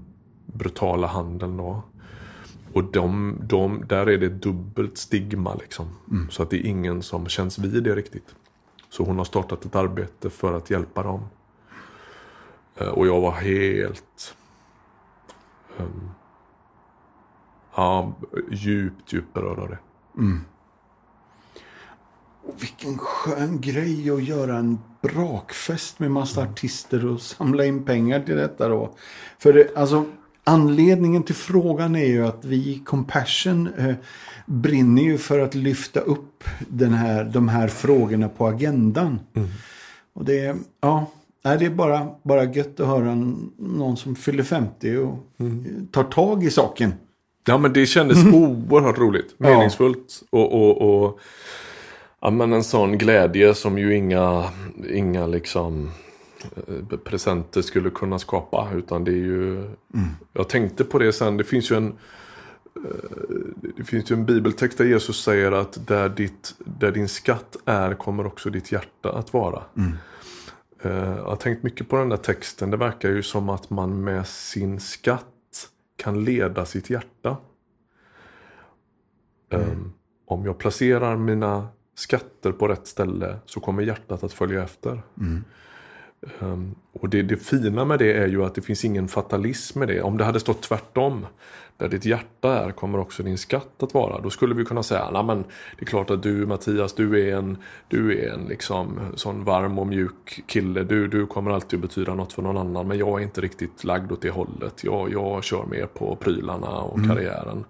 brutala 0.45 1.07
handeln 1.07 1.57
då. 1.57 1.83
Och 2.73 2.83
de, 2.83 3.37
de, 3.43 3.83
där 3.87 4.09
är 4.09 4.17
det 4.17 4.29
dubbelt 4.29 4.97
stigma 4.97 5.55
liksom. 5.55 5.85
Så 6.29 6.43
att 6.43 6.49
det 6.49 6.57
är 6.57 6.65
ingen 6.65 7.01
som 7.01 7.27
känns 7.27 7.59
vid 7.59 7.83
det 7.83 7.95
riktigt. 7.95 8.35
Så 8.89 9.03
hon 9.03 9.17
har 9.17 9.25
startat 9.25 9.65
ett 9.65 9.75
arbete 9.75 10.29
för 10.29 10.53
att 10.53 10.69
hjälpa 10.69 11.03
dem. 11.03 11.25
Eh, 12.75 12.87
Och 12.87 13.07
jag 13.07 13.21
var 13.21 13.31
helt... 13.31 14.35
ehm, 15.79 16.09
ja, 17.75 18.13
djupt, 18.51 19.13
djupt 19.13 19.33
berörd 19.33 19.59
av 19.59 19.69
det. 19.69 19.77
Och 22.43 22.63
vilken 22.63 22.97
skön 22.97 23.61
grej 23.61 24.11
att 24.11 24.23
göra 24.23 24.57
en 24.57 24.79
brakfest 25.01 25.99
med 25.99 26.11
massa 26.11 26.41
artister 26.41 27.05
och 27.05 27.21
samla 27.21 27.65
in 27.65 27.85
pengar 27.85 28.19
till 28.19 28.35
detta 28.35 28.67
då. 28.67 28.95
För 29.39 29.53
det, 29.53 29.75
alltså, 29.75 30.05
anledningen 30.43 31.23
till 31.23 31.35
frågan 31.35 31.95
är 31.95 32.05
ju 32.05 32.27
att 32.27 32.45
vi 32.45 32.55
i 32.55 32.81
Compassion 32.85 33.69
eh, 33.77 33.95
brinner 34.45 35.01
ju 35.01 35.17
för 35.17 35.39
att 35.39 35.55
lyfta 35.55 35.99
upp 35.99 36.43
den 36.67 36.93
här, 36.93 37.23
de 37.23 37.49
här 37.49 37.67
frågorna 37.67 38.29
på 38.29 38.47
agendan. 38.47 39.19
Och 40.13 40.25
det 40.25 40.39
är, 40.39 40.55
ja, 40.81 41.11
det 41.43 41.65
är 41.65 41.69
bara, 41.69 42.07
bara 42.23 42.43
gött 42.43 42.79
att 42.79 42.87
höra 42.87 43.15
någon 43.57 43.97
som 43.97 44.15
fyller 44.15 44.43
50 44.43 44.97
och 44.97 45.17
tar 45.91 46.03
tag 46.03 46.43
i 46.43 46.51
saken. 46.51 46.93
Ja 47.45 47.57
men 47.57 47.73
det 47.73 47.85
kändes 47.85 48.25
oerhört 48.33 48.97
roligt. 48.97 49.35
Ja. 49.37 49.49
Meningsfullt. 49.49 50.23
Och, 50.29 50.53
och, 50.53 51.03
och 51.05 51.19
ja, 52.21 52.29
men 52.29 52.53
en 52.53 52.63
sån 52.63 52.97
glädje 52.97 53.53
som 53.53 53.77
ju 53.77 53.95
inga, 53.95 54.43
inga 54.89 55.27
liksom 55.27 55.85
eh, 55.85 55.91
presenter 57.03 57.61
skulle 57.61 57.89
kunna 57.89 58.19
skapa. 58.19 58.69
Utan 58.73 59.03
det 59.03 59.11
är 59.11 59.15
ju... 59.15 59.69
Jag 60.33 60.49
tänkte 60.49 60.83
på 60.83 60.99
det 60.99 61.13
sen. 61.13 61.37
Det 61.37 61.43
finns 61.43 61.71
ju 61.71 61.75
en 61.75 61.87
eh, 62.75 62.81
det 63.77 63.83
finns 63.83 64.11
ju 64.11 64.13
en 64.13 64.25
bibeltext 64.25 64.77
där 64.77 64.85
Jesus 64.85 65.23
säger 65.23 65.51
att 65.51 65.87
där, 65.87 66.09
ditt, 66.09 66.55
där 66.59 66.91
din 66.91 67.09
skatt 67.09 67.57
är 67.65 67.93
kommer 67.93 68.25
också 68.25 68.49
ditt 68.49 68.71
hjärta 68.71 69.11
att 69.11 69.33
vara. 69.33 69.63
Eh, 70.83 71.15
Jag 71.17 71.23
har 71.23 71.35
tänkt 71.35 71.63
mycket 71.63 71.89
på 71.89 71.95
den 71.95 72.09
där 72.09 72.17
texten. 72.17 72.71
Det 72.71 72.77
verkar 72.77 73.09
ju 73.09 73.23
som 73.23 73.49
att 73.49 73.69
man 73.69 74.03
med 74.03 74.27
sin 74.27 74.79
skatt 74.79 75.25
kan 75.97 76.23
leda 76.23 76.65
sitt 76.65 76.89
hjärta. 76.89 77.37
Um, 79.53 79.93
om 80.25 80.45
jag 80.45 80.57
placerar 80.57 81.17
mina 81.17 81.67
skatter 81.95 82.51
på 82.51 82.67
rätt 82.67 82.87
ställe 82.87 83.39
så 83.45 83.59
kommer 83.59 83.83
hjärtat 83.83 84.23
att 84.23 84.33
följa 84.33 84.63
efter. 84.63 85.01
Um, 86.39 86.75
och 86.93 87.09
det, 87.09 87.21
det 87.21 87.37
fina 87.37 87.85
med 87.85 87.99
det 87.99 88.13
är 88.13 88.27
ju 88.27 88.45
att 88.45 88.55
det 88.55 88.61
finns 88.61 88.85
ingen 88.85 89.07
fatalism 89.07 89.79
med 89.79 89.87
det. 89.87 90.01
Om 90.01 90.17
det 90.17 90.23
hade 90.23 90.39
stått 90.39 90.61
tvärtom, 90.61 91.25
där 91.77 91.89
ditt 91.89 92.05
hjärta 92.05 92.65
är 92.65 92.71
kommer 92.71 92.99
också 92.99 93.23
din 93.23 93.37
skatt 93.37 93.83
att 93.83 93.93
vara. 93.93 94.21
Då 94.21 94.29
skulle 94.29 94.55
vi 94.55 94.65
kunna 94.65 94.83
säga, 94.83 95.09
nej 95.11 95.23
men 95.23 95.43
det 95.77 95.81
är 95.81 95.85
klart 95.85 96.09
att 96.09 96.23
du 96.23 96.45
Mattias, 96.45 96.93
du 96.93 97.29
är 97.29 97.35
en, 97.35 97.57
du 97.87 98.19
är 98.19 98.33
en 98.33 98.45
liksom 98.45 98.99
sån 99.15 99.43
varm 99.43 99.79
och 99.79 99.87
mjuk 99.87 100.43
kille. 100.47 100.83
Du, 100.83 101.07
du 101.07 101.25
kommer 101.25 101.51
alltid 101.51 101.77
att 101.77 101.81
betyda 101.81 102.13
något 102.13 102.33
för 102.33 102.41
någon 102.41 102.57
annan. 102.57 102.87
Men 102.87 102.97
jag 102.97 103.19
är 103.19 103.23
inte 103.23 103.41
riktigt 103.41 103.83
lagd 103.83 104.11
åt 104.11 104.21
det 104.21 104.29
hållet. 104.29 104.83
Jag, 104.83 105.11
jag 105.11 105.43
kör 105.43 105.65
mer 105.65 105.85
på 105.85 106.15
prylarna 106.15 106.69
och 106.69 107.05
karriären. 107.07 107.63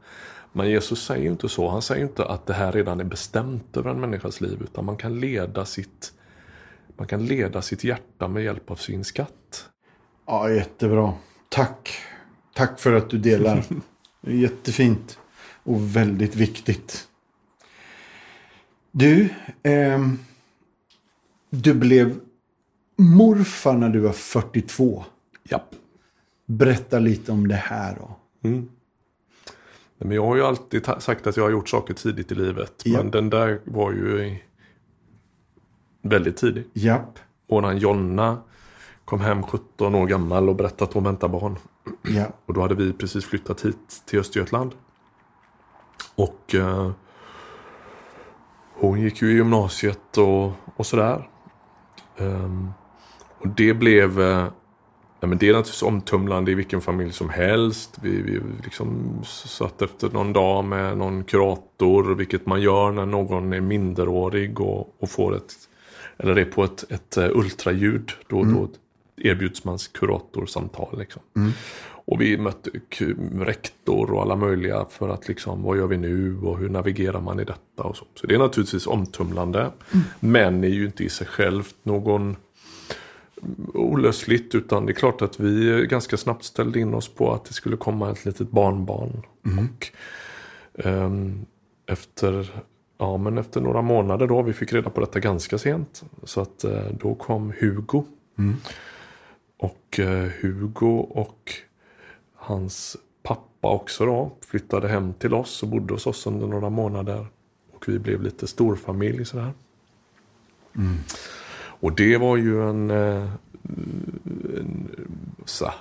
Men 0.52 0.70
Jesus 0.70 1.06
säger 1.06 1.24
ju 1.24 1.30
inte 1.30 1.50
så. 1.50 1.70
Han 1.70 1.82
säger 1.82 2.02
ju 2.02 2.08
inte 2.08 2.26
att 2.26 2.46
det 2.46 2.54
här 2.54 2.72
redan 2.72 3.00
är 3.00 3.04
bestämt 3.04 3.78
över 3.78 3.92
en 3.92 4.00
människas 4.00 4.42
liv. 4.42 4.62
Utan 4.64 4.86
man 4.86 4.98
kan 4.98 5.20
leda 5.20 5.66
sitt 5.66 6.14
man 7.02 7.08
kan 7.08 7.26
leda 7.26 7.62
sitt 7.62 7.84
hjärta 7.84 8.28
med 8.28 8.44
hjälp 8.44 8.72
av 8.72 8.76
sin 8.76 9.04
skatt. 9.04 9.70
Ja, 10.26 10.50
jättebra. 10.50 11.14
Tack. 11.50 11.90
Tack 12.54 12.80
för 12.80 12.94
att 12.94 13.10
du 13.10 13.18
delar. 13.18 13.64
Jättefint. 14.22 15.20
Och 15.64 15.96
väldigt 15.96 16.36
viktigt. 16.36 17.08
Du, 18.92 19.30
ehm, 19.64 20.20
du 21.50 21.74
blev 21.74 22.20
morfar 22.96 23.74
när 23.74 23.90
du 23.90 24.00
var 24.00 24.14
42. 24.14 25.06
Japp. 25.44 25.76
Berätta 26.46 27.00
lite 27.00 27.32
om 27.32 27.48
det 27.48 27.56
här 27.56 27.96
då. 27.96 28.16
Nej, 28.40 28.64
Men 29.98 30.12
jag 30.12 30.26
har 30.26 30.36
ju 30.36 30.44
alltid 30.44 30.86
sagt 31.00 31.28
att 31.28 31.38
jag 31.38 31.44
har 31.44 31.52
gjort 31.52 31.70
saker 31.70 31.94
tidigt 31.94 32.32
i 32.32 32.36
livet. 32.36 32.82
Ja. 32.84 32.98
Men 32.98 33.12
den 33.12 33.30
där 33.30 33.62
var 33.64 33.92
ju 33.92 34.38
väldigt 36.02 36.38
tidig. 36.38 36.66
Japp. 36.74 37.20
Och 37.48 37.62
när 37.62 37.74
Jonna 37.74 38.38
kom 39.06 39.20
hem 39.20 39.44
17 39.44 39.96
år 39.96 40.08
gammal 40.08 40.50
och 40.50 40.56
berättade 40.56 40.84
att 40.84 40.94
hon 40.94 41.04
väntar 41.04 41.28
barn. 41.28 41.58
Ja. 42.02 42.26
Och 42.46 42.54
då 42.54 42.62
hade 42.62 42.76
vi 42.76 42.94
precis 42.94 43.26
flyttat 43.26 43.66
hit 43.66 44.04
till 44.06 44.20
Östergötland. 44.20 44.72
Och 46.16 46.56
eh, 46.56 46.92
hon 48.74 49.02
gick 49.02 49.22
ju 49.22 49.32
i 49.32 49.36
gymnasiet 49.36 50.18
och, 50.18 50.52
och 50.76 50.86
sådär. 50.86 51.30
Ehm, 52.18 52.72
och 53.38 53.48
det 53.48 53.74
blev... 53.74 54.22
Eh, 54.22 54.48
ja, 55.20 55.28
men 55.28 55.38
det 55.38 55.50
är 55.50 55.54
naturligtvis 55.54 55.84
omtumlande 55.84 56.52
i 56.52 56.56
vilken 56.56 56.82
familj 56.82 57.12
som 57.12 57.30
helst. 57.30 57.98
Vi, 58.02 58.22
vi 58.22 58.42
liksom 58.64 59.20
satt 59.24 59.82
efter 59.82 60.10
någon 60.10 60.34
dag 60.34 60.66
med 60.66 60.98
någon 60.98 61.24
kurator, 61.24 62.16
vilket 62.16 62.46
man 62.46 62.62
gör 62.62 62.92
när 62.92 63.06
någon 63.06 63.54
är 63.54 63.62
minderårig 63.62 64.62
och, 64.62 64.96
och 65.00 65.10
får 65.10 65.36
ett 65.36 65.54
eller 66.18 66.38
är 66.38 66.46
på 66.46 66.64
ett, 66.64 66.92
ett 66.92 67.18
eh, 67.18 67.30
ultraljud. 67.34 68.12
Då, 68.28 68.44
då 68.44 68.70
erbjuds 69.18 69.64
man 69.64 69.78
kuratorsamtal. 69.78 71.00
Liksom. 71.00 71.22
Mm. 71.36 71.52
Och 72.06 72.22
vi 72.22 72.38
mötte 72.38 72.70
rektor 73.40 74.12
och 74.12 74.22
alla 74.22 74.36
möjliga 74.36 74.86
för 74.90 75.10
att 75.10 75.28
liksom, 75.28 75.64
vad 75.64 75.78
gör 75.78 75.88
vi 75.88 75.98
nu 75.98 76.40
och 76.40 76.58
hur 76.58 76.70
navigerar 76.70 77.22
man 77.22 77.40
i 77.40 77.44
detta 77.44 77.84
och 77.84 77.98
så. 77.98 78.06
Så 78.16 78.28
det 78.28 78.36
är 78.36 78.40
naturligtvis 78.40 78.88
omtumlande. 78.88 79.60
Mm. 79.60 80.06
Men 80.20 80.64
är 80.64 80.68
ju 80.68 80.86
inte 80.86 81.04
i 81.04 81.10
sig 81.10 81.28
självt 81.28 81.76
någon 81.84 82.36
olösligt 83.74 84.56
utan 84.56 84.86
det 84.86 84.92
är 84.92 84.96
klart 84.96 85.22
att 85.22 85.40
vi 85.40 85.86
ganska 85.90 86.18
snabbt 86.18 86.44
ställde 86.44 86.80
in 86.80 86.94
oss 86.94 87.08
på 87.08 87.34
att 87.34 87.46
det 87.46 87.54
skulle 87.54 87.78
komma 87.78 88.12
ett 88.12 88.26
litet 88.26 88.52
barnbarn. 88.52 89.26
Mm. 89.46 89.68
Och, 89.68 89.92
um, 90.86 91.46
efter, 91.86 92.64
ja, 93.02 93.18
men 93.18 93.38
efter 93.38 93.62
några 93.62 93.82
månader 93.82 94.28
då, 94.28 94.42
vi 94.42 94.54
fick 94.54 94.74
reda 94.74 94.90
på 94.90 95.02
detta 95.02 95.20
ganska 95.20 95.58
sent. 95.58 96.04
Så 96.24 96.42
att 96.42 96.66
uh, 96.66 96.80
då 97.00 97.16
kom 97.16 97.54
Hugo. 97.60 98.04
Mm. 98.38 98.56
Och 99.58 100.00
uh, 100.00 100.30
Hugo 100.42 100.98
och 101.00 101.54
hans 102.36 102.98
pappa 103.24 103.70
också 103.70 104.06
då 104.06 104.32
flyttade 104.46 104.88
hem 104.88 105.14
till 105.14 105.34
oss 105.34 105.64
och 105.64 105.70
bodde 105.70 105.94
hos 105.94 106.08
oss 106.08 106.28
under 106.28 106.48
några 106.48 106.70
månader. 106.70 107.26
Och 107.72 107.88
vi 107.88 108.00
blev 108.00 108.22
lite 108.22 108.48
storfamilj 108.48 109.26
sådär. 109.26 109.54
Mm. 110.76 110.98
Och 111.54 111.96
det 111.96 112.18
var 112.18 112.38
ju 112.38 112.70
en, 112.70 112.92
eh, 112.92 113.30
en 114.58 114.90
så, 115.46 115.72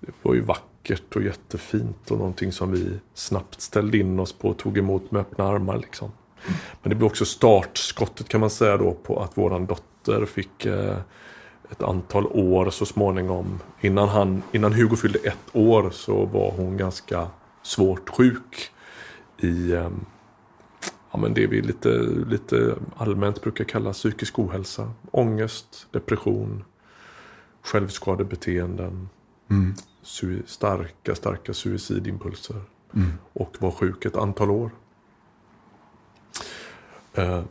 det 0.00 0.12
var 0.22 0.34
ju 0.34 0.40
vackert 0.40 1.16
och 1.16 1.22
jättefint 1.22 2.10
och 2.10 2.18
någonting 2.18 2.52
som 2.52 2.72
vi 2.72 3.00
snabbt 3.14 3.60
ställde 3.60 3.98
in 3.98 4.20
oss 4.20 4.32
på 4.32 4.48
och 4.48 4.58
tog 4.58 4.78
emot 4.78 5.10
med 5.10 5.20
öppna 5.20 5.44
armar. 5.44 5.78
Liksom. 5.78 6.10
Men 6.82 6.90
det 6.90 6.94
blev 6.94 7.06
också 7.06 7.24
startskottet 7.24 8.28
kan 8.28 8.40
man 8.40 8.50
säga 8.50 8.76
då 8.76 8.92
på 8.92 9.22
att 9.22 9.38
våran 9.38 9.66
dotter 9.66 10.26
fick 10.26 10.66
eh, 10.66 10.96
ett 11.70 11.82
antal 11.82 12.26
år 12.26 12.70
så 12.70 12.86
småningom. 12.86 13.60
Innan, 13.80 14.08
han, 14.08 14.42
innan 14.52 14.72
Hugo 14.72 14.96
fyllde 14.96 15.18
ett 15.18 15.48
år 15.52 15.90
så 15.90 16.24
var 16.24 16.50
hon 16.50 16.76
ganska 16.76 17.26
svårt 17.62 18.08
sjuk 18.08 18.70
i 19.38 19.72
eh, 19.72 19.90
ja, 21.10 21.18
men 21.18 21.34
det 21.34 21.46
vi 21.46 21.62
lite, 21.62 21.88
lite 22.28 22.74
allmänt 22.96 23.42
brukar 23.42 23.64
kalla 23.64 23.92
psykisk 23.92 24.38
ohälsa. 24.38 24.92
Ångest, 25.10 25.86
depression, 25.90 26.64
självskadebeteenden. 27.62 29.08
Mm. 29.50 29.74
starka, 30.46 31.14
starka 31.14 31.54
suicidimpulser. 31.54 32.62
Mm. 32.94 33.12
Och 33.32 33.56
var 33.58 33.70
sjuk 33.70 34.04
ett 34.04 34.16
antal 34.16 34.50
år. 34.50 34.70
Eh, 37.14 37.42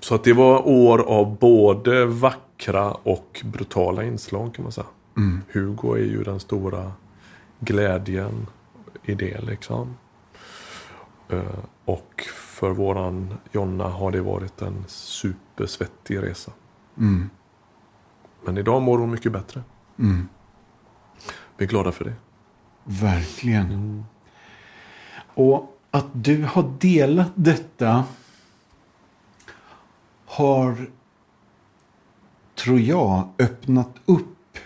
så 0.00 0.14
att 0.14 0.24
det 0.24 0.32
var 0.32 0.68
år 0.68 0.98
av 0.98 1.38
både 1.38 2.06
vackra 2.06 2.90
och 2.90 3.40
brutala 3.44 4.04
inslag 4.04 4.54
kan 4.54 4.62
man 4.62 4.72
säga. 4.72 4.86
Mm. 5.16 5.42
Hugo 5.52 5.94
är 5.94 6.04
ju 6.04 6.22
den 6.22 6.40
stora 6.40 6.92
glädjen 7.60 8.46
i 9.02 9.14
det 9.14 9.40
liksom. 9.40 9.96
Eh, 11.28 11.58
och 11.84 12.24
för 12.34 12.70
våran 12.70 13.34
Jonna 13.52 13.88
har 13.88 14.10
det 14.10 14.20
varit 14.20 14.62
en 14.62 14.84
supersvettig 14.86 16.22
resa. 16.22 16.52
Mm. 16.98 17.30
Men 18.44 18.58
idag 18.58 18.82
mår 18.82 18.98
hon 18.98 19.10
mycket 19.10 19.32
bättre. 19.32 19.62
Mm. 19.98 20.28
Vi 21.56 21.64
är 21.64 21.68
glada 21.68 21.92
för 21.92 22.04
det. 22.04 22.14
Verkligen. 22.84 23.66
Mm. 23.66 24.04
Och 25.34 25.78
att 25.90 26.06
du 26.12 26.44
har 26.44 26.72
delat 26.78 27.32
detta 27.34 28.04
har, 30.38 30.90
tror 32.54 32.80
jag, 32.80 33.28
öppnat 33.38 33.94
upp 34.06 34.58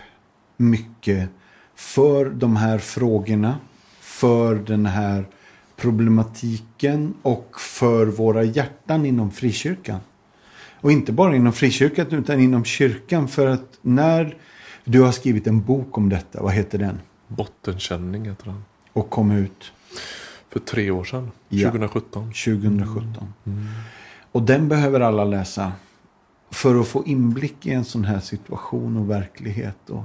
mycket 0.57 1.29
för 1.75 2.25
de 2.25 2.55
här 2.55 2.77
frågorna. 2.77 3.57
För 3.99 4.55
den 4.55 4.85
här 4.85 5.25
problematiken 5.75 7.13
och 7.21 7.59
för 7.59 8.05
våra 8.05 8.43
hjärtan 8.43 9.05
inom 9.05 9.31
frikyrkan. 9.31 9.99
Och 10.81 10.91
inte 10.91 11.11
bara 11.11 11.35
inom 11.35 11.53
frikyrkan 11.53 12.07
utan 12.11 12.39
inom 12.39 12.65
kyrkan. 12.65 13.27
För 13.27 13.47
att 13.47 13.79
när 13.81 14.37
du 14.83 15.01
har 15.01 15.11
skrivit 15.11 15.47
en 15.47 15.61
bok 15.61 15.97
om 15.97 16.09
detta, 16.09 16.43
vad 16.43 16.53
heter 16.53 16.77
den? 16.77 16.99
Bottenkänning 17.27 18.25
heter 18.25 18.45
den. 18.45 18.63
Och 18.93 19.09
kom 19.09 19.31
ut? 19.31 19.71
För 20.49 20.59
tre 20.59 20.91
år 20.91 21.03
sedan, 21.03 21.31
2017. 21.49 22.31
Ja, 22.35 22.53
2017. 22.53 23.33
Mm. 23.45 23.67
Och 24.33 24.43
den 24.43 24.69
behöver 24.69 24.99
alla 24.99 25.23
läsa. 25.23 25.71
För 26.51 26.79
att 26.79 26.87
få 26.87 27.03
inblick 27.05 27.65
i 27.65 27.71
en 27.71 27.85
sån 27.85 28.05
här 28.05 28.19
situation 28.19 28.97
och 28.97 29.09
verklighet. 29.09 29.89
Och... 29.89 30.03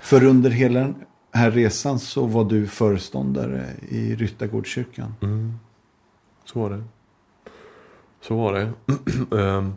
För 0.00 0.24
under 0.24 0.50
hela 0.50 0.80
den 0.80 0.94
här 1.32 1.50
resan 1.50 1.98
så 1.98 2.26
var 2.26 2.44
du 2.44 2.66
föreståndare 2.66 3.66
i 3.88 4.14
Ryttargårdskyrkan. 4.14 5.14
Mm. 5.20 5.54
Så 6.44 6.60
var 6.60 6.70
det. 6.70 6.84
Så 8.20 8.36
var 8.36 8.52
det. 8.52 8.72
Ehm, 9.40 9.56
um, 9.56 9.74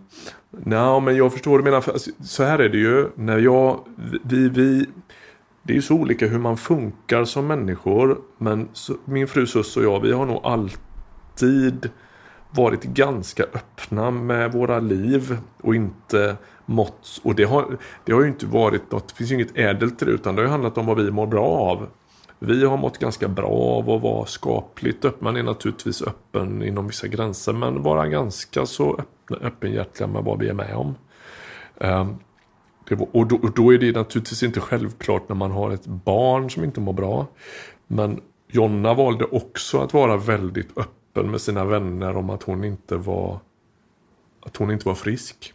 Nej, 0.52 1.02
men 1.02 1.16
jag 1.16 1.34
förstår 1.34 1.58
du 1.58 1.64
menar. 1.64 1.82
För, 1.82 1.92
alltså, 1.92 2.12
så 2.24 2.44
här 2.44 2.60
är 2.60 2.70
det 2.70 2.78
ju. 2.78 3.10
När 3.16 3.38
jag, 3.38 3.80
vi, 4.24 4.50
vi, 4.50 4.86
det 5.64 5.74
är 5.74 5.76
ju 5.76 5.82
så 5.82 5.96
olika 5.96 6.28
hur 6.28 6.40
man 6.40 6.58
funkar 6.58 7.26
som 7.26 7.48
människor. 7.48 8.22
Men 8.38 8.68
så, 8.74 8.96
min 9.06 9.28
fru 9.28 9.48
Sus 9.48 9.78
och 9.78 9.84
jag, 9.84 10.00
vi 10.00 10.12
har 10.12 10.26
nog 10.26 10.42
alltid 10.44 11.90
varit 12.56 12.84
ganska 12.84 13.44
öppna 13.44 14.12
med 14.12 14.52
våra 14.52 14.80
liv 14.80 15.38
och 15.62 15.76
inte 15.76 16.38
mått. 16.66 17.22
Och 17.24 17.36
det 17.36 17.44
har, 17.44 17.78
det 18.06 18.14
har 18.14 18.22
ju 18.22 18.28
inte 18.28 18.46
varit 18.46 18.92
något, 18.92 19.08
det 19.08 19.16
finns 19.16 19.32
ju 19.32 19.36
inget 19.36 19.58
ädelt 19.58 20.02
i 20.02 20.06
det 20.06 20.12
utan 20.12 20.36
det 20.36 20.42
har 20.42 20.50
handlat 20.50 20.78
om 20.78 20.86
vad 20.86 20.98
vi 20.98 21.12
mår 21.12 21.28
bra 21.28 21.46
av. 21.46 21.88
Vi 22.40 22.66
har 22.66 22.78
mått 22.78 22.98
ganska 22.98 23.28
bra 23.28 23.50
av 23.50 23.90
att 23.90 24.02
vara 24.02 24.26
skapligt 24.26 25.06
öppen. 25.06 25.24
Man 25.24 25.38
är 25.38 25.44
naturligtvis 25.44 26.02
öppen 26.02 26.64
inom 26.64 26.88
vissa 26.88 27.08
gränser 27.08 27.54
men 27.54 27.84
vara 27.84 28.08
ganska 28.08 28.66
så 28.66 28.94
öppna, 28.94 29.48
öppenhjärtiga 29.48 30.08
med 30.08 30.24
vad 30.24 30.40
vi 30.40 30.50
är 30.50 30.54
med 30.54 30.76
om. 30.76 30.96
Um, 31.78 32.16
var, 32.90 33.08
och, 33.12 33.28
då, 33.28 33.36
och 33.36 33.52
då 33.52 33.74
är 33.74 33.78
det 33.78 33.92
naturligtvis 33.92 34.44
inte 34.44 34.60
självklart 34.60 35.30
när 35.30 35.36
man 35.36 35.52
har 35.52 35.72
ett 35.72 35.86
barn 35.86 36.50
som 36.50 36.64
inte 36.64 36.80
mår 36.80 36.94
bra. 36.94 37.28
Men 37.88 38.22
Jonna 38.48 38.94
valde 38.94 39.26
också 39.26 39.80
att 39.82 39.94
vara 39.94 40.18
väldigt 40.18 40.78
öppen 40.78 41.03
med 41.14 41.42
sina 41.42 41.66
vänner 41.66 42.18
om 42.18 42.30
att 42.30 42.44
hon 42.44 42.64
inte 42.64 42.96
var 42.96 43.40
att 44.46 44.58
hon 44.58 44.72
inte 44.72 44.88
var 44.88 44.96
frisk. 44.96 45.54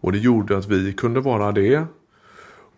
Och 0.00 0.12
det 0.12 0.18
gjorde 0.18 0.58
att 0.58 0.66
vi 0.66 0.92
kunde 0.92 1.20
vara 1.20 1.52
det. 1.52 1.84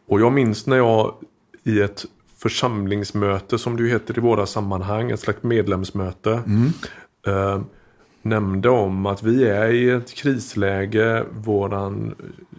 Och 0.06 0.20
jag 0.20 0.32
minns 0.32 0.66
när 0.66 0.76
jag 0.76 1.14
i 1.62 1.80
ett 1.80 2.04
församlingsmöte 2.36 3.58
som 3.58 3.76
det 3.76 3.88
heter 3.88 4.18
i 4.18 4.20
våra 4.20 4.46
sammanhang, 4.46 5.10
ett 5.10 5.20
slags 5.20 5.42
medlemsmöte. 5.42 6.42
Mm. 6.46 6.72
Eh, 7.26 7.60
nämnde 8.22 8.68
om 8.68 9.06
att 9.06 9.22
vi 9.22 9.48
är 9.48 9.68
i 9.68 9.90
ett 9.90 10.14
krisläge, 10.14 11.24
våran 11.30 12.14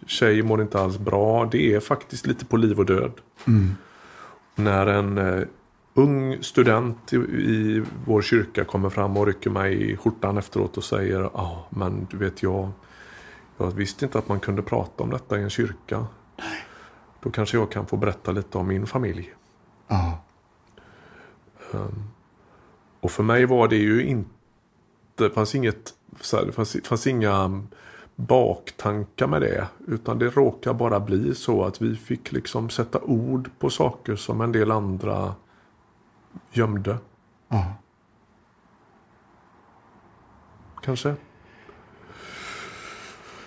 tjej 0.08 0.44
mår 0.44 0.62
inte 0.62 0.80
alls 0.80 0.98
bra. 0.98 1.50
Det 1.52 1.74
är 1.74 1.80
faktiskt 1.80 2.28
lite 2.28 2.46
på 2.46 2.58
liv 2.58 2.80
och 2.80 2.86
död. 2.86 3.12
Mm. 3.48 3.70
När 4.56 4.88
en 4.88 5.18
eh, 5.18 5.44
ung 5.94 6.44
student 6.44 7.14
i, 7.14 7.16
i, 7.16 7.84
vår 8.06 8.22
kyrka 8.22 8.66
kommer 8.66 8.90
fram 8.90 9.18
och 9.18 9.28
rycker 9.28 9.50
mig 9.50 9.92
i 9.92 9.98
skjortan 9.98 10.38
efteråt 10.38 10.78
och 10.78 10.84
säger 10.84 11.20
Ja, 11.20 11.32
ah, 11.34 11.68
men 11.70 12.08
du 12.12 12.18
vet 12.18 12.44
jag 12.44 12.72
jag 13.60 13.72
visste 13.72 14.06
inte 14.06 14.20
att 14.20 14.28
man 14.28 14.40
kunde 14.40 14.62
prata 14.62 15.04
om 15.04 15.10
detta 15.10 15.40
i 15.40 15.44
en 15.44 15.50
kyrka. 15.50 16.08
Nej. 16.38 16.66
Då 17.20 17.30
kanske 17.30 17.58
jag 17.58 17.72
kan 17.72 17.86
få 17.86 17.98
berätta 17.98 18.32
lite 18.32 18.58
om 18.58 18.68
min 18.68 18.88
familj. 18.88 19.34
Ja. 19.88 20.24
Um, 21.72 22.04
och 23.00 23.12
för 23.12 23.24
mig 23.24 23.46
var 23.46 23.68
det 23.68 23.76
ju 23.76 24.04
inte, 24.04 24.30
det 25.16 25.30
fanns 25.30 25.56
inget, 25.56 25.94
så 26.22 26.38
här, 26.38 26.46
det 26.46 26.52
fanns, 26.52 26.78
fanns 26.84 27.08
inga 27.08 27.64
baktankar 28.16 29.28
med 29.28 29.42
det. 29.42 29.68
Utan 29.88 30.20
det 30.20 30.30
råkade 30.30 30.74
bara 30.74 31.00
bli 31.00 31.36
så 31.36 31.64
att 31.64 31.82
vi 31.82 31.96
fick 31.96 32.32
liksom 32.32 32.70
sätta 32.70 33.00
ord 33.02 33.50
på 33.60 33.70
saker 33.70 34.16
som 34.16 34.42
en 34.42 34.52
del 34.52 34.72
andra 34.72 35.36
gömde. 36.52 36.98
Ja. 37.48 37.74
Kanske. 40.82 41.16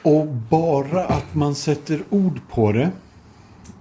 Och 0.02 0.26
bara 0.26 1.04
att 1.04 1.34
man 1.34 1.54
sätter 1.54 2.02
ord 2.10 2.40
på 2.50 2.72
det 2.72 2.90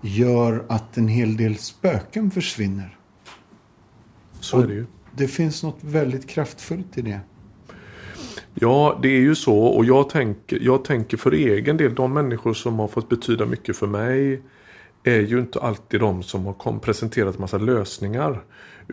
gör 0.01 0.65
att 0.69 0.97
en 0.97 1.07
hel 1.07 1.37
del 1.37 1.57
spöken 1.57 2.31
försvinner. 2.31 2.97
Så 4.39 4.57
och 4.57 4.63
är 4.63 4.67
det 4.67 4.73
ju. 4.73 4.85
Det 5.15 5.27
finns 5.27 5.63
något 5.63 5.79
väldigt 5.81 6.29
kraftfullt 6.29 6.97
i 6.97 7.01
det. 7.01 7.19
Ja, 8.53 8.99
det 9.01 9.07
är 9.07 9.21
ju 9.21 9.35
så. 9.35 9.57
Och 9.57 9.85
jag 9.85 10.09
tänker, 10.09 10.59
jag 10.61 10.85
tänker 10.85 11.17
för 11.17 11.31
egen 11.31 11.77
del, 11.77 11.95
de 11.95 12.13
människor 12.13 12.53
som 12.53 12.79
har 12.79 12.87
fått 12.87 13.09
betyda 13.09 13.45
mycket 13.45 13.77
för 13.77 13.87
mig 13.87 14.41
är 15.03 15.19
ju 15.19 15.39
inte 15.39 15.59
alltid 15.59 15.99
de 15.99 16.23
som 16.23 16.45
har 16.45 16.53
kom, 16.53 16.79
presenterat 16.79 17.39
massa 17.39 17.57
lösningar. 17.57 18.43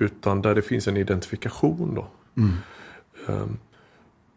Utan 0.01 0.43
där 0.43 0.55
det 0.55 0.63
finns 0.63 0.89
en 0.89 0.97
identifikation 0.97 1.95
då. 1.95 2.07
Mm. 2.37 2.55
Um, 3.27 3.59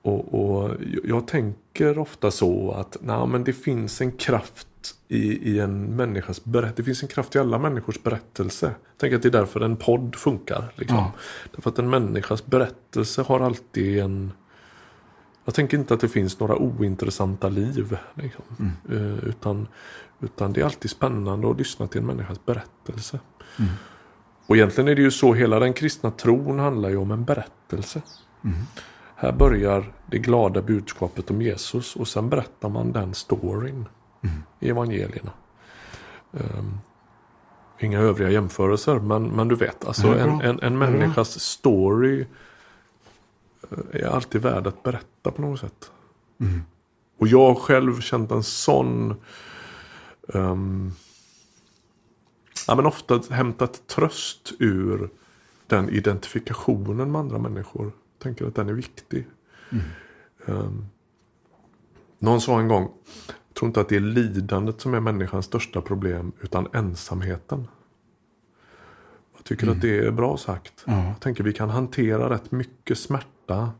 Och, 0.03 0.33
och 0.33 0.71
jag 1.03 1.27
tänker 1.27 1.99
ofta 1.99 2.31
så 2.31 2.71
att 2.71 2.97
nej, 3.01 3.27
men 3.27 3.43
det 3.43 3.53
finns 3.53 4.01
en 4.01 4.11
kraft 4.11 4.95
i, 5.07 5.51
i 5.51 5.59
en 5.59 5.95
människas 5.95 6.43
berättelse. 6.43 6.75
Det 6.81 6.83
finns 6.83 7.03
en 7.03 7.09
kraft 7.09 7.35
i 7.35 7.39
alla 7.39 7.59
människors 7.59 8.03
berättelse. 8.03 8.65
Jag 8.65 8.97
tänker 8.97 9.15
att 9.15 9.23
det 9.23 9.29
är 9.29 9.31
därför 9.41 9.61
en 9.61 9.77
podd 9.77 10.15
funkar. 10.15 10.73
Liksom. 10.75 10.97
Ja. 10.97 11.11
Därför 11.51 11.69
att 11.69 11.79
en 11.79 11.89
människas 11.89 12.45
berättelse 12.45 13.21
har 13.21 13.39
alltid 13.39 13.99
en... 13.99 14.31
Jag 15.45 15.53
tänker 15.53 15.77
inte 15.77 15.93
att 15.93 16.01
det 16.01 16.09
finns 16.09 16.39
några 16.39 16.55
ointressanta 16.55 17.49
liv. 17.49 17.97
Liksom. 18.13 18.43
Eh, 18.89 19.29
utan, 19.29 19.67
utan 20.19 20.53
det 20.53 20.61
är 20.61 20.65
alltid 20.65 20.91
spännande 20.91 21.49
att 21.49 21.57
lyssna 21.57 21.87
till 21.87 22.01
en 22.01 22.07
människas 22.07 22.45
berättelse. 22.45 23.19
Och 24.51 24.57
egentligen 24.57 24.87
är 24.87 24.95
det 24.95 25.01
ju 25.01 25.11
så, 25.11 25.33
hela 25.33 25.59
den 25.59 25.73
kristna 25.73 26.11
tron 26.11 26.59
handlar 26.59 26.89
ju 26.89 26.97
om 26.97 27.11
en 27.11 27.23
berättelse. 27.23 28.01
Här 29.15 29.31
börjar 29.31 29.93
det 30.05 30.19
glada 30.19 30.61
budskapet 30.61 31.31
om 31.31 31.41
Jesus 31.41 31.95
och 31.95 32.07
sen 32.07 32.29
berättar 32.29 32.69
man 32.69 32.91
den 32.91 33.13
storyn 33.13 33.85
i 34.59 34.69
evangelierna. 34.69 35.31
Ehm, 36.33 36.77
inga 37.79 37.99
övriga 37.99 38.29
jämförelser, 38.29 38.99
men, 38.99 39.23
men 39.23 39.47
du 39.47 39.55
vet, 39.55 39.85
alltså 39.85 40.07
bra. 40.07 40.17
en, 40.17 40.41
en, 40.41 40.59
en 40.59 40.77
människas 40.77 41.39
story 41.39 42.25
eh, 43.71 44.01
är 44.01 44.07
alltid 44.07 44.41
värd 44.41 44.67
att 44.67 44.83
berätta 44.83 45.31
på 45.31 45.41
något 45.41 45.59
sätt. 45.59 45.91
Och 47.19 47.27
jag 47.27 47.47
har 47.47 47.55
själv 47.55 48.01
känt 48.01 48.31
en 48.31 48.43
sån 48.43 49.15
ehm, 50.33 50.91
ja, 52.71 52.75
men 52.75 52.85
ofta 52.85 53.21
hämtat 53.29 53.87
tröst 53.87 54.53
ur 54.59 55.09
den 55.67 55.89
identifikationen 55.89 57.11
med 57.11 57.19
andra 57.19 57.37
människor. 57.37 57.91
Tänker 58.19 58.45
att 58.45 58.55
den 58.55 58.69
är 58.69 58.73
viktig. 58.73 59.27
Ehm, 60.45 60.85
någon 62.19 62.41
sa 62.41 62.59
en 62.59 62.67
gång, 62.67 62.91
jag 63.47 63.55
tror 63.55 63.67
inte 63.67 63.81
att 63.81 63.89
det 63.89 63.95
är 63.95 63.99
lidandet 63.99 64.81
som 64.81 64.93
är 64.93 64.99
människans 64.99 65.45
största 65.45 65.81
problem, 65.81 66.31
utan 66.41 66.67
ensamheten. 66.73 67.67
Jag 69.35 69.43
tycker 69.43 69.71
att 69.71 69.81
det 69.81 70.05
är 70.05 70.11
bra 70.11 70.37
sagt. 70.37 70.83
Ja. 70.85 71.05
Jag 71.05 71.19
tänker 71.19 71.43
vi 71.43 71.53
kan 71.53 71.69
hantera 71.69 72.29
rätt 72.29 72.51
mycket 72.51 72.97
smärta 72.97 73.71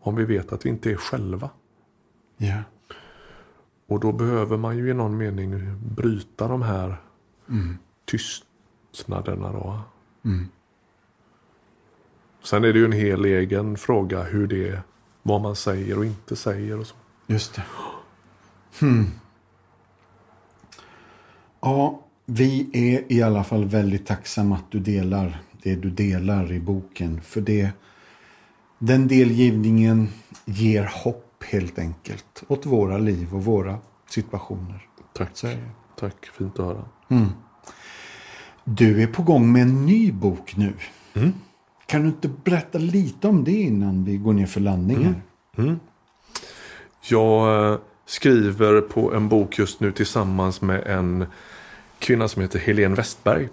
om 0.00 0.16
vi 0.16 0.24
vet 0.24 0.52
att 0.52 0.66
vi 0.66 0.68
inte 0.70 0.90
är 0.90 0.96
själva. 0.96 1.50
Ja. 2.36 2.62
Och 3.86 4.00
då 4.00 4.12
behöver 4.12 4.56
man 4.56 4.76
ju 4.76 4.90
i 4.90 4.94
någon 4.94 5.16
mening 5.16 5.78
bryta 5.94 6.48
de 6.48 6.62
här 6.62 6.96
tystnaderna. 8.10 9.52
Då. 9.52 9.80
Sen 12.42 12.64
är 12.64 12.72
det 12.72 12.78
ju 12.78 12.84
en 12.84 12.92
hel 12.92 13.24
egen 13.24 13.76
fråga 13.76 14.22
hur 14.22 14.46
det 14.46 14.80
vad 15.22 15.40
man 15.40 15.56
säger 15.56 15.98
och 15.98 16.04
inte 16.04 16.36
säger. 16.36 16.78
och 16.78 16.86
så. 16.86 16.94
Just 17.26 17.54
det. 17.54 17.64
Hmm. 18.80 19.06
Ja, 21.60 22.04
vi 22.26 22.70
är 22.72 23.12
i 23.12 23.22
alla 23.22 23.44
fall 23.44 23.64
väldigt 23.64 24.06
tacksamma 24.06 24.54
att 24.56 24.70
du 24.70 24.78
delar 24.78 25.42
det 25.62 25.76
du 25.76 25.90
delar 25.90 26.52
i 26.52 26.60
boken. 26.60 27.20
För 27.20 27.40
det, 27.40 27.70
den 28.78 29.08
delgivningen 29.08 30.08
ger 30.44 30.90
hopp 31.04 31.44
helt 31.44 31.78
enkelt 31.78 32.44
åt 32.48 32.66
våra 32.66 32.98
liv 32.98 33.34
och 33.34 33.44
våra 33.44 33.78
situationer. 34.10 34.88
Tack. 35.12 35.30
Tack, 35.96 36.26
fint 36.26 36.58
att 36.58 36.66
höra. 36.66 36.84
Du 38.76 39.02
är 39.02 39.06
på 39.06 39.22
gång 39.22 39.52
med 39.52 39.62
en 39.62 39.86
ny 39.86 40.12
bok 40.12 40.56
nu. 40.56 40.72
Mm. 41.14 41.32
Kan 41.86 42.02
du 42.02 42.08
inte 42.08 42.28
berätta 42.28 42.78
lite 42.78 43.28
om 43.28 43.44
det 43.44 43.52
innan 43.52 44.04
vi 44.04 44.16
går 44.16 44.32
ner 44.32 44.46
för 44.46 44.60
landning 44.60 45.04
här? 45.04 45.76
Jag 47.08 47.72
eh, 47.72 47.78
skriver 48.06 48.80
på 48.80 49.14
en 49.14 49.28
bok 49.28 49.58
just 49.58 49.80
nu 49.80 49.92
tillsammans 49.92 50.60
med 50.60 50.86
en 50.86 51.26
kvinna 51.98 52.28
som 52.28 52.42
heter 52.42 52.58
Helene 52.58 52.94
Westberg. 52.94 53.48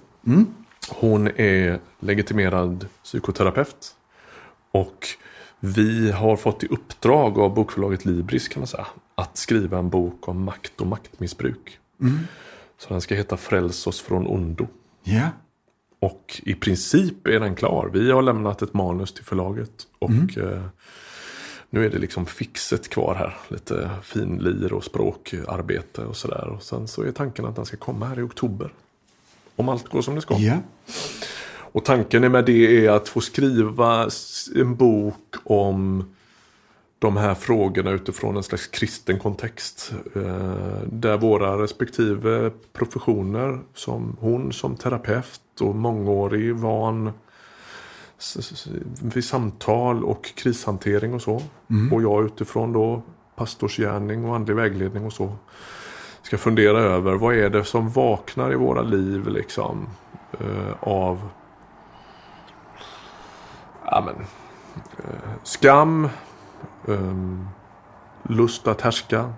Hon 0.89 1.27
är 1.27 1.79
legitimerad 1.99 2.87
psykoterapeut. 3.03 3.95
Och 4.71 5.07
vi 5.59 6.11
har 6.11 6.35
fått 6.35 6.63
i 6.63 6.67
uppdrag 6.67 7.39
av 7.39 7.53
bokförlaget 7.53 8.05
Libris 8.05 8.47
kan 8.47 8.59
man 8.59 8.67
säga. 8.67 8.87
Att 9.15 9.37
skriva 9.37 9.77
en 9.77 9.89
bok 9.89 10.27
om 10.27 10.43
makt 10.43 10.81
och 10.81 10.87
maktmissbruk. 10.87 11.79
Så 12.77 12.89
den 12.89 13.01
ska 13.01 13.15
heta 13.15 13.37
Fräls 13.37 13.87
oss 13.87 14.01
från 14.01 14.27
ondo. 14.27 14.67
Ja. 15.05 15.29
Och 15.99 16.41
i 16.43 16.55
princip 16.55 17.27
är 17.27 17.39
den 17.39 17.55
klar. 17.55 17.89
Vi 17.93 18.11
har 18.11 18.21
lämnat 18.21 18.61
ett 18.61 18.73
manus 18.73 19.13
till 19.13 19.23
förlaget. 19.23 19.87
Och 19.99 20.37
eh, 20.37 20.65
nu 21.69 21.85
är 21.85 21.89
det 21.89 21.97
liksom 21.99 22.25
fixet 22.25 22.89
kvar 22.89 23.15
här. 23.15 23.37
Lite 23.47 23.89
finlir 24.03 24.73
och 24.73 24.83
språkarbete 24.83 26.01
och 26.01 26.15
sådär. 26.17 26.47
Och 26.47 26.63
sen 26.63 26.87
så 26.87 27.03
är 27.03 27.11
tanken 27.11 27.45
att 27.45 27.55
den 27.55 27.65
ska 27.65 27.77
komma 27.77 28.05
här 28.05 28.19
i 28.19 28.21
oktober. 28.21 28.73
Om 29.55 29.69
allt 29.69 29.89
går 29.89 30.01
som 30.01 30.15
det 30.15 30.21
ska. 30.21 30.37
Ja. 30.37 30.57
Och 31.75 31.85
tanken 31.85 32.31
med 32.31 32.45
det 32.45 32.85
är 32.85 32.91
att 32.91 33.09
få 33.09 33.21
skriva 33.21 34.09
en 34.55 34.75
bok 34.75 35.35
om 35.43 36.03
de 36.99 37.17
här 37.17 37.35
frågorna 37.35 37.91
utifrån 37.91 38.37
en 38.37 38.43
slags 38.43 38.67
kristen 38.67 39.19
kontext. 39.19 39.93
Eh, 40.15 40.81
där 40.85 41.17
våra 41.17 41.63
respektive 41.63 42.51
professioner, 42.73 43.59
som 43.73 44.17
hon 44.19 44.53
som 44.53 44.75
terapeut 44.75 45.61
och 45.61 45.75
mångårig 45.75 46.55
van 46.55 47.11
vid 49.01 49.25
samtal 49.25 50.03
och 50.03 50.25
krishantering 50.35 51.13
och 51.13 51.21
så. 51.21 51.41
Och 51.91 52.01
jag 52.01 52.25
utifrån 52.25 52.73
då 52.73 53.01
pastorsgärning 53.35 54.25
och 54.25 54.35
andlig 54.35 54.55
vägledning 54.55 55.05
och 55.05 55.13
så. 55.13 55.35
Ska 56.21 56.37
fundera 56.37 56.79
över 56.79 57.13
vad 57.13 57.35
är 57.35 57.49
det 57.49 57.63
som 57.63 57.89
vaknar 57.89 58.51
i 58.51 58.55
våra 58.55 58.81
liv 58.81 59.27
liksom 59.27 59.87
eh, 60.39 60.73
av 60.79 61.29
ja, 63.85 64.03
men, 64.05 64.15
eh, 64.97 65.29
skam, 65.43 66.09
ehm, 66.87 67.47
lust 68.23 68.67
att 68.67 68.81
härska. 68.81 69.33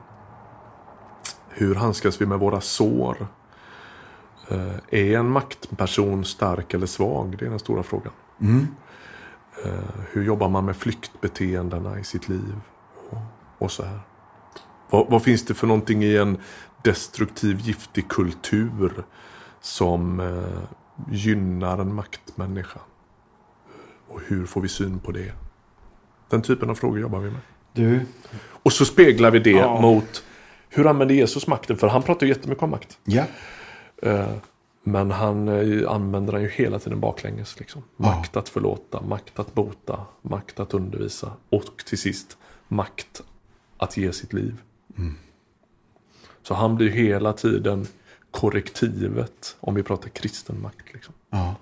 Hur 1.49 1.75
handskas 1.75 2.21
vi 2.21 2.25
med 2.25 2.39
våra 2.39 2.61
sår? 2.61 3.27
Eh, 4.49 4.75
är 4.89 5.17
en 5.17 5.29
maktperson 5.29 6.25
stark 6.25 6.73
eller 6.73 6.87
svag? 6.87 7.35
Det 7.39 7.45
är 7.45 7.49
den 7.49 7.59
stora 7.59 7.83
frågan. 7.83 8.13
Eh, 9.65 10.01
hur 10.11 10.23
jobbar 10.23 10.49
man 10.49 10.65
med 10.65 10.77
flyktbeteendena 10.77 11.99
i 11.99 12.03
sitt 12.03 12.29
liv? 12.29 12.55
Och, 13.09 13.17
och 13.57 13.71
så 13.71 13.83
här. 13.83 13.99
Vad, 14.89 15.09
vad 15.09 15.23
finns 15.23 15.45
det 15.45 15.53
för 15.53 15.67
någonting 15.67 16.03
i 16.03 16.17
en 16.17 16.37
destruktiv, 16.83 17.59
giftig 17.59 18.07
kultur 18.07 19.03
som 19.61 20.19
eh, 20.19 20.63
gynnar 21.11 21.77
en 21.77 21.95
maktmänniska? 21.95 22.79
Och 24.07 24.21
hur 24.25 24.45
får 24.45 24.61
vi 24.61 24.67
syn 24.67 24.99
på 24.99 25.11
det? 25.11 25.46
Den 26.29 26.41
typen 26.41 26.69
av 26.69 26.75
frågor 26.75 26.99
jobbar 26.99 27.19
vi 27.19 27.29
med. 27.31 27.39
Du, 27.73 27.99
Och 28.63 28.73
så 28.73 28.85
speglar 28.85 29.31
vi 29.31 29.39
det 29.39 29.49
Ja. 29.51 29.81
mot 29.81 30.23
hur 30.69 30.87
använder 30.87 31.15
Jesus 31.15 31.47
makten? 31.47 31.77
För 31.77 31.87
han 31.87 32.03
pratar 32.03 32.25
ju 32.27 32.33
jättemycket 32.33 32.63
om 32.63 32.69
makt. 32.69 32.97
ja. 33.03 33.23
Eh, 34.01 34.31
Men 34.83 35.11
han 35.11 35.47
eh, 35.47 35.91
använder 35.91 36.33
den 36.33 36.41
ju 36.41 36.49
hela 36.49 36.79
tiden 36.79 36.99
baklänges. 36.99 37.59
Liksom. 37.59 37.83
Makt 37.97 38.37
att 38.37 38.49
förlåta, 38.49 39.01
makt 39.01 39.39
att 39.39 39.53
bota, 39.53 39.99
makt 40.21 40.59
att 40.59 40.73
undervisa 40.73 41.31
och 41.49 41.77
till 41.85 41.97
sist 41.97 42.37
makt 42.67 43.21
att 43.77 43.97
ge 43.97 44.11
sitt 44.13 44.33
liv. 44.33 44.61
Så 46.43 46.53
han 46.53 46.75
blir 46.75 46.89
hela 46.89 47.33
tiden 47.33 47.87
korrektivet 48.31 49.55
om 49.59 49.75
vi 49.75 49.83
pratar 49.83 50.09
kristen 50.09 50.61
makt. 50.61 50.93
Liksom. 50.93 51.13
Ja. 51.29 51.55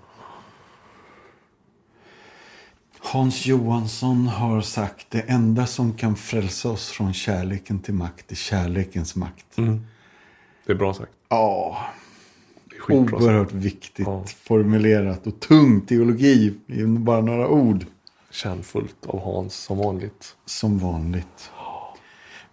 Hans 3.12 3.46
Johansson 3.46 4.26
har 4.26 4.60
sagt 4.60 5.06
det 5.10 5.20
enda 5.20 5.66
som 5.66 5.92
kan 5.92 6.16
frälsa 6.16 6.68
oss 6.68 6.88
från 6.90 7.14
kärleken 7.14 7.78
till 7.78 7.94
makt 7.94 8.32
är 8.32 8.36
kärlekens 8.36 9.16
makt. 9.16 9.46
Det 10.66 10.72
är 10.72 10.76
bra 10.76 10.94
sagt. 10.94 11.12
Ja, 11.28 11.78
sagt. 12.86 13.12
oerhört 13.22 13.52
viktigt 13.52 14.06
Ja. 14.06 14.24
formulerat 14.42 15.26
och 15.26 15.40
tung 15.40 15.80
teologi 15.80 16.54
i 16.66 16.84
bara 16.84 17.20
några 17.20 17.48
ord 17.48 17.86
Kärnfullt 18.30 19.06
av 19.06 19.20
Hans 19.20 19.54
som 19.54 19.78
vanligt. 19.78 20.36
som 20.46 20.78
vanligt. 20.78 21.50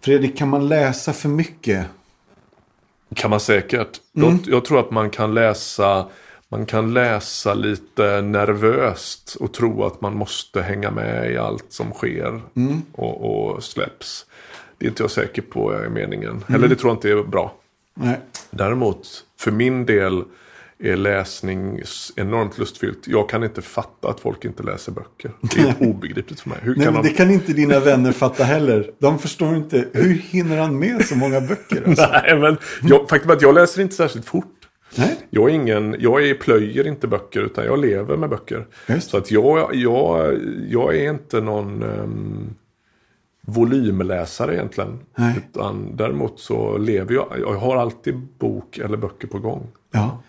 Fredrik, 0.00 0.38
kan 0.38 0.48
man 0.48 0.68
läsa 0.68 1.12
för 1.12 1.28
mycket? 1.28 1.86
Kan 3.14 3.30
man 3.30 3.40
säkert. 3.40 4.00
Jag, 4.12 4.38
jag 4.46 4.64
tror 4.64 4.80
att 4.80 4.90
man 4.90 5.10
kan 5.10 5.34
läsa 5.34 6.06
man 6.54 6.66
kan 6.66 6.94
läsa 6.94 7.54
lite 7.54 8.22
nervöst 8.22 9.36
och 9.40 9.52
tro 9.52 9.84
att 9.84 10.00
man 10.00 10.16
måste 10.16 10.62
hänga 10.62 10.90
med 10.90 11.32
i 11.32 11.36
allt 11.36 11.64
som 11.68 11.92
sker 11.92 12.42
och, 12.92 13.54
och 13.54 13.64
släpps. 13.64 14.26
Det 14.78 14.86
är 14.86 14.88
inte 14.88 15.02
jag 15.02 15.10
säker 15.10 15.42
på 15.42 15.72
är 15.72 15.88
meningen. 15.88 16.44
Eller 16.48 16.68
det 16.68 16.76
tror 16.76 16.90
jag 16.90 16.96
inte 16.96 17.10
är 17.10 17.22
bra. 17.22 17.54
Nej. 17.94 18.20
Däremot, 18.50 19.08
för 19.38 19.50
min 19.50 19.86
del 19.86 20.24
är 20.78 20.96
läsning 20.96 21.80
enormt 22.16 22.58
lustfyllt. 22.58 23.08
Jag 23.08 23.28
kan 23.28 23.44
inte 23.44 23.62
fatta 23.62 24.08
att 24.08 24.20
folk 24.20 24.44
inte 24.44 24.62
läser 24.62 24.92
böcker. 24.92 25.30
Det 25.40 25.60
är 25.60 25.74
obegripligt 25.88 26.40
för 26.40 26.48
mig. 26.48 26.58
Hur 26.62 26.76
Nej, 26.76 26.84
kan 26.84 26.94
de... 26.94 27.02
det 27.02 27.14
kan 27.14 27.30
inte 27.30 27.52
dina 27.52 27.80
vänner 27.80 28.12
fatta 28.12 28.44
heller. 28.44 28.90
De 28.98 29.18
förstår 29.18 29.56
inte. 29.56 29.88
Hur 29.92 30.14
hinner 30.14 30.58
han 30.58 30.78
med 30.78 31.04
så 31.04 31.16
många 31.16 31.40
böcker? 31.40 31.88
Alltså? 31.88 32.08
Nej, 32.12 32.38
men 32.38 32.56
jag, 32.82 33.08
faktum 33.08 33.30
är 33.30 33.34
att 33.34 33.42
jag 33.42 33.54
läser 33.54 33.82
inte 33.82 33.94
särskilt 33.94 34.26
fort. 34.26 34.63
Nej? 34.96 35.16
Jag 35.30 35.50
är 35.50 35.54
ingen, 35.54 35.96
jag 35.98 36.28
är 36.28 36.34
plöjer 36.34 36.86
inte 36.86 37.08
böcker 37.08 37.40
utan 37.40 37.64
jag 37.64 37.78
lever 37.78 38.16
med 38.16 38.30
böcker. 38.30 38.66
Just. 38.88 39.10
Så 39.10 39.16
att 39.16 39.30
jag, 39.30 39.74
jag, 39.74 40.38
jag 40.68 40.96
är 40.96 41.10
inte 41.10 41.40
någon 41.40 41.82
um, 41.82 42.54
volymläsare 43.40 44.54
egentligen. 44.54 44.98
Nej. 45.16 45.34
Utan 45.36 45.96
däremot 45.96 46.40
så 46.40 46.78
lever 46.78 47.14
jag, 47.14 47.26
jag 47.40 47.54
har 47.54 47.76
alltid 47.76 48.20
bok 48.38 48.78
eller 48.78 48.96
böcker 48.96 49.28
på 49.28 49.38
gång. 49.38 49.66
Ja. 49.92 50.22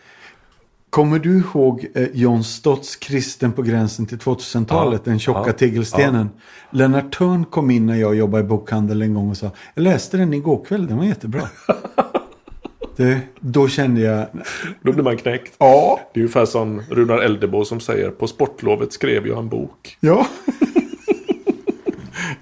Kommer 0.89 1.19
du 1.19 1.37
ihåg 1.37 1.87
eh, 1.93 2.07
John 2.13 2.43
Stotts 2.43 2.95
Kristen 2.95 3.51
på 3.51 3.61
gränsen 3.61 4.05
till 4.05 4.17
2000-talet? 4.17 5.01
Ja, 5.05 5.11
Den 5.11 5.19
tjocka 5.19 5.43
ja, 5.45 5.53
tegelstenen. 5.53 6.29
Lennart 6.69 7.17
Törn 7.17 7.45
kom 7.45 7.71
in 7.71 7.85
när 7.85 7.95
jag 7.95 8.15
jobbade 8.15 8.43
i 8.43 8.47
bokhandel 8.47 9.01
en 9.01 9.13
gång 9.13 9.29
och 9.29 9.37
sa 9.37 9.51
Jag 9.73 9.83
läste 9.83 10.17
den 10.17 10.33
igår 10.33 10.65
kväll, 10.65 10.87
den 10.87 10.97
var 10.97 11.05
jättebra. 11.05 11.49
det, 12.95 13.19
då 13.39 13.67
kände 13.67 14.01
jag 14.01 14.25
Då 14.81 14.91
blir 14.91 15.03
man 15.03 15.17
knäckt. 15.17 15.53
Ja. 15.57 15.99
Det 16.13 16.19
är 16.19 16.21
ungefär 16.23 16.45
som 16.45 16.81
Runar 16.89 17.17
Eldebo 17.17 17.65
som 17.65 17.79
säger 17.79 18.09
på 18.09 18.27
sportlovet 18.27 18.93
skrev 18.93 19.27
jag 19.27 19.37
en 19.39 19.49
bok. 19.49 19.97
Ja. 19.99 20.27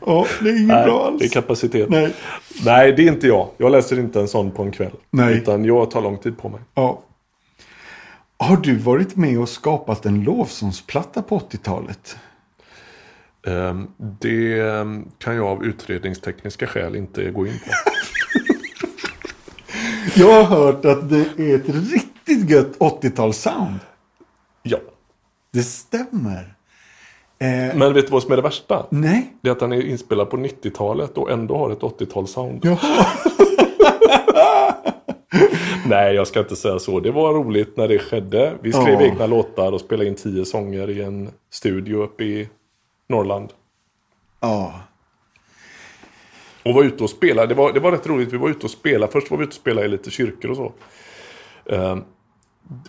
ja, 0.06 0.26
det 0.41 0.49
är 0.49 0.56
inget 0.56 0.68
Nej, 0.68 0.86
bra 0.86 1.06
alls. 1.06 1.20
det 1.20 1.26
är 1.26 1.30
kapacitet. 1.30 1.89
Nej. 1.89 2.14
Nej, 2.66 2.91
det 2.93 3.04
är 3.04 3.08
inte 3.08 3.28
jag. 3.28 3.49
Jag 3.58 3.72
läser 3.72 3.99
inte 3.99 4.20
en 4.20 4.28
sån 4.28 4.51
på 4.51 4.64
en 4.64 4.72
kväll. 4.72 4.91
Nej. 5.12 5.34
Utan 5.38 5.66
jag 5.66 5.91
tar 5.91 6.01
lång 6.01 6.18
tid 6.18 6.38
på 6.38 6.49
mig. 6.49 6.60
Ja. 6.76 7.01
Har 8.38 8.58
du 8.58 8.76
varit 8.76 9.16
med 9.16 9.39
och 9.39 9.49
skapat 9.49 10.06
en 10.06 10.24
lovsångsplatta 10.24 11.22
på 11.22 11.39
80-talet? 11.39 12.18
Ehm, 13.47 13.88
Det 13.97 14.60
ehm, 14.60 15.06
kan 15.18 15.36
jag 15.36 15.45
av 15.47 15.66
utredningstekniska 15.66 16.68
skäl 16.68 16.95
inte 16.95 17.32
gå 17.32 17.47
in 17.47 17.54
på. 17.54 17.70
Jag 20.16 20.43
har 20.43 20.58
hört 20.58 20.86
att 20.86 21.10
det 21.10 21.26
är 21.38 21.56
ett 21.56 21.70
riktigt 21.91 22.49
gött 22.49 22.78
80-talssound. 22.80 23.76
Ja. 24.64 24.78
Det 25.54 25.64
stämmer. 25.64 26.54
Eh, 27.39 27.76
Men 27.78 27.93
vet 27.93 28.06
du 28.06 28.12
vad 28.12 28.24
som 28.24 28.32
är 28.32 28.36
det 28.36 28.41
värsta? 28.41 28.86
nej. 28.89 29.34
Det 29.41 29.49
är 29.49 29.51
att 29.51 29.60
den 29.60 29.72
är 29.72 29.82
inspelad 29.82 30.30
på 30.30 30.38
90-talet 30.38 31.18
och 31.18 31.32
ändå 31.32 31.58
har 31.58 31.72
ett 31.72 31.80
80-talssound. 31.80 32.60
Jaha. 32.64 33.06
Nej, 35.86 36.16
jag 36.16 36.28
ska 36.28 36.39
inte 36.39 36.56
säga 36.56 36.80
så. 36.80 36.99
Det 36.99 37.12
var 37.12 37.34
roligt 37.34 37.78
när 37.78 37.88
det 37.88 37.99
skedde. 37.99 38.54
Vi 38.62 38.72
skrev 38.74 39.01
Ja. 39.01 39.01
egna 39.01 39.26
låtar 39.26 39.72
och 39.72 39.82
spelade 39.82 40.10
in 40.10 40.16
tio 40.16 40.45
sånger 40.45 40.89
i 40.89 41.01
en 41.01 41.30
studio 41.51 42.04
uppe 42.04 42.24
i 42.24 42.49
Norrland. 43.10 43.49
Ja. 44.39 44.74
Och 46.64 46.74
var 46.74 46.84
ute 46.84 47.03
och 47.03 47.09
spelade. 47.09 47.47
Det 47.47 47.55
var, 47.55 47.74
det 47.74 47.80
var 47.80 47.91
rätt 47.91 48.07
roligt. 48.07 48.34
Vi 48.34 48.38
var 48.38 48.49
ute 48.49 48.66
och 48.66 48.72
spelade. 48.72 49.11
Först 49.11 49.32
var 49.32 49.38
vi 49.38 49.43
ute 49.43 49.49
och 49.49 49.53
spelade 49.53 49.88
i 49.88 49.89
lite 49.89 50.11
kyrkor 50.11 50.51
och 50.51 50.57
så. 50.57 50.74
Ehm, 51.76 52.03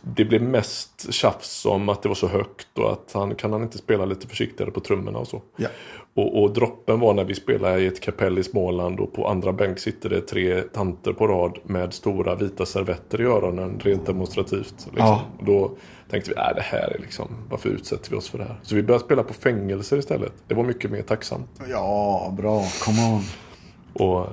det 0.03 0.25
blev 0.25 0.43
mest 0.43 1.13
tjafs 1.13 1.67
om 1.67 1.89
att 1.89 2.03
det 2.03 2.09
var 2.09 2.17
så 2.17 2.29
högt 2.29 2.79
och 2.79 2.93
att 2.93 3.11
han 3.13 3.35
kan 3.35 3.53
han 3.53 3.63
inte 3.63 3.79
spela 3.79 4.05
lite 4.05 4.27
försiktigare 4.27 4.71
på 4.71 4.81
trummorna 4.81 5.19
och 5.19 5.29
så. 5.29 5.43
Ja. 5.57 5.69
Och, 6.15 6.43
och 6.43 6.53
droppen 6.53 7.01
var 7.01 7.15
när 7.15 7.25
vi 7.25 7.35
spelade 7.35 7.81
i 7.81 7.87
ett 7.87 8.01
kapell 8.01 8.39
i 8.39 8.43
Småland 8.43 9.01
och 9.01 9.13
på 9.13 9.29
andra 9.29 9.53
bänk 9.53 9.79
sitter 9.79 10.09
det 10.09 10.21
tre 10.21 10.63
tanter 10.63 11.13
på 11.13 11.27
rad 11.27 11.59
med 11.63 11.95
stora 11.95 12.35
vita 12.35 12.67
servetter 12.67 13.21
i 13.21 13.25
öronen 13.25 13.81
rent 13.81 14.07
demonstrativt. 14.07 14.75
Liksom. 14.75 14.93
Ja. 14.97 15.23
Då 15.41 15.77
tänkte 16.11 16.31
vi, 16.31 16.37
äh, 16.37 16.55
det 16.55 16.63
här 16.63 16.95
är 16.97 16.99
liksom, 16.99 17.29
varför 17.51 17.69
utsätter 17.69 18.11
vi 18.11 18.17
oss 18.17 18.29
för 18.29 18.39
det 18.39 18.45
här? 18.45 18.57
Så 18.63 18.75
vi 18.75 18.83
började 18.83 19.05
spela 19.05 19.23
på 19.23 19.35
fängelser 19.35 19.99
istället. 19.99 20.33
Det 20.49 20.55
var 20.55 20.65
mycket 20.65 20.91
mer 20.91 21.03
tacksamt. 21.03 21.51
Ja, 21.69 22.35
bra. 22.37 22.63
Come 22.85 23.15
on. 23.15 23.23
Och 23.95 24.27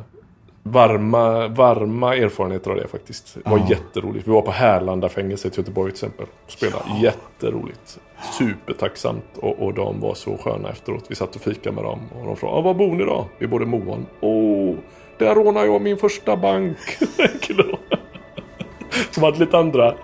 varma, 0.63 1.47
varma 1.47 2.15
erfarenheter 2.15 2.71
av 2.71 2.77
det 2.77 2.87
faktiskt. 2.87 3.37
Det 3.43 3.49
var 3.49 3.57
Ja. 3.57 3.67
jätteroligt. 3.69 4.27
Vi 4.27 4.31
var 4.31 4.41
på 4.41 4.51
Härlanda 4.51 5.09
fängelset 5.09 5.57
i 5.57 5.61
Göteborg 5.61 5.91
till 5.91 5.97
exempel. 6.05 6.25
Och 6.45 6.51
spelade. 6.51 6.83
Jätteroligt. 7.01 7.99
Supertacksamt. 8.37 9.23
Och, 9.37 9.59
och 9.59 9.73
de 9.73 9.99
var 9.99 10.13
så 10.13 10.37
sköna 10.37 10.69
efteråt. 10.69 11.03
Vi 11.09 11.15
satt 11.15 11.35
och 11.35 11.41
fikade 11.41 11.75
med 11.75 11.83
dem. 11.83 11.99
Och 12.19 12.25
de 12.27 12.35
frågade, 12.35 12.59
ah, 12.59 12.61
var 12.61 12.73
bor 12.73 12.95
ni 12.95 13.03
då? 13.03 13.25
Vi 13.37 13.47
bodde 13.47 13.63
i 13.63 13.67
Moan. 13.67 14.05
Åh, 14.21 14.75
där 15.17 15.35
rånade 15.35 15.65
jag 15.65 15.81
min 15.81 15.97
första 15.97 16.37
bank. 16.37 16.77
Som 19.11 19.23
hade 19.23 19.39
lite 19.39 19.57
andra 19.57 19.95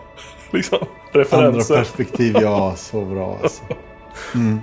liksom, 0.51 0.77
Andra 0.81 1.19
referenser. 1.21 1.75
perspektiv, 1.75 2.35
ja. 2.41 2.73
Så 2.75 3.01
bra 3.05 3.37
alltså. 3.43 3.63
Mm. 4.35 4.59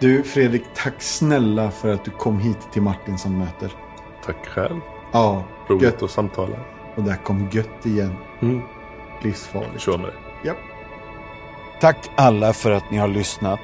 Du, 0.00 0.22
Fredrik, 0.22 0.62
tack 0.74 1.02
snälla 1.02 1.70
för 1.70 1.88
att 1.94 2.04
du 2.04 2.10
kom 2.10 2.38
hit 2.40 2.58
till 2.72 2.82
Martin 2.82 3.18
som 3.18 3.38
möter. 3.38 3.72
Tack 4.24 4.46
själv. 4.46 4.80
Ja, 5.12 5.44
Roligt 5.68 5.82
gött. 5.82 6.02
att 6.02 6.10
samtala. 6.10 6.56
Och 6.96 7.02
där 7.02 7.16
kom 7.16 7.48
gött 7.52 7.86
igen. 7.86 8.16
Mm. 8.42 8.60
Livsfarligt. 9.22 9.80
Kör 9.80 9.98
med 9.98 10.10
det. 10.42 10.54
Tack 11.80 12.10
alla 12.16 12.52
för 12.52 12.70
att 12.70 12.90
ni 12.90 12.98
har 12.98 13.08
lyssnat. 13.08 13.60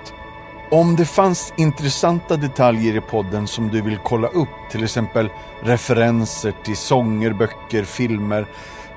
Om 0.71 0.97
det 0.97 1.05
fanns 1.05 1.53
intressanta 1.57 2.37
detaljer 2.37 2.97
i 2.97 3.01
podden 3.01 3.47
som 3.47 3.69
du 3.69 3.83
vill 3.83 3.99
kolla 4.05 4.29
upp, 4.29 4.49
till 4.71 4.85
exempel 4.85 5.29
referenser 5.63 6.55
till 6.65 6.77
sånger, 6.77 7.33
böcker, 7.33 7.85
filmer. 7.85 8.47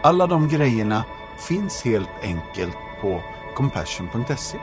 Alla 0.01 0.27
de 0.27 0.47
grejerna 0.49 1.03
finns 1.37 1.85
helt 1.85 2.09
enkelt 2.23 2.77
på 3.01 3.21
compassion.se. 3.55 4.57